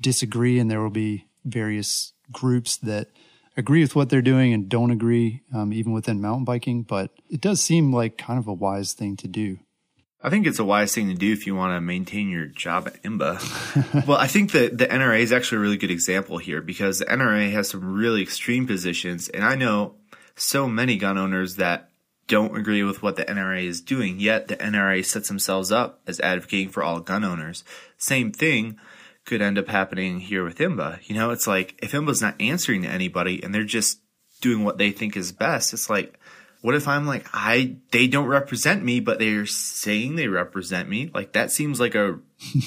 disagree 0.00 0.58
and 0.58 0.70
there 0.70 0.80
will 0.80 0.90
be 0.90 1.26
various 1.44 2.12
groups 2.30 2.76
that 2.78 3.08
agree 3.56 3.82
with 3.82 3.94
what 3.94 4.08
they're 4.08 4.22
doing 4.22 4.52
and 4.52 4.68
don't 4.68 4.90
agree, 4.90 5.42
um, 5.54 5.72
even 5.72 5.92
within 5.92 6.20
mountain 6.20 6.44
biking. 6.44 6.82
But 6.82 7.10
it 7.28 7.40
does 7.40 7.60
seem 7.60 7.92
like 7.92 8.18
kind 8.18 8.38
of 8.38 8.46
a 8.46 8.52
wise 8.52 8.92
thing 8.92 9.16
to 9.18 9.28
do. 9.28 9.58
I 10.24 10.30
think 10.30 10.46
it's 10.46 10.60
a 10.60 10.64
wise 10.64 10.94
thing 10.94 11.08
to 11.08 11.14
do 11.14 11.32
if 11.32 11.48
you 11.48 11.56
want 11.56 11.76
to 11.76 11.80
maintain 11.80 12.28
your 12.28 12.46
job 12.46 12.86
at 12.86 13.02
IMBA. 13.02 14.06
well, 14.06 14.18
I 14.18 14.28
think 14.28 14.52
that 14.52 14.78
the 14.78 14.86
NRA 14.86 15.18
is 15.18 15.32
actually 15.32 15.58
a 15.58 15.62
really 15.62 15.76
good 15.76 15.90
example 15.90 16.38
here 16.38 16.62
because 16.62 17.00
the 17.00 17.06
NRA 17.06 17.50
has 17.50 17.70
some 17.70 17.92
really 17.92 18.22
extreme 18.22 18.66
positions, 18.68 19.28
and 19.28 19.44
I 19.44 19.56
know 19.56 19.96
so 20.36 20.68
many 20.68 20.96
gun 20.96 21.18
owners 21.18 21.56
that 21.56 21.90
don't 22.26 22.56
agree 22.56 22.82
with 22.82 23.02
what 23.02 23.16
the 23.16 23.24
NRA 23.24 23.64
is 23.64 23.80
doing, 23.80 24.20
yet 24.20 24.48
the 24.48 24.56
NRA 24.56 25.04
sets 25.04 25.28
themselves 25.28 25.72
up 25.72 26.00
as 26.06 26.20
advocating 26.20 26.68
for 26.68 26.82
all 26.82 27.00
gun 27.00 27.24
owners. 27.24 27.64
Same 27.98 28.32
thing 28.32 28.78
could 29.24 29.42
end 29.42 29.58
up 29.58 29.68
happening 29.68 30.20
here 30.20 30.44
with 30.44 30.58
IMBA. 30.58 31.08
You 31.08 31.14
know, 31.14 31.30
it's 31.30 31.46
like 31.46 31.78
if 31.82 31.92
IMBA's 31.92 32.22
not 32.22 32.40
answering 32.40 32.82
to 32.82 32.88
anybody 32.88 33.42
and 33.42 33.54
they're 33.54 33.64
just 33.64 34.00
doing 34.40 34.64
what 34.64 34.78
they 34.78 34.90
think 34.90 35.16
is 35.16 35.32
best, 35.32 35.72
it's 35.72 35.88
like, 35.88 36.18
what 36.60 36.74
if 36.74 36.86
I'm 36.86 37.06
like, 37.06 37.26
I, 37.32 37.76
they 37.90 38.06
don't 38.06 38.26
represent 38.26 38.84
me, 38.84 39.00
but 39.00 39.18
they're 39.18 39.46
saying 39.46 40.16
they 40.16 40.28
represent 40.28 40.88
me? 40.88 41.10
Like 41.12 41.32
that 41.32 41.50
seems 41.50 41.80
like 41.80 41.94
a, 41.94 42.18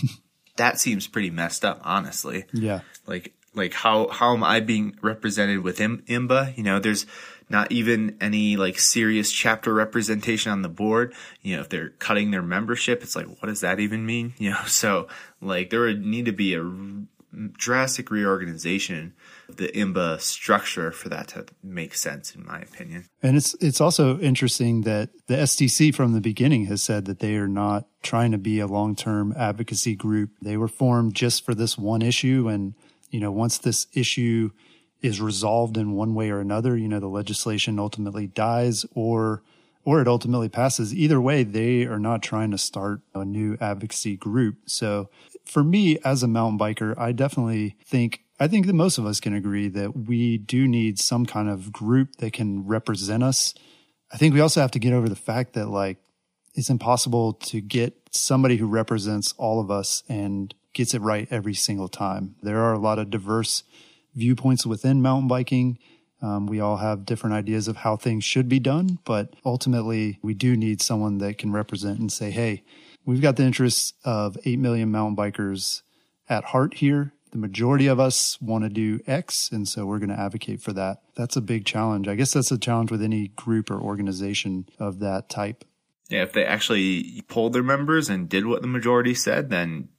that 0.57 0.79
seems 0.79 1.07
pretty 1.07 1.29
messed 1.29 1.65
up, 1.65 1.81
honestly. 1.83 2.45
Yeah. 2.53 2.81
Like, 3.05 3.33
like 3.53 3.73
how, 3.73 4.09
how 4.09 4.33
am 4.33 4.43
I 4.43 4.59
being 4.59 4.97
represented 5.01 5.59
with 5.63 5.79
IMBA? 5.79 6.57
You 6.57 6.63
know, 6.63 6.79
there's 6.79 7.05
not 7.49 7.71
even 7.71 8.17
any 8.19 8.57
like 8.57 8.79
serious 8.79 9.31
chapter 9.31 9.73
representation 9.73 10.51
on 10.51 10.61
the 10.61 10.69
board. 10.69 11.13
You 11.41 11.55
know, 11.55 11.61
if 11.61 11.69
they're 11.69 11.89
cutting 11.89 12.31
their 12.31 12.41
membership, 12.41 13.03
it's 13.03 13.15
like, 13.15 13.27
what 13.27 13.47
does 13.47 13.61
that 13.61 13.79
even 13.79 14.05
mean? 14.05 14.33
You 14.45 14.51
know, 14.51 14.65
so 14.65 15.07
like 15.41 15.71
there 15.71 15.81
would 15.81 16.05
need 16.05 16.25
to 16.25 16.31
be 16.31 16.53
a 16.53 16.63
drastic 17.53 18.11
reorganization 18.11 19.13
of 19.49 19.57
the 19.57 19.67
IMBA 19.69 20.21
structure 20.21 20.91
for 20.91 21.09
that 21.09 21.29
to 21.29 21.45
make 21.63 21.95
sense, 21.95 22.35
in 22.35 22.45
my 22.45 22.59
opinion. 22.59 23.05
And 23.21 23.35
it's 23.35 23.55
it's 23.55 23.81
also 23.81 24.19
interesting 24.19 24.81
that 24.81 25.09
the 25.27 25.35
STC 25.35 25.93
from 25.93 26.13
the 26.13 26.21
beginning 26.21 26.65
has 26.65 26.83
said 26.83 27.05
that 27.05 27.19
they 27.19 27.35
are 27.35 27.47
not 27.47 27.87
trying 28.03 28.31
to 28.31 28.37
be 28.37 28.59
a 28.59 28.67
long 28.67 28.95
term 28.95 29.33
advocacy 29.37 29.95
group. 29.95 30.31
They 30.41 30.57
were 30.57 30.67
formed 30.67 31.15
just 31.15 31.45
for 31.45 31.55
this 31.55 31.77
one 31.77 32.01
issue, 32.01 32.47
and 32.47 32.75
you 33.09 33.19
know 33.19 33.31
once 33.31 33.57
this 33.57 33.87
issue 33.93 34.51
is 35.05 35.21
resolved 35.21 35.77
in 35.77 35.93
one 35.93 36.13
way 36.15 36.29
or 36.29 36.39
another, 36.39 36.75
you 36.77 36.87
know 36.87 36.99
the 36.99 37.07
legislation 37.07 37.79
ultimately 37.79 38.27
dies 38.27 38.85
or 38.93 39.43
or 39.85 40.01
it 40.01 40.07
ultimately 40.07 40.49
passes. 40.49 40.95
Either 40.95 41.21
way, 41.21 41.43
they 41.43 41.83
are 41.83 41.99
not 41.99 42.23
trying 42.23 42.49
to 42.49 42.57
start 42.57 43.01
a 43.13 43.23
new 43.23 43.55
advocacy 43.61 44.17
group. 44.17 44.57
So 44.65 45.09
for 45.45 45.63
me 45.63 45.99
as 46.03 46.23
a 46.23 46.27
mountain 46.27 46.57
biker, 46.57 46.97
I 46.97 47.11
definitely 47.11 47.77
think 47.85 48.21
I 48.39 48.47
think 48.47 48.65
that 48.65 48.73
most 48.73 48.97
of 48.97 49.05
us 49.05 49.19
can 49.19 49.33
agree 49.33 49.69
that 49.69 49.95
we 49.95 50.37
do 50.37 50.67
need 50.67 50.99
some 50.99 51.25
kind 51.25 51.49
of 51.49 51.71
group 51.71 52.17
that 52.17 52.33
can 52.33 52.65
represent 52.65 53.23
us. 53.23 53.53
I 54.11 54.17
think 54.17 54.33
we 54.33 54.41
also 54.41 54.59
have 54.59 54.71
to 54.71 54.79
get 54.79 54.91
over 54.91 55.07
the 55.07 55.15
fact 55.15 55.53
that 55.53 55.69
like 55.69 55.97
it's 56.55 56.69
impossible 56.69 57.33
to 57.33 57.61
get 57.61 57.93
somebody 58.11 58.57
who 58.57 58.67
represents 58.67 59.33
all 59.37 59.59
of 59.59 59.69
us 59.69 60.03
and 60.09 60.53
gets 60.73 60.93
it 60.93 61.01
right 61.01 61.27
every 61.31 61.53
single 61.53 61.87
time. 61.87 62.35
There 62.41 62.59
are 62.59 62.73
a 62.73 62.79
lot 62.79 62.99
of 62.99 63.09
diverse 63.09 63.63
viewpoints 64.15 64.65
within 64.65 65.01
mountain 65.01 65.27
biking. 65.27 65.77
Um, 66.21 66.47
we 66.47 66.59
all 66.59 66.77
have 66.77 67.05
different 67.05 67.35
ideas 67.35 67.67
of 67.67 67.77
how 67.77 67.97
things 67.97 68.23
should 68.23 68.49
be 68.49 68.59
done, 68.59 68.99
but 69.05 69.35
ultimately 69.45 70.19
we 70.21 70.33
do 70.33 70.55
need 70.55 70.81
someone 70.81 71.19
that 71.19 71.37
can 71.37 71.51
represent 71.51 71.99
and 71.99 72.11
say, 72.11 72.31
Hey, 72.31 72.63
we've 73.05 73.21
got 73.21 73.35
the 73.35 73.43
interests 73.43 73.93
of 74.03 74.37
8 74.45 74.57
million 74.59 74.91
mountain 74.91 75.15
bikers 75.15 75.81
at 76.29 76.45
heart 76.45 76.75
here. 76.75 77.13
The 77.31 77.37
majority 77.37 77.87
of 77.87 77.99
us 77.99 78.39
want 78.41 78.63
to 78.63 78.69
do 78.69 79.01
X, 79.05 79.51
and 79.51 79.67
so 79.67 79.85
we're 79.85 79.99
going 79.99 80.09
to 80.09 80.19
advocate 80.19 80.61
for 80.61 80.71
that. 80.73 81.01
That's 81.15 81.35
a 81.35 81.41
big 81.41 81.65
challenge. 81.65 82.07
I 82.07 82.15
guess 82.15 82.31
that's 82.31 82.51
a 82.51 82.57
challenge 82.57 82.91
with 82.91 83.03
any 83.03 83.27
group 83.29 83.69
or 83.69 83.79
organization 83.79 84.69
of 84.79 84.99
that 84.99 85.27
type. 85.27 85.65
Yeah, 86.09 86.23
if 86.23 86.33
they 86.33 86.45
actually 86.45 87.23
polled 87.27 87.53
their 87.53 87.63
members 87.63 88.09
and 88.09 88.29
did 88.29 88.45
what 88.45 88.61
the 88.61 88.67
majority 88.67 89.13
said, 89.13 89.49
then 89.49 89.89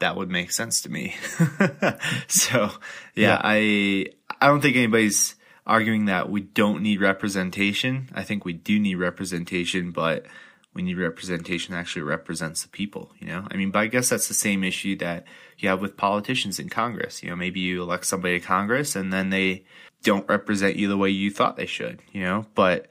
that 0.00 0.16
would 0.16 0.30
make 0.30 0.52
sense 0.52 0.80
to 0.82 0.90
me. 0.90 1.16
so, 2.28 2.70
yeah, 3.14 3.28
yeah, 3.28 3.40
I 3.42 4.06
I 4.40 4.46
don't 4.46 4.60
think 4.60 4.76
anybody's 4.76 5.34
arguing 5.66 6.06
that 6.06 6.30
we 6.30 6.40
don't 6.40 6.82
need 6.82 7.00
representation. 7.00 8.08
I 8.14 8.22
think 8.22 8.44
we 8.44 8.54
do 8.54 8.78
need 8.78 8.94
representation, 8.96 9.90
but 9.90 10.26
we 10.74 10.82
need 10.82 10.96
representation 10.96 11.74
that 11.74 11.80
actually 11.80 12.02
represents 12.02 12.62
the 12.62 12.68
people, 12.68 13.10
you 13.18 13.26
know? 13.26 13.46
I 13.50 13.56
mean, 13.56 13.70
but 13.70 13.80
I 13.80 13.86
guess 13.86 14.08
that's 14.08 14.28
the 14.28 14.34
same 14.34 14.64
issue 14.64 14.96
that 14.98 15.24
you 15.58 15.68
have 15.68 15.82
with 15.82 15.96
politicians 15.96 16.58
in 16.58 16.68
Congress. 16.68 17.22
You 17.22 17.30
know, 17.30 17.36
maybe 17.36 17.60
you 17.60 17.82
elect 17.82 18.06
somebody 18.06 18.38
to 18.38 18.46
Congress 18.46 18.96
and 18.96 19.12
then 19.12 19.30
they 19.30 19.64
don't 20.02 20.28
represent 20.28 20.76
you 20.76 20.88
the 20.88 20.96
way 20.96 21.10
you 21.10 21.30
thought 21.30 21.56
they 21.56 21.66
should, 21.66 22.00
you 22.12 22.22
know? 22.22 22.46
But 22.54 22.86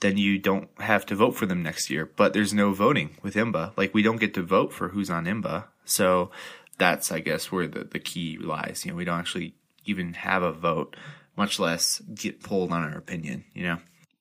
then 0.00 0.16
you 0.16 0.38
don't 0.38 0.68
have 0.78 1.04
to 1.06 1.14
vote 1.14 1.32
for 1.32 1.46
them 1.46 1.62
next 1.62 1.90
year. 1.90 2.10
But 2.16 2.32
there's 2.32 2.54
no 2.54 2.72
voting 2.72 3.18
with 3.22 3.34
IMBA. 3.34 3.76
Like 3.76 3.92
we 3.92 4.02
don't 4.02 4.20
get 4.20 4.34
to 4.34 4.42
vote 4.42 4.72
for 4.72 4.88
who's 4.88 5.10
on 5.10 5.26
IMBA. 5.26 5.64
So 5.90 6.30
that's, 6.78 7.12
I 7.12 7.20
guess, 7.20 7.50
where 7.50 7.66
the, 7.66 7.84
the 7.84 7.98
key 7.98 8.38
lies. 8.38 8.84
You 8.84 8.92
know, 8.92 8.96
we 8.96 9.04
don't 9.04 9.18
actually 9.18 9.54
even 9.84 10.14
have 10.14 10.42
a 10.42 10.52
vote, 10.52 10.96
much 11.36 11.58
less 11.58 12.00
get 12.14 12.42
polled 12.42 12.72
on 12.72 12.82
our 12.82 12.96
opinion, 12.96 13.44
you 13.54 13.64
know? 13.64 13.78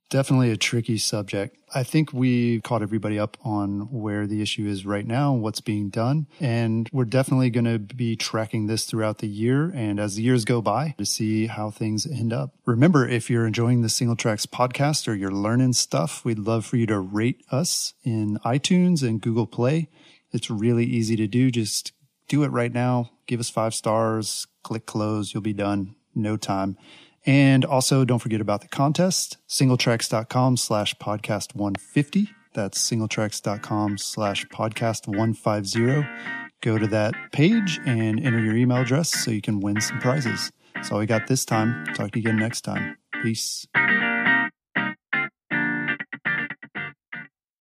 Definitely 0.09 0.49
a 0.49 0.57
tricky 0.57 0.97
subject. 0.97 1.55
I 1.71 1.83
think 1.83 2.11
we 2.11 2.61
caught 2.61 2.81
everybody 2.81 3.19
up 3.19 3.37
on 3.43 3.91
where 3.91 4.25
the 4.25 4.41
issue 4.41 4.65
is 4.65 4.83
right 4.83 5.05
now, 5.05 5.33
what's 5.33 5.61
being 5.61 5.89
done. 5.89 6.25
And 6.39 6.89
we're 6.91 7.05
definitely 7.05 7.51
going 7.51 7.65
to 7.65 7.77
be 7.77 8.15
tracking 8.15 8.65
this 8.65 8.85
throughout 8.85 9.19
the 9.19 9.27
year 9.27 9.71
and 9.75 9.99
as 9.99 10.15
the 10.15 10.23
years 10.23 10.45
go 10.45 10.63
by 10.63 10.95
to 10.97 11.05
see 11.05 11.45
how 11.45 11.69
things 11.69 12.07
end 12.07 12.33
up. 12.33 12.55
Remember, 12.65 13.07
if 13.07 13.29
you're 13.29 13.45
enjoying 13.45 13.83
the 13.83 13.87
Singletracks 13.87 14.47
podcast 14.47 15.07
or 15.07 15.13
you're 15.13 15.29
learning 15.29 15.73
stuff, 15.73 16.25
we'd 16.25 16.39
love 16.39 16.65
for 16.65 16.77
you 16.77 16.87
to 16.87 16.97
rate 16.97 17.45
us 17.51 17.93
in 18.03 18.39
iTunes 18.39 19.07
and 19.07 19.21
Google 19.21 19.45
Play. 19.45 19.89
It's 20.31 20.49
really 20.49 20.85
easy 20.85 21.15
to 21.15 21.27
do. 21.27 21.51
Just 21.51 21.93
do 22.27 22.43
it 22.43 22.49
right 22.49 22.73
now. 22.73 23.11
Give 23.27 23.39
us 23.39 23.49
five 23.49 23.73
stars, 23.73 24.47
click 24.63 24.85
close. 24.85 25.33
You'll 25.33 25.41
be 25.41 25.53
done. 25.53 25.95
No 26.15 26.37
time. 26.37 26.77
And 27.25 27.65
also 27.65 28.05
don't 28.05 28.19
forget 28.19 28.41
about 28.41 28.61
the 28.61 28.67
contest, 28.67 29.37
singletracks.com 29.47 30.57
slash 30.57 30.95
podcast 30.95 31.53
150. 31.55 32.29
That's 32.53 32.89
singletracks.com 32.89 33.97
slash 33.97 34.45
podcast 34.47 35.07
150. 35.07 36.07
Go 36.61 36.77
to 36.77 36.87
that 36.87 37.13
page 37.31 37.79
and 37.85 38.19
enter 38.25 38.39
your 38.39 38.55
email 38.55 38.77
address 38.79 39.09
so 39.09 39.31
you 39.31 39.41
can 39.41 39.59
win 39.59 39.79
some 39.81 39.99
prizes. 39.99 40.51
That's 40.75 40.91
all 40.91 40.99
we 40.99 41.05
got 41.05 41.27
this 41.27 41.45
time. 41.45 41.85
Talk 41.93 42.11
to 42.11 42.19
you 42.19 42.29
again 42.29 42.37
next 42.37 42.61
time. 42.61 42.97
Peace. 43.21 43.67